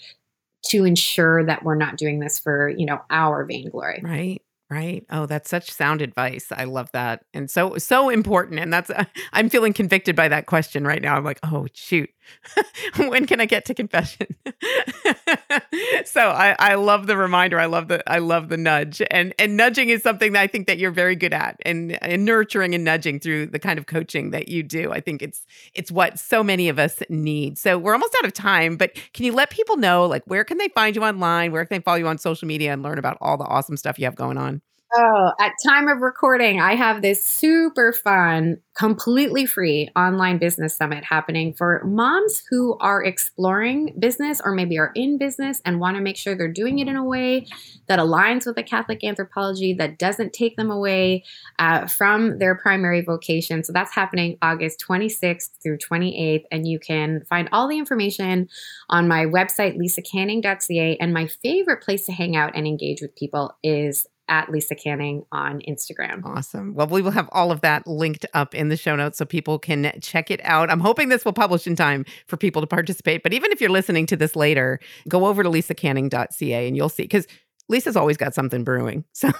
to 0.65 0.85
ensure 0.85 1.45
that 1.45 1.63
we're 1.63 1.75
not 1.75 1.97
doing 1.97 2.19
this 2.19 2.39
for, 2.39 2.69
you 2.69 2.85
know, 2.85 2.99
our 3.09 3.45
vainglory. 3.45 4.01
Right. 4.03 4.41
Right. 4.69 5.05
Oh, 5.09 5.25
that's 5.25 5.49
such 5.49 5.71
sound 5.71 6.01
advice. 6.01 6.51
I 6.51 6.65
love 6.65 6.91
that. 6.91 7.23
And 7.33 7.49
so, 7.49 7.77
so 7.77 8.09
important. 8.09 8.59
And 8.59 8.73
that's, 8.73 8.91
I'm 9.33 9.49
feeling 9.49 9.71
convicted 9.71 10.15
by 10.15 10.27
that 10.27 10.45
question 10.45 10.85
right 10.85 11.01
now. 11.01 11.15
I'm 11.15 11.23
like, 11.23 11.39
oh, 11.43 11.67
shoot. 11.73 12.09
when 12.97 13.25
can 13.25 13.41
I 13.41 13.45
get 13.45 13.65
to 13.65 13.73
confession? 13.73 14.27
so 16.05 16.21
I, 16.21 16.55
I 16.59 16.75
love 16.75 17.07
the 17.07 17.17
reminder. 17.17 17.59
I 17.59 17.65
love 17.65 17.87
the, 17.87 18.03
I 18.09 18.19
love 18.19 18.49
the 18.49 18.57
nudge 18.57 19.01
and, 19.11 19.33
and 19.39 19.57
nudging 19.57 19.89
is 19.89 20.03
something 20.03 20.33
that 20.33 20.41
I 20.41 20.47
think 20.47 20.67
that 20.67 20.77
you're 20.77 20.91
very 20.91 21.15
good 21.15 21.33
at 21.33 21.57
and, 21.65 22.01
and 22.03 22.25
nurturing 22.25 22.75
and 22.75 22.83
nudging 22.83 23.19
through 23.19 23.47
the 23.47 23.59
kind 23.59 23.79
of 23.79 23.85
coaching 23.85 24.31
that 24.31 24.47
you 24.47 24.63
do. 24.63 24.91
I 24.91 24.99
think 24.99 25.21
it's, 25.21 25.45
it's 25.73 25.91
what 25.91 26.19
so 26.19 26.43
many 26.43 26.69
of 26.69 26.79
us 26.79 27.01
need. 27.09 27.57
So 27.57 27.77
we're 27.77 27.93
almost 27.93 28.15
out 28.19 28.25
of 28.25 28.33
time, 28.33 28.77
but 28.77 28.93
can 29.13 29.25
you 29.25 29.33
let 29.33 29.49
people 29.49 29.77
know, 29.77 30.05
like, 30.05 30.23
where 30.25 30.43
can 30.43 30.57
they 30.57 30.69
find 30.69 30.95
you 30.95 31.03
online? 31.03 31.51
Where 31.51 31.65
can 31.65 31.77
they 31.77 31.81
follow 31.81 31.97
you 31.97 32.07
on 32.07 32.17
social 32.17 32.47
media 32.47 32.73
and 32.73 32.83
learn 32.83 32.97
about 32.97 33.17
all 33.21 33.37
the 33.37 33.45
awesome 33.45 33.77
stuff 33.77 33.99
you 33.99 34.05
have 34.05 34.15
going 34.15 34.37
on? 34.37 34.61
Oh, 34.95 35.31
at 35.37 35.51
time 35.67 35.89
of 35.89 35.99
recording, 35.99 36.61
I 36.61 36.75
have 36.75 37.01
this 37.01 37.21
super 37.21 37.91
fun, 37.91 38.61
completely 38.73 39.45
free 39.45 39.89
online 39.97 40.37
business 40.37 40.77
summit 40.77 41.03
happening 41.03 41.53
for 41.53 41.83
moms 41.83 42.41
who 42.49 42.77
are 42.79 43.03
exploring 43.03 43.93
business 43.99 44.39
or 44.43 44.53
maybe 44.53 44.79
are 44.79 44.93
in 44.95 45.17
business 45.17 45.61
and 45.65 45.81
want 45.81 45.97
to 45.97 46.01
make 46.01 46.15
sure 46.15 46.35
they're 46.35 46.47
doing 46.47 46.79
it 46.79 46.87
in 46.87 46.95
a 46.95 47.03
way 47.03 47.45
that 47.87 47.99
aligns 47.99 48.45
with 48.45 48.55
the 48.55 48.63
Catholic 48.63 49.03
anthropology 49.03 49.73
that 49.73 49.99
doesn't 49.99 50.31
take 50.31 50.55
them 50.55 50.71
away 50.71 51.25
uh, 51.59 51.85
from 51.85 52.39
their 52.39 52.55
primary 52.55 53.01
vocation. 53.01 53.65
So 53.65 53.73
that's 53.73 53.93
happening 53.93 54.37
August 54.41 54.81
26th 54.87 55.49
through 55.61 55.79
28th, 55.79 56.45
and 56.49 56.65
you 56.65 56.79
can 56.79 57.25
find 57.29 57.49
all 57.51 57.67
the 57.67 57.77
information 57.77 58.47
on 58.89 59.09
my 59.09 59.25
website 59.25 59.77
lisacanning.ca. 59.77 60.97
And 61.01 61.13
my 61.13 61.27
favorite 61.27 61.83
place 61.83 62.05
to 62.05 62.13
hang 62.13 62.37
out 62.37 62.55
and 62.55 62.65
engage 62.65 63.01
with 63.01 63.13
people 63.17 63.53
is 63.61 64.07
at 64.29 64.49
Lisa 64.51 64.75
Canning 64.75 65.25
on 65.31 65.61
Instagram. 65.67 66.25
Awesome. 66.25 66.73
Well, 66.73 66.87
we 66.87 67.01
will 67.01 67.11
have 67.11 67.29
all 67.31 67.51
of 67.51 67.61
that 67.61 67.87
linked 67.87 68.25
up 68.33 68.53
in 68.53 68.69
the 68.69 68.77
show 68.77 68.95
notes 68.95 69.17
so 69.17 69.25
people 69.25 69.59
can 69.59 69.91
check 70.01 70.29
it 70.31 70.41
out. 70.43 70.69
I'm 70.69 70.79
hoping 70.79 71.09
this 71.09 71.25
will 71.25 71.33
publish 71.33 71.67
in 71.67 71.75
time 71.75 72.05
for 72.27 72.37
people 72.37 72.61
to 72.61 72.67
participate. 72.67 73.23
But 73.23 73.33
even 73.33 73.51
if 73.51 73.61
you're 73.61 73.69
listening 73.69 74.05
to 74.07 74.17
this 74.17 74.35
later, 74.35 74.79
go 75.07 75.25
over 75.25 75.43
to 75.43 75.49
lisacanning.ca 75.49 76.67
and 76.67 76.75
you'll 76.75 76.89
see 76.89 77.03
because 77.03 77.27
Lisa's 77.69 77.95
always 77.95 78.17
got 78.17 78.33
something 78.33 78.63
brewing. 78.63 79.03
So 79.17 79.31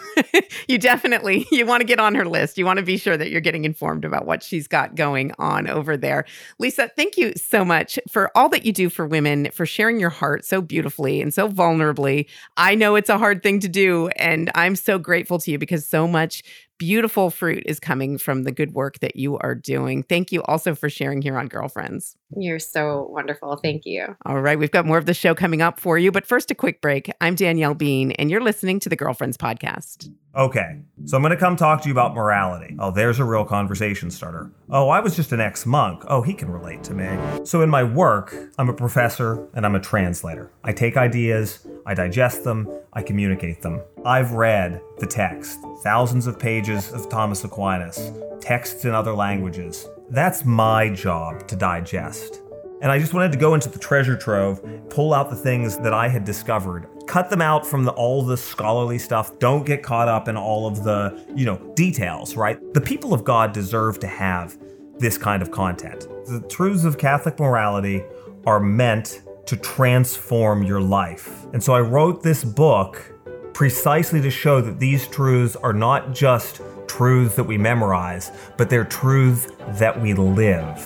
you 0.68 0.80
definitely 0.80 1.46
you 1.52 1.66
want 1.66 1.82
to 1.82 1.88
get 1.88 2.00
on 2.00 2.16
her 2.16 2.26
list. 2.26 2.58
You 2.58 2.66
want 2.66 2.78
to 2.80 2.86
be 2.86 2.98
sure 2.98 3.16
that 3.16 3.30
you're 3.30 3.42
getting 3.42 3.64
informed 3.64 4.04
about 4.04 4.26
what 4.26 4.42
she's 4.42 4.68
got 4.68 4.96
going 4.96 5.34
on 5.38 5.68
over 5.68 5.96
there. 5.96 6.26
Lisa, 6.58 6.90
thank 6.96 7.16
you 7.16 7.34
so 7.36 7.64
much 7.64 8.00
for 8.10 8.32
all 8.36 8.50
that 8.50 8.66
you 8.66 8.74
do 8.74 8.90
for 8.90 9.06
women, 9.06 9.50
for 9.52 9.68
sharing 9.68 10.00
your 10.00 10.10
heart 10.10 10.46
so 10.46 10.62
beautifully 10.62 11.22
and 11.22 11.32
so 11.32 11.48
vulnerably. 11.48 12.28
I 12.58 12.74
know 12.74 12.96
it's 12.96 13.10
a 13.10 13.20
hard 13.20 13.44
thing 13.44 13.60
to 13.60 13.70
do 13.70 14.08
and 14.18 14.50
I'm 14.56 14.76
so 14.76 14.98
grateful 14.98 15.38
to 15.40 15.52
you 15.52 15.60
because 15.60 15.88
so 15.88 16.08
much 16.08 16.44
beautiful 16.78 17.30
fruit 17.30 17.64
is 17.66 17.80
coming 17.80 18.18
from 18.18 18.44
the 18.44 18.52
good 18.52 18.74
work 18.74 19.00
that 19.00 19.16
you 19.16 19.38
are 19.40 19.56
doing. 19.56 20.04
Thank 20.04 20.32
you 20.32 20.44
also 20.44 20.76
for 20.76 20.90
sharing 20.90 21.22
here 21.22 21.38
on 21.38 21.48
Girlfriends. 21.48 22.16
You're 22.36 22.60
so 22.60 23.08
wonderful. 23.10 23.56
Thank 23.58 23.86
you. 23.86 24.16
All 24.26 24.42
right. 24.42 24.60
We've 24.60 24.72
got 24.72 24.86
more 24.86 24.98
of 24.98 25.06
the 25.06 25.14
show 25.14 25.34
coming 25.34 25.62
up 25.62 25.80
for 25.80 25.98
you. 25.98 26.12
But 26.12 26.26
first, 26.26 26.52
a 26.52 26.56
quick 26.56 26.82
break. 26.82 27.10
I'm 27.22 27.36
Danielle 27.36 27.74
Bean, 27.74 28.12
and 28.14 28.30
you're 28.30 28.42
listening 28.42 28.80
to 28.82 28.90
the 28.90 28.96
Girlfriends 28.98 29.38
Podcast. 29.38 30.12
Okay, 30.36 30.82
so 31.06 31.18
I'm 31.18 31.24
going 31.24 31.32
to 31.32 31.38
come 31.38 31.56
talk 31.56 31.82
to 31.82 31.88
you 31.88 31.94
about 31.94 32.14
morality. 32.14 32.76
Oh, 32.78 32.92
there's 32.92 33.18
a 33.18 33.26
real 33.26 33.44
conversation 33.44 34.12
starter. 34.12 34.52
Oh, 34.70 34.90
I 34.90 35.00
was 35.00 35.16
just 35.16 35.32
an 35.32 35.40
ex 35.40 35.66
monk. 35.66 36.04
Oh, 36.08 36.22
he 36.22 36.36
can 36.36 36.52
relate 36.52 36.84
to 36.84 36.94
me. 36.94 37.10
So, 37.44 37.64
in 37.64 37.72
my 37.72 37.84
work, 37.84 38.36
I'm 38.60 38.70
a 38.70 38.74
professor 38.74 39.48
and 39.56 39.66
I'm 39.66 39.74
a 39.74 39.80
translator. 39.80 40.52
I 40.64 40.74
take 40.74 40.96
ideas, 40.96 41.66
I 41.88 41.96
digest 41.96 42.44
them, 42.44 42.70
I 42.94 43.02
communicate 43.02 43.64
them. 43.64 43.82
I've 44.06 44.34
read 44.34 44.80
the 45.00 45.08
text, 45.08 45.60
thousands 45.82 46.28
of 46.28 46.38
pages 46.38 46.92
of 46.92 47.10
Thomas 47.10 47.44
Aquinas, 47.44 48.12
texts 48.40 48.86
in 48.86 48.92
other 48.92 49.14
languages. 49.14 49.88
That's 50.10 50.46
my 50.46 50.90
job 50.90 51.48
to 51.50 51.56
digest. 51.58 52.42
And 52.82 52.92
I 52.92 53.00
just 53.00 53.14
wanted 53.14 53.34
to 53.34 53.38
go 53.38 53.56
into 53.56 53.68
the 53.68 53.80
treasure 53.80 54.16
trove, 54.16 54.62
pull 54.90 55.14
out 55.14 55.30
the 55.30 55.36
things 55.36 55.78
that 55.80 55.94
I 55.94 56.08
had 56.08 56.24
discovered, 56.24 56.88
cut 57.08 57.30
them 57.30 57.42
out 57.42 57.66
from 57.66 57.84
the, 57.84 57.92
all 57.92 58.22
the 58.22 58.38
scholarly 58.38 59.00
stuff. 59.00 59.38
Don't 59.40 59.66
get 59.66 59.84
caught 59.84 60.08
up 60.08 60.30
in 60.30 60.38
all 60.38 60.66
of 60.66 60.84
the, 60.84 61.26
you 61.36 61.46
know, 61.46 61.58
details, 61.76 62.38
right? 62.38 62.58
The 62.74 62.80
people 62.80 63.14
of 63.14 63.26
God 63.26 63.52
deserve 63.52 64.00
to 64.00 64.08
have 64.08 64.58
this 64.98 65.18
kind 65.18 65.42
of 65.42 65.52
content. 65.52 66.02
The 66.26 66.46
truths 66.50 66.86
of 66.86 66.98
Catholic 66.98 67.40
morality 67.40 68.04
are 68.46 68.62
meant 68.62 69.24
to 69.48 69.58
transform 69.58 70.64
your 70.64 70.80
life. 70.80 71.46
And 71.52 71.62
so 71.62 71.74
I 71.74 71.82
wrote 71.82 72.24
this 72.24 72.46
book 72.46 73.14
precisely 73.54 74.22
to 74.22 74.30
show 74.30 74.62
that 74.62 74.80
these 74.80 75.08
truths 75.08 75.56
are 75.58 75.74
not 75.74 76.14
just 76.14 76.62
truths 76.88 77.36
that 77.36 77.44
we 77.44 77.58
memorize, 77.58 78.32
but 78.58 78.70
they're 78.70 78.86
truths 78.86 79.48
that 79.80 80.00
we 80.02 80.14
live. 80.14 80.80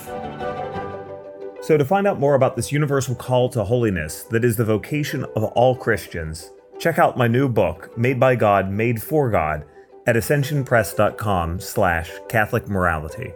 So, 1.62 1.78
to 1.78 1.86
find 1.86 2.08
out 2.08 2.20
more 2.20 2.36
about 2.36 2.56
this 2.56 2.72
universal 2.72 3.14
call 3.14 3.48
to 3.50 3.64
holiness 3.64 4.24
that 4.24 4.44
is 4.44 4.56
the 4.56 4.66
vocation 4.66 5.24
of 5.36 5.44
all 5.44 5.76
Christians, 5.76 6.52
check 6.80 6.98
out 6.98 7.18
my 7.18 7.28
new 7.28 7.48
book, 7.48 7.96
Made 7.98 8.20
by 8.20 8.36
God, 8.36 8.72
Made 8.72 9.02
for 9.02 9.30
God, 9.30 9.66
at 10.08 10.16
ascensionpress.com 10.16 11.60
slash 11.60 12.12
Catholic 12.28 12.68
Morality. 12.68 13.34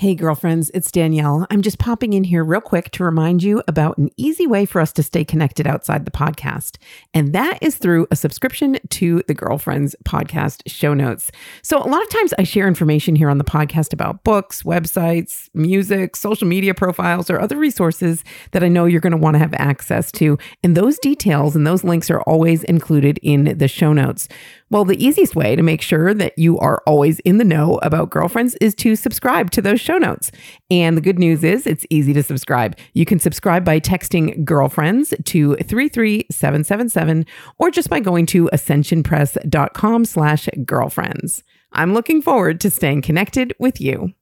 Hey, 0.00 0.14
girlfriends, 0.14 0.70
it's 0.72 0.90
Danielle. 0.90 1.46
I'm 1.50 1.60
just 1.60 1.78
popping 1.78 2.14
in 2.14 2.24
here 2.24 2.42
real 2.42 2.62
quick 2.62 2.90
to 2.92 3.04
remind 3.04 3.42
you 3.42 3.62
about 3.68 3.98
an 3.98 4.08
easy 4.16 4.46
way 4.46 4.64
for 4.64 4.80
us 4.80 4.94
to 4.94 5.02
stay 5.02 5.26
connected 5.26 5.66
outside 5.66 6.06
the 6.06 6.10
podcast. 6.10 6.78
And 7.12 7.34
that 7.34 7.58
is 7.60 7.76
through 7.76 8.06
a 8.10 8.16
subscription 8.16 8.78
to 8.88 9.22
the 9.28 9.34
Girlfriends 9.34 9.94
podcast 10.06 10.62
show 10.66 10.94
notes. 10.94 11.30
So, 11.60 11.76
a 11.76 11.84
lot 11.84 12.02
of 12.02 12.08
times 12.08 12.32
I 12.38 12.44
share 12.44 12.66
information 12.66 13.14
here 13.14 13.28
on 13.28 13.36
the 13.36 13.44
podcast 13.44 13.92
about 13.92 14.24
books, 14.24 14.62
websites, 14.62 15.50
music, 15.52 16.16
social 16.16 16.48
media 16.48 16.72
profiles, 16.72 17.28
or 17.28 17.38
other 17.38 17.58
resources 17.58 18.24
that 18.52 18.64
I 18.64 18.68
know 18.68 18.86
you're 18.86 19.02
going 19.02 19.10
to 19.10 19.18
want 19.18 19.34
to 19.34 19.38
have 19.38 19.52
access 19.52 20.10
to. 20.12 20.38
And 20.62 20.74
those 20.74 20.98
details 20.98 21.54
and 21.54 21.66
those 21.66 21.84
links 21.84 22.10
are 22.10 22.22
always 22.22 22.64
included 22.64 23.20
in 23.22 23.58
the 23.58 23.68
show 23.68 23.92
notes. 23.92 24.28
Well, 24.70 24.84
the 24.84 25.04
easiest 25.04 25.34
way 25.34 25.56
to 25.56 25.62
make 25.62 25.82
sure 25.82 26.14
that 26.14 26.38
you 26.38 26.56
are 26.58 26.80
always 26.86 27.18
in 27.20 27.38
the 27.38 27.44
know 27.44 27.80
about 27.82 28.08
girlfriends 28.08 28.54
is 28.60 28.72
to 28.76 28.94
subscribe 28.94 29.50
to 29.50 29.60
those 29.60 29.80
show 29.90 29.98
notes. 29.98 30.30
And 30.70 30.96
the 30.96 31.00
good 31.00 31.18
news 31.18 31.42
is 31.42 31.66
it's 31.66 31.86
easy 31.90 32.12
to 32.12 32.22
subscribe. 32.22 32.76
You 32.94 33.04
can 33.04 33.18
subscribe 33.18 33.64
by 33.64 33.80
texting 33.80 34.44
girlfriends 34.44 35.12
to 35.24 35.56
33777 35.56 37.26
or 37.58 37.70
just 37.70 37.90
by 37.90 38.00
going 38.00 38.26
to 38.26 38.48
ascensionpress.com 38.52 40.04
slash 40.04 40.48
girlfriends. 40.64 41.42
I'm 41.72 41.94
looking 41.94 42.22
forward 42.22 42.60
to 42.60 42.70
staying 42.70 43.02
connected 43.02 43.54
with 43.58 43.80
you. 43.80 44.12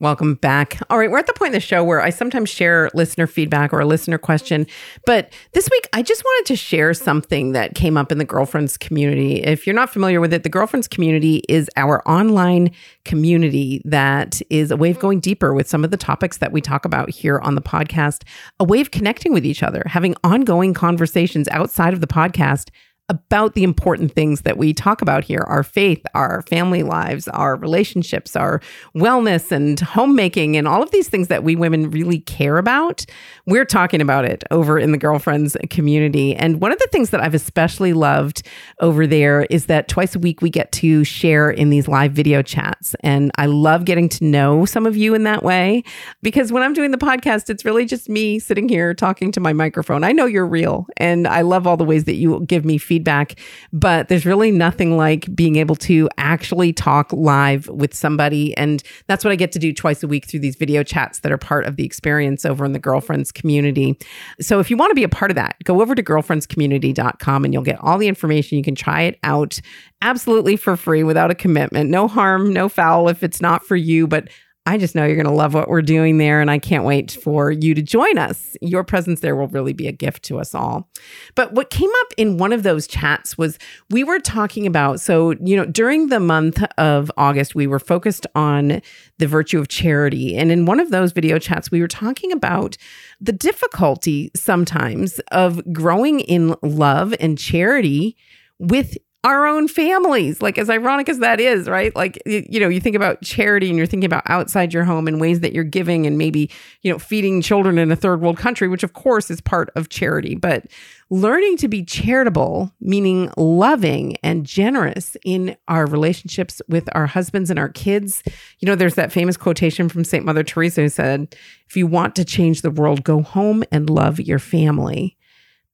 Welcome 0.00 0.34
back. 0.36 0.80
All 0.90 0.96
right, 0.96 1.10
we're 1.10 1.18
at 1.18 1.26
the 1.26 1.32
point 1.32 1.48
in 1.48 1.54
the 1.54 1.60
show 1.60 1.82
where 1.82 2.00
I 2.00 2.10
sometimes 2.10 2.48
share 2.48 2.88
listener 2.94 3.26
feedback 3.26 3.72
or 3.72 3.80
a 3.80 3.84
listener 3.84 4.16
question. 4.16 4.64
But 5.04 5.32
this 5.54 5.68
week, 5.72 5.88
I 5.92 6.02
just 6.02 6.22
wanted 6.22 6.46
to 6.46 6.56
share 6.56 6.94
something 6.94 7.50
that 7.50 7.74
came 7.74 7.96
up 7.96 8.12
in 8.12 8.18
the 8.18 8.24
Girlfriends 8.24 8.76
community. 8.76 9.42
If 9.42 9.66
you're 9.66 9.74
not 9.74 9.90
familiar 9.90 10.20
with 10.20 10.32
it, 10.32 10.44
the 10.44 10.48
Girlfriends 10.48 10.86
community 10.86 11.42
is 11.48 11.68
our 11.74 12.08
online 12.08 12.70
community 13.04 13.82
that 13.86 14.40
is 14.50 14.70
a 14.70 14.76
way 14.76 14.92
of 14.92 15.00
going 15.00 15.18
deeper 15.18 15.52
with 15.52 15.68
some 15.68 15.82
of 15.82 15.90
the 15.90 15.96
topics 15.96 16.38
that 16.38 16.52
we 16.52 16.60
talk 16.60 16.84
about 16.84 17.10
here 17.10 17.40
on 17.40 17.56
the 17.56 17.60
podcast, 17.60 18.22
a 18.60 18.64
way 18.64 18.80
of 18.80 18.92
connecting 18.92 19.32
with 19.32 19.44
each 19.44 19.64
other, 19.64 19.82
having 19.86 20.14
ongoing 20.22 20.74
conversations 20.74 21.48
outside 21.48 21.92
of 21.92 22.00
the 22.00 22.06
podcast 22.06 22.70
about 23.08 23.54
the 23.54 23.64
important 23.64 24.12
things 24.12 24.42
that 24.42 24.58
we 24.58 24.74
talk 24.74 25.00
about 25.00 25.24
here 25.24 25.44
our 25.48 25.62
faith, 25.62 26.04
our 26.14 26.42
family 26.42 26.82
lives, 26.82 27.26
our 27.28 27.56
relationships, 27.56 28.36
our 28.36 28.60
wellness 28.94 29.50
and 29.50 29.80
homemaking, 29.80 30.56
and 30.56 30.68
all 30.68 30.82
of 30.82 30.90
these 30.90 31.08
things 31.08 31.28
that 31.28 31.42
we 31.42 31.56
women 31.56 31.90
really 31.90 32.20
care 32.20 32.58
about. 32.58 33.06
We're 33.46 33.64
talking 33.64 34.00
about 34.02 34.26
it 34.26 34.44
over 34.50 34.78
in 34.78 34.92
the 34.92 34.98
girlfriends 34.98 35.56
community. 35.70 36.36
And 36.36 36.60
one 36.60 36.70
of 36.70 36.78
the 36.78 36.88
things 36.92 37.10
that 37.10 37.20
I've 37.20 37.34
especially 37.34 37.94
loved 37.94 38.46
over 38.80 39.06
there 39.06 39.44
is 39.44 39.66
that 39.66 39.88
twice 39.88 40.14
a 40.14 40.18
week 40.18 40.42
we 40.42 40.50
get 40.50 40.70
to 40.72 41.02
share 41.04 41.50
in 41.50 41.70
these 41.70 41.88
live 41.88 42.12
video 42.12 42.42
chats. 42.42 42.94
And 43.00 43.30
I 43.36 43.46
love 43.46 43.86
getting 43.86 44.08
to 44.10 44.24
know 44.24 44.66
some 44.66 44.84
of 44.84 44.96
you 44.96 45.14
in 45.14 45.24
that 45.24 45.42
way 45.42 45.82
because 46.22 46.52
when 46.52 46.62
I'm 46.62 46.74
doing 46.74 46.90
the 46.90 46.98
podcast, 46.98 47.48
it's 47.48 47.64
really 47.64 47.86
just 47.86 48.08
me 48.08 48.38
sitting 48.38 48.68
here 48.68 48.92
talking 48.92 49.32
to 49.32 49.40
my 49.40 49.54
microphone. 49.54 50.04
I 50.04 50.12
know 50.12 50.26
you're 50.26 50.46
real, 50.46 50.86
and 50.98 51.26
I 51.26 51.40
love 51.40 51.66
all 51.66 51.76
the 51.76 51.84
ways 51.84 52.04
that 52.04 52.16
you 52.16 52.44
give 52.46 52.64
me 52.64 52.76
feedback 52.76 52.97
feedback, 52.98 53.38
but 53.72 54.08
there's 54.08 54.26
really 54.26 54.50
nothing 54.50 54.96
like 54.96 55.32
being 55.34 55.54
able 55.54 55.76
to 55.76 56.08
actually 56.18 56.72
talk 56.72 57.12
live 57.12 57.68
with 57.68 57.94
somebody. 57.94 58.56
And 58.56 58.82
that's 59.06 59.24
what 59.24 59.30
I 59.30 59.36
get 59.36 59.52
to 59.52 59.60
do 59.60 59.72
twice 59.72 60.02
a 60.02 60.08
week 60.08 60.26
through 60.26 60.40
these 60.40 60.56
video 60.56 60.82
chats 60.82 61.20
that 61.20 61.30
are 61.30 61.38
part 61.38 61.64
of 61.64 61.76
the 61.76 61.84
experience 61.84 62.44
over 62.44 62.64
in 62.64 62.72
the 62.72 62.80
Girlfriends 62.80 63.30
community. 63.30 63.96
So 64.40 64.58
if 64.58 64.68
you 64.68 64.76
want 64.76 64.90
to 64.90 64.96
be 64.96 65.04
a 65.04 65.08
part 65.08 65.30
of 65.30 65.36
that, 65.36 65.54
go 65.62 65.80
over 65.80 65.94
to 65.94 66.02
girlfriendscommunity.com 66.02 67.44
and 67.44 67.54
you'll 67.54 67.62
get 67.62 67.78
all 67.80 67.98
the 67.98 68.08
information. 68.08 68.58
You 68.58 68.64
can 68.64 68.74
try 68.74 69.02
it 69.02 69.18
out 69.22 69.60
absolutely 70.02 70.56
for 70.56 70.76
free 70.76 71.04
without 71.04 71.30
a 71.30 71.36
commitment. 71.36 71.90
No 71.90 72.08
harm, 72.08 72.52
no 72.52 72.68
foul 72.68 73.08
if 73.08 73.22
it's 73.22 73.40
not 73.40 73.64
for 73.64 73.76
you. 73.76 74.08
But 74.08 74.28
I 74.68 74.76
just 74.76 74.94
know 74.94 75.06
you're 75.06 75.16
going 75.16 75.24
to 75.24 75.32
love 75.32 75.54
what 75.54 75.70
we're 75.70 75.80
doing 75.80 76.18
there. 76.18 76.42
And 76.42 76.50
I 76.50 76.58
can't 76.58 76.84
wait 76.84 77.12
for 77.12 77.50
you 77.50 77.74
to 77.74 77.80
join 77.80 78.18
us. 78.18 78.54
Your 78.60 78.84
presence 78.84 79.20
there 79.20 79.34
will 79.34 79.48
really 79.48 79.72
be 79.72 79.88
a 79.88 79.92
gift 79.92 80.24
to 80.24 80.38
us 80.38 80.54
all. 80.54 80.90
But 81.34 81.54
what 81.54 81.70
came 81.70 81.88
up 82.02 82.12
in 82.18 82.36
one 82.36 82.52
of 82.52 82.64
those 82.64 82.86
chats 82.86 83.38
was 83.38 83.58
we 83.88 84.04
were 84.04 84.18
talking 84.18 84.66
about, 84.66 85.00
so, 85.00 85.30
you 85.42 85.56
know, 85.56 85.64
during 85.64 86.08
the 86.08 86.20
month 86.20 86.62
of 86.76 87.10
August, 87.16 87.54
we 87.54 87.66
were 87.66 87.78
focused 87.78 88.26
on 88.34 88.82
the 89.16 89.26
virtue 89.26 89.58
of 89.58 89.68
charity. 89.68 90.36
And 90.36 90.52
in 90.52 90.66
one 90.66 90.80
of 90.80 90.90
those 90.90 91.12
video 91.12 91.38
chats, 91.38 91.70
we 91.70 91.80
were 91.80 91.88
talking 91.88 92.30
about 92.30 92.76
the 93.22 93.32
difficulty 93.32 94.30
sometimes 94.36 95.18
of 95.32 95.62
growing 95.72 96.20
in 96.20 96.54
love 96.62 97.14
and 97.18 97.38
charity 97.38 98.18
with 98.58 98.98
our 99.28 99.46
own 99.46 99.68
families. 99.68 100.40
Like, 100.40 100.56
as 100.56 100.70
ironic 100.70 101.08
as 101.10 101.18
that 101.18 101.38
is, 101.38 101.68
right? 101.68 101.94
Like, 101.94 102.18
you 102.24 102.58
know, 102.58 102.68
you 102.68 102.80
think 102.80 102.96
about 102.96 103.20
charity 103.20 103.68
and 103.68 103.76
you're 103.76 103.86
thinking 103.86 104.06
about 104.06 104.22
outside 104.26 104.72
your 104.72 104.84
home 104.84 105.06
and 105.06 105.20
ways 105.20 105.40
that 105.40 105.52
you're 105.52 105.64
giving 105.64 106.06
and 106.06 106.16
maybe, 106.16 106.50
you 106.80 106.90
know, 106.90 106.98
feeding 106.98 107.42
children 107.42 107.76
in 107.76 107.92
a 107.92 107.96
third 107.96 108.22
world 108.22 108.38
country, 108.38 108.68
which 108.68 108.82
of 108.82 108.94
course 108.94 109.30
is 109.30 109.42
part 109.42 109.68
of 109.76 109.90
charity. 109.90 110.34
But 110.34 110.64
learning 111.10 111.58
to 111.58 111.68
be 111.68 111.84
charitable, 111.84 112.72
meaning 112.80 113.30
loving 113.36 114.16
and 114.22 114.46
generous 114.46 115.14
in 115.26 115.56
our 115.68 115.84
relationships 115.84 116.62
with 116.66 116.88
our 116.92 117.06
husbands 117.06 117.50
and 117.50 117.58
our 117.58 117.68
kids. 117.68 118.22
You 118.60 118.66
know, 118.66 118.76
there's 118.76 118.94
that 118.94 119.12
famous 119.12 119.36
quotation 119.36 119.90
from 119.90 120.04
St. 120.04 120.24
Mother 120.24 120.42
Teresa 120.42 120.80
who 120.80 120.88
said, 120.88 121.36
If 121.68 121.76
you 121.76 121.86
want 121.86 122.16
to 122.16 122.24
change 122.24 122.62
the 122.62 122.70
world, 122.70 123.04
go 123.04 123.22
home 123.22 123.62
and 123.70 123.90
love 123.90 124.20
your 124.20 124.38
family. 124.38 125.18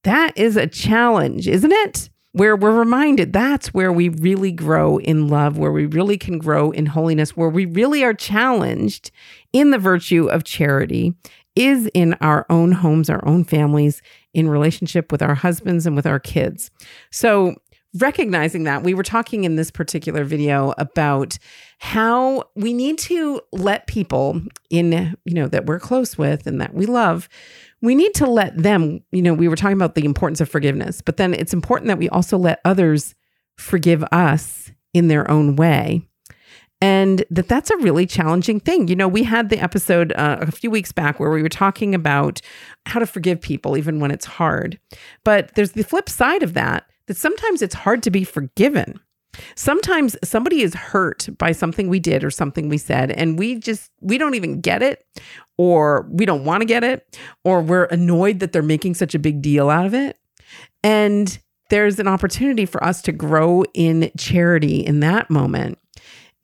That 0.02 0.36
is 0.36 0.56
a 0.56 0.66
challenge, 0.66 1.46
isn't 1.46 1.72
it? 1.72 2.10
Where 2.34 2.56
we're 2.56 2.76
reminded 2.76 3.32
that's 3.32 3.72
where 3.72 3.92
we 3.92 4.08
really 4.08 4.50
grow 4.50 4.98
in 4.98 5.28
love, 5.28 5.56
where 5.56 5.70
we 5.70 5.86
really 5.86 6.18
can 6.18 6.36
grow 6.36 6.72
in 6.72 6.84
holiness, 6.84 7.36
where 7.36 7.48
we 7.48 7.64
really 7.64 8.02
are 8.02 8.12
challenged 8.12 9.12
in 9.52 9.70
the 9.70 9.78
virtue 9.78 10.26
of 10.26 10.42
charity 10.42 11.14
is 11.54 11.88
in 11.94 12.14
our 12.14 12.44
own 12.50 12.72
homes, 12.72 13.08
our 13.08 13.24
own 13.24 13.44
families, 13.44 14.02
in 14.32 14.48
relationship 14.48 15.12
with 15.12 15.22
our 15.22 15.36
husbands 15.36 15.86
and 15.86 15.94
with 15.94 16.06
our 16.06 16.18
kids. 16.18 16.72
So, 17.12 17.54
recognizing 18.00 18.64
that, 18.64 18.82
we 18.82 18.94
were 18.94 19.02
talking 19.02 19.44
in 19.44 19.56
this 19.56 19.70
particular 19.70 20.24
video 20.24 20.74
about 20.78 21.38
how 21.78 22.44
we 22.56 22.72
need 22.72 22.98
to 22.98 23.40
let 23.52 23.86
people 23.86 24.40
in, 24.70 25.16
you 25.24 25.34
know, 25.34 25.48
that 25.48 25.66
we're 25.66 25.80
close 25.80 26.18
with 26.18 26.46
and 26.46 26.60
that 26.60 26.74
we 26.74 26.86
love 26.86 27.28
we 27.84 27.94
need 27.94 28.14
to 28.14 28.26
let 28.26 28.56
them, 28.56 29.00
you 29.12 29.20
know, 29.20 29.34
we 29.34 29.46
were 29.46 29.56
talking 29.56 29.76
about 29.76 29.94
the 29.94 30.06
importance 30.06 30.40
of 30.40 30.48
forgiveness, 30.48 31.02
but 31.02 31.18
then 31.18 31.34
it's 31.34 31.52
important 31.52 31.88
that 31.88 31.98
we 31.98 32.08
also 32.08 32.38
let 32.38 32.60
others 32.64 33.14
forgive 33.58 34.02
us 34.04 34.72
in 34.94 35.08
their 35.08 35.30
own 35.30 35.54
way. 35.54 36.00
And 36.80 37.24
that 37.30 37.46
that's 37.46 37.70
a 37.70 37.76
really 37.76 38.06
challenging 38.06 38.58
thing. 38.58 38.88
You 38.88 38.96
know, 38.96 39.06
we 39.06 39.22
had 39.22 39.50
the 39.50 39.58
episode 39.58 40.12
uh, 40.12 40.38
a 40.40 40.50
few 40.50 40.70
weeks 40.70 40.92
back 40.92 41.20
where 41.20 41.30
we 41.30 41.42
were 41.42 41.48
talking 41.50 41.94
about 41.94 42.40
how 42.86 43.00
to 43.00 43.06
forgive 43.06 43.40
people 43.40 43.76
even 43.76 44.00
when 44.00 44.10
it's 44.10 44.26
hard. 44.26 44.78
But 45.22 45.54
there's 45.54 45.72
the 45.72 45.84
flip 45.84 46.08
side 46.08 46.42
of 46.42 46.54
that 46.54 46.86
that 47.06 47.16
sometimes 47.16 47.62
it's 47.62 47.74
hard 47.74 48.02
to 48.02 48.10
be 48.10 48.24
forgiven. 48.24 49.00
Sometimes 49.56 50.16
somebody 50.22 50.62
is 50.62 50.74
hurt 50.74 51.28
by 51.38 51.52
something 51.52 51.88
we 51.88 51.98
did 51.98 52.22
or 52.22 52.30
something 52.30 52.68
we 52.68 52.78
said, 52.78 53.10
and 53.10 53.38
we 53.38 53.56
just, 53.56 53.90
we 54.00 54.16
don't 54.16 54.34
even 54.34 54.60
get 54.60 54.82
it, 54.82 55.04
or 55.58 56.08
we 56.10 56.24
don't 56.24 56.44
want 56.44 56.60
to 56.60 56.66
get 56.66 56.84
it, 56.84 57.18
or 57.44 57.60
we're 57.60 57.84
annoyed 57.86 58.38
that 58.38 58.52
they're 58.52 58.62
making 58.62 58.94
such 58.94 59.14
a 59.14 59.18
big 59.18 59.42
deal 59.42 59.70
out 59.70 59.86
of 59.86 59.94
it. 59.94 60.18
And 60.82 61.36
there's 61.70 61.98
an 61.98 62.06
opportunity 62.06 62.64
for 62.64 62.82
us 62.84 63.02
to 63.02 63.12
grow 63.12 63.64
in 63.74 64.12
charity 64.16 64.78
in 64.80 65.00
that 65.00 65.30
moment, 65.30 65.78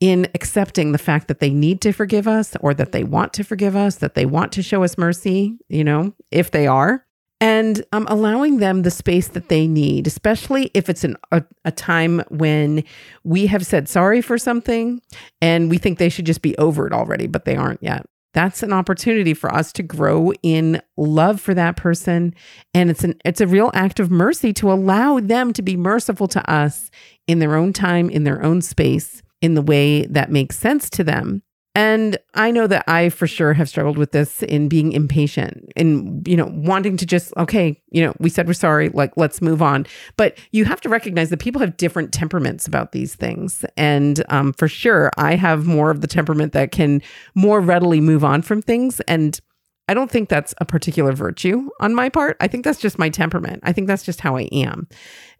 in 0.01 0.27
accepting 0.35 0.91
the 0.91 0.97
fact 0.97 1.29
that 1.29 1.39
they 1.39 1.51
need 1.51 1.79
to 1.81 1.93
forgive 1.93 2.27
us, 2.27 2.57
or 2.59 2.73
that 2.73 2.91
they 2.91 3.05
want 3.05 3.31
to 3.33 3.43
forgive 3.45 3.75
us, 3.75 3.97
that 3.97 4.15
they 4.15 4.25
want 4.25 4.51
to 4.51 4.61
show 4.61 4.83
us 4.83 4.97
mercy, 4.97 5.57
you 5.69 5.85
know, 5.85 6.13
if 6.29 6.51
they 6.51 6.67
are 6.67 7.05
and 7.41 7.83
um, 7.91 8.05
allowing 8.07 8.57
them 8.57 8.83
the 8.83 8.91
space 8.91 9.29
that 9.29 9.49
they 9.49 9.67
need, 9.67 10.05
especially 10.05 10.69
if 10.75 10.87
it's 10.87 11.03
an, 11.03 11.17
a, 11.31 11.43
a 11.65 11.71
time 11.71 12.21
when 12.29 12.83
we 13.23 13.47
have 13.47 13.65
said 13.65 13.89
sorry 13.89 14.21
for 14.21 14.37
something 14.37 15.01
and 15.41 15.69
we 15.69 15.79
think 15.79 15.97
they 15.97 16.07
should 16.09 16.25
just 16.25 16.43
be 16.43 16.55
over 16.57 16.85
it 16.85 16.93
already, 16.93 17.25
but 17.25 17.45
they 17.45 17.55
aren't 17.55 17.81
yet. 17.81 18.05
That's 18.33 18.63
an 18.63 18.71
opportunity 18.71 19.33
for 19.33 19.53
us 19.53 19.73
to 19.73 19.83
grow 19.83 20.31
in 20.41 20.81
love 20.95 21.41
for 21.41 21.53
that 21.53 21.75
person. 21.75 22.33
And 22.73 22.89
it's 22.89 23.03
an 23.03 23.19
it's 23.25 23.41
a 23.41 23.47
real 23.47 23.71
act 23.73 23.99
of 23.99 24.09
mercy 24.09 24.53
to 24.53 24.71
allow 24.71 25.19
them 25.19 25.51
to 25.53 25.61
be 25.61 25.75
merciful 25.75 26.29
to 26.29 26.49
us 26.49 26.91
in 27.27 27.39
their 27.39 27.55
own 27.55 27.73
time, 27.73 28.09
in 28.09 28.23
their 28.23 28.41
own 28.41 28.61
space, 28.61 29.21
in 29.41 29.55
the 29.55 29.61
way 29.61 30.05
that 30.05 30.31
makes 30.31 30.57
sense 30.57 30.89
to 30.91 31.03
them. 31.03 31.43
And 31.73 32.17
I 32.33 32.51
know 32.51 32.67
that 32.67 32.83
I 32.87 33.09
for 33.09 33.27
sure 33.27 33.53
have 33.53 33.69
struggled 33.69 33.97
with 33.97 34.11
this 34.11 34.43
in 34.43 34.67
being 34.67 34.91
impatient 34.91 35.71
and, 35.77 36.27
you 36.27 36.35
know, 36.35 36.51
wanting 36.51 36.97
to 36.97 37.05
just, 37.05 37.33
okay, 37.37 37.81
you 37.91 38.03
know, 38.03 38.13
we 38.19 38.29
said 38.29 38.45
we're 38.45 38.53
sorry, 38.53 38.89
like, 38.89 39.15
let's 39.15 39.41
move 39.41 39.61
on. 39.61 39.85
But 40.17 40.37
you 40.51 40.65
have 40.65 40.81
to 40.81 40.89
recognize 40.89 41.29
that 41.29 41.39
people 41.39 41.61
have 41.61 41.77
different 41.77 42.11
temperaments 42.11 42.67
about 42.67 42.91
these 42.91 43.15
things. 43.15 43.63
And 43.77 44.21
um, 44.27 44.51
for 44.53 44.67
sure, 44.67 45.11
I 45.17 45.35
have 45.35 45.65
more 45.65 45.91
of 45.91 46.01
the 46.01 46.07
temperament 46.07 46.51
that 46.53 46.71
can 46.71 47.01
more 47.35 47.61
readily 47.61 48.01
move 48.01 48.25
on 48.25 48.41
from 48.41 48.61
things. 48.61 48.99
And 49.01 49.39
I 49.87 49.93
don't 49.93 50.11
think 50.11 50.29
that's 50.29 50.53
a 50.59 50.65
particular 50.65 51.11
virtue 51.11 51.69
on 51.79 51.93
my 51.93 52.07
part. 52.07 52.37
I 52.39 52.47
think 52.47 52.63
that's 52.63 52.79
just 52.79 52.99
my 52.99 53.09
temperament. 53.09 53.61
I 53.63 53.73
think 53.73 53.87
that's 53.87 54.03
just 54.03 54.21
how 54.21 54.37
I 54.37 54.43
am. 54.51 54.87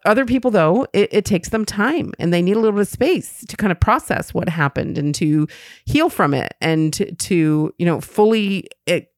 Other 0.04 0.24
people, 0.24 0.50
though, 0.50 0.86
it, 0.92 1.08
it, 1.12 1.24
takes 1.24 1.50
them 1.50 1.64
time 1.64 2.12
and 2.18 2.32
they 2.32 2.42
need 2.42 2.56
a 2.56 2.58
little 2.58 2.72
bit 2.72 2.82
of 2.82 2.88
space 2.88 3.44
to 3.48 3.56
kind 3.56 3.70
of 3.70 3.78
process 3.78 4.34
what 4.34 4.48
happened 4.48 4.98
and 4.98 5.14
to 5.14 5.46
heal 5.84 6.10
from 6.10 6.34
it 6.34 6.54
and 6.60 6.92
to, 6.94 7.14
to 7.14 7.72
you 7.78 7.86
know, 7.86 8.00
fully 8.00 8.68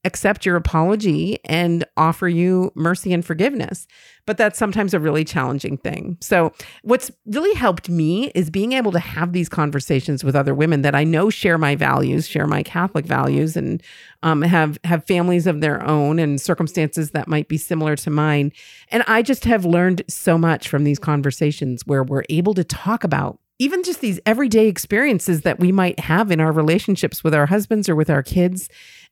accept 0.05 0.45
your 0.45 0.57
apology 0.57 1.39
and 1.47 1.85
offer 1.97 2.29
you 2.29 2.71
mercy 2.75 3.13
and 3.13 3.25
forgiveness. 3.25 3.87
But 4.27 4.39
that's 4.39 4.59
sometimes 4.59 4.95
a 4.95 5.01
really 5.01 5.25
challenging 5.25 5.77
thing. 5.77 6.17
So, 6.21 6.53
what's 6.83 7.11
really 7.27 7.55
helped 7.55 7.91
me 7.91 8.31
is 8.35 8.49
being 8.49 8.73
able 8.73 8.93
to 8.93 8.99
have 8.99 9.33
these 9.33 9.51
conversations 9.51 10.25
with 10.25 10.35
other 10.35 10.55
women 10.55 10.83
that 10.83 10.95
I 10.95 11.05
know 11.05 11.29
share 11.29 11.59
my 11.59 11.77
values, 11.77 12.27
share 12.27 12.47
my 12.47 12.63
Catholic 12.63 13.05
values, 13.05 13.55
and 13.55 13.83
um, 14.23 14.41
have 14.41 14.79
have 14.85 15.07
families 15.07 15.47
of 15.47 15.61
their 15.61 15.87
own 15.87 16.19
and 16.19 16.41
circumstances 16.41 17.11
that 17.11 17.29
might 17.29 17.49
be 17.49 17.59
similar 17.59 17.97
to 17.97 18.11
mine. 18.11 18.53
And 18.89 19.05
I 19.07 19.21
just 19.21 19.45
have 19.45 19.67
learned 19.67 20.03
so 20.09 20.39
much 20.39 20.69
from 20.75 20.83
these 20.83 20.99
conversations 20.99 21.87
where 21.87 22.03
we're 22.03 22.25
able 22.29 22.53
to 22.53 22.65
talk 22.65 23.05
about 23.05 23.39
even 23.61 23.85
just 23.85 24.01
these 24.01 24.19
everyday 24.27 24.67
experiences 24.67 25.43
that 25.43 25.61
we 25.61 25.71
might 25.71 26.01
have 26.01 26.33
in 26.33 26.41
our 26.41 26.51
relationships 26.51 27.23
with 27.23 27.33
our 27.33 27.47
husbands 27.47 27.89
or 27.89 27.95
with 27.95 28.11
our 28.11 28.25
kids. 28.25 28.69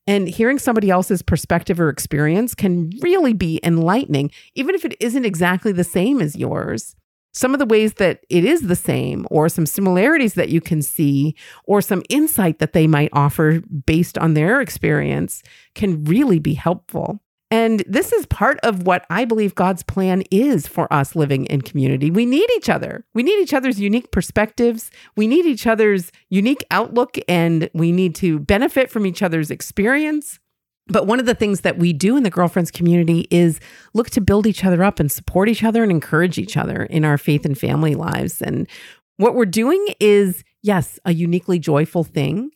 And 0.08 0.28
hearing 0.28 0.58
somebody 0.58 0.90
else's 0.90 1.22
perspective 1.22 1.78
or 1.78 1.88
experience 1.88 2.56
can 2.56 2.90
really 3.00 3.32
be 3.32 3.60
enlightening, 3.62 4.32
even 4.56 4.74
if 4.74 4.84
it 4.84 4.96
isn't 4.98 5.24
exactly 5.24 5.70
the 5.70 5.84
same 5.84 6.20
as 6.20 6.34
yours. 6.34 6.96
Some 7.32 7.54
of 7.54 7.60
the 7.60 7.66
ways 7.66 7.94
that 7.94 8.24
it 8.28 8.44
is 8.44 8.62
the 8.62 8.74
same, 8.74 9.24
or 9.30 9.48
some 9.48 9.66
similarities 9.66 10.34
that 10.34 10.48
you 10.48 10.60
can 10.60 10.82
see, 10.82 11.36
or 11.66 11.80
some 11.80 12.02
insight 12.08 12.58
that 12.58 12.72
they 12.72 12.88
might 12.88 13.10
offer 13.12 13.60
based 13.86 14.18
on 14.18 14.34
their 14.34 14.60
experience 14.60 15.44
can 15.76 16.02
really 16.02 16.40
be 16.40 16.54
helpful. 16.54 17.20
And 17.52 17.84
this 17.86 18.12
is 18.14 18.24
part 18.24 18.58
of 18.62 18.86
what 18.86 19.04
I 19.10 19.26
believe 19.26 19.54
God's 19.54 19.82
plan 19.82 20.22
is 20.30 20.66
for 20.66 20.90
us 20.90 21.14
living 21.14 21.44
in 21.46 21.60
community. 21.60 22.10
We 22.10 22.24
need 22.24 22.48
each 22.56 22.70
other. 22.70 23.04
We 23.12 23.22
need 23.22 23.38
each 23.42 23.52
other's 23.52 23.78
unique 23.78 24.10
perspectives. 24.10 24.90
We 25.16 25.26
need 25.26 25.44
each 25.44 25.66
other's 25.66 26.10
unique 26.30 26.64
outlook, 26.70 27.18
and 27.28 27.68
we 27.74 27.92
need 27.92 28.14
to 28.16 28.38
benefit 28.38 28.90
from 28.90 29.04
each 29.04 29.22
other's 29.22 29.50
experience. 29.50 30.40
But 30.86 31.06
one 31.06 31.20
of 31.20 31.26
the 31.26 31.34
things 31.34 31.60
that 31.60 31.76
we 31.76 31.92
do 31.92 32.16
in 32.16 32.22
the 32.22 32.30
girlfriends 32.30 32.70
community 32.70 33.28
is 33.30 33.60
look 33.92 34.08
to 34.10 34.22
build 34.22 34.46
each 34.46 34.64
other 34.64 34.82
up 34.82 34.98
and 34.98 35.12
support 35.12 35.50
each 35.50 35.62
other 35.62 35.82
and 35.82 35.92
encourage 35.92 36.38
each 36.38 36.56
other 36.56 36.84
in 36.84 37.04
our 37.04 37.18
faith 37.18 37.44
and 37.44 37.56
family 37.58 37.94
lives. 37.94 38.40
And 38.40 38.66
what 39.18 39.34
we're 39.34 39.44
doing 39.44 39.88
is, 40.00 40.42
yes, 40.62 40.98
a 41.04 41.12
uniquely 41.12 41.58
joyful 41.58 42.02
thing 42.02 42.52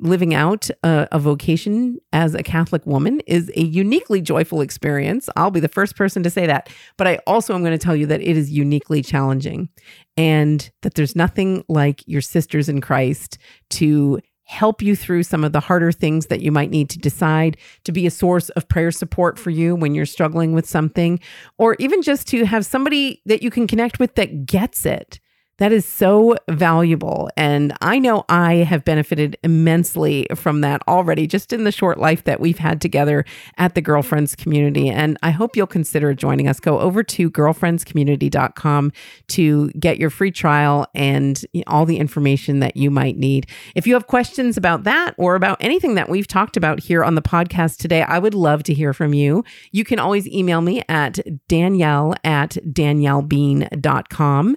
living 0.00 0.34
out 0.34 0.70
a, 0.82 1.08
a, 1.12 1.18
vocation 1.18 1.98
as 2.12 2.34
a 2.34 2.42
Catholic 2.42 2.86
woman 2.86 3.20
is 3.26 3.50
a 3.56 3.62
uniquely 3.62 4.20
joyful 4.20 4.60
experience. 4.60 5.28
I'll 5.36 5.50
be 5.50 5.60
the 5.60 5.68
first 5.68 5.96
person 5.96 6.22
to 6.22 6.30
say 6.30 6.46
that. 6.46 6.70
But 6.96 7.06
I 7.06 7.18
also 7.26 7.54
am 7.54 7.62
going 7.62 7.76
to 7.76 7.84
tell 7.84 7.96
you 7.96 8.06
that 8.06 8.20
it 8.20 8.36
is 8.36 8.50
uniquely 8.50 9.02
challenging 9.02 9.68
and 10.16 10.70
that 10.82 10.94
there's 10.94 11.16
nothing 11.16 11.64
like 11.68 12.06
your 12.06 12.20
sisters 12.20 12.68
in 12.68 12.80
Christ 12.80 13.38
to 13.70 14.20
help 14.44 14.80
you 14.80 14.96
through 14.96 15.22
some 15.22 15.44
of 15.44 15.52
the 15.52 15.60
harder 15.60 15.92
things 15.92 16.26
that 16.26 16.40
you 16.40 16.50
might 16.50 16.70
need 16.70 16.88
to 16.88 16.98
decide, 16.98 17.56
to 17.84 17.92
be 17.92 18.06
a 18.06 18.10
source 18.10 18.48
of 18.50 18.66
prayer 18.66 18.90
support 18.90 19.38
for 19.38 19.50
you 19.50 19.76
when 19.76 19.94
you're 19.94 20.06
struggling 20.06 20.54
with 20.54 20.66
something, 20.66 21.20
or 21.58 21.76
even 21.78 22.00
just 22.00 22.26
to 22.26 22.46
have 22.46 22.64
somebody 22.64 23.20
that 23.26 23.42
you 23.42 23.50
can 23.50 23.66
connect 23.66 23.98
with 23.98 24.14
that 24.14 24.46
gets 24.46 24.86
it 24.86 25.20
That 25.58 25.72
is 25.72 25.84
so 25.84 26.36
valuable. 26.48 27.28
And 27.36 27.76
I 27.80 27.98
know 27.98 28.24
I 28.28 28.54
have 28.56 28.84
benefited 28.84 29.36
immensely 29.42 30.26
from 30.36 30.60
that 30.60 30.82
already, 30.86 31.26
just 31.26 31.52
in 31.52 31.64
the 31.64 31.72
short 31.72 31.98
life 31.98 32.24
that 32.24 32.40
we've 32.40 32.58
had 32.58 32.80
together 32.80 33.24
at 33.56 33.74
the 33.74 33.80
Girlfriends 33.80 34.36
community. 34.36 34.88
And 34.88 35.18
I 35.22 35.30
hope 35.30 35.56
you'll 35.56 35.66
consider 35.66 36.14
joining 36.14 36.46
us. 36.46 36.60
Go 36.60 36.78
over 36.78 37.02
to 37.02 37.30
girlfriendscommunity.com 37.30 38.92
to 39.28 39.70
get 39.70 39.98
your 39.98 40.10
free 40.10 40.30
trial 40.30 40.86
and 40.94 41.44
all 41.66 41.84
the 41.84 41.98
information 41.98 42.60
that 42.60 42.76
you 42.76 42.90
might 42.90 43.16
need. 43.16 43.48
If 43.74 43.86
you 43.86 43.94
have 43.94 44.06
questions 44.06 44.56
about 44.56 44.84
that 44.84 45.14
or 45.18 45.34
about 45.34 45.58
anything 45.60 45.96
that 45.96 46.08
we've 46.08 46.28
talked 46.28 46.56
about 46.56 46.80
here 46.80 47.02
on 47.02 47.16
the 47.16 47.22
podcast 47.22 47.78
today, 47.78 48.02
I 48.02 48.20
would 48.20 48.34
love 48.34 48.62
to 48.64 48.74
hear 48.74 48.92
from 48.92 49.12
you. 49.12 49.44
You 49.72 49.84
can 49.84 49.98
always 49.98 50.28
email 50.28 50.60
me 50.60 50.82
at 50.88 51.18
danielle 51.48 52.14
at 52.22 52.50
daniellebean.com 52.64 54.56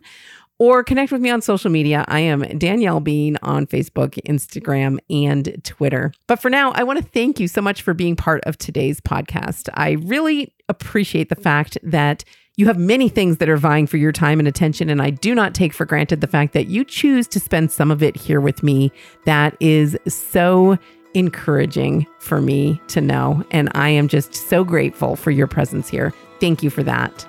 or 0.62 0.84
connect 0.84 1.12
with 1.12 1.22
me 1.22 1.32
on 1.32 1.42
social 1.42 1.72
media. 1.72 2.06
I 2.08 2.20
am 2.20 2.42
Danielle 2.60 3.00
Bean 3.00 3.36
on 3.42 3.66
Facebook, 3.66 4.12
Instagram, 4.28 5.00
and 5.10 5.60
Twitter. 5.64 6.14
But 6.28 6.40
for 6.40 6.52
now, 6.52 6.72
I 6.74 6.84
want 6.84 7.00
to 7.00 7.04
thank 7.04 7.40
you 7.40 7.48
so 7.48 7.64
much 7.64 7.82
for 7.82 7.96
being 7.96 8.16
part 8.16 8.44
of 8.46 8.60
today's 8.60 9.02
podcast. 9.02 9.70
I 9.74 9.94
really 9.94 10.54
appreciate 10.70 11.30
the 11.30 11.36
fact 11.36 11.80
that 11.82 12.24
you 12.58 12.68
have 12.68 12.78
many 12.78 13.10
things 13.10 13.38
that 13.38 13.50
are 13.50 13.58
vying 13.58 13.88
for 13.88 13.98
your 13.98 14.12
time 14.12 14.38
and 14.38 14.48
attention, 14.48 14.88
and 14.92 15.02
I 15.02 15.10
do 15.10 15.34
not 15.34 15.56
take 15.56 15.74
for 15.74 15.84
granted 15.84 16.22
the 16.22 16.28
fact 16.28 16.54
that 16.54 16.68
you 16.68 16.86
choose 16.86 17.28
to 17.30 17.40
spend 17.40 17.72
some 17.72 17.90
of 17.90 18.04
it 18.04 18.16
here 18.16 18.40
with 18.40 18.62
me. 18.62 18.92
That 19.26 19.58
is 19.60 19.98
so 20.08 20.78
encouraging 21.16 22.06
for 22.20 22.40
me 22.40 22.80
to 22.90 23.02
know. 23.02 23.44
And 23.50 23.72
I 23.74 23.90
am 23.90 24.08
just 24.08 24.36
so 24.36 24.64
grateful 24.64 25.16
for 25.16 25.32
your 25.32 25.48
presence 25.48 25.90
here. 25.90 26.14
Thank 26.40 26.62
you 26.62 26.70
for 26.70 26.84
that. 26.84 27.26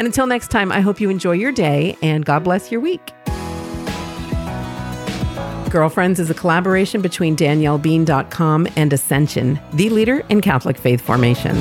And 0.00 0.06
until 0.06 0.26
next 0.26 0.48
time, 0.48 0.72
I 0.72 0.80
hope 0.80 0.98
you 0.98 1.10
enjoy 1.10 1.32
your 1.32 1.52
day 1.52 1.94
and 2.00 2.24
God 2.24 2.42
bless 2.42 2.72
your 2.72 2.80
week. 2.80 3.12
Girlfriends 5.68 6.18
is 6.18 6.30
a 6.30 6.34
collaboration 6.34 7.02
between 7.02 7.36
DanielleBean.com 7.36 8.66
and 8.76 8.94
Ascension, 8.94 9.60
the 9.74 9.90
leader 9.90 10.24
in 10.30 10.40
Catholic 10.40 10.78
faith 10.78 11.02
formation. 11.02 11.54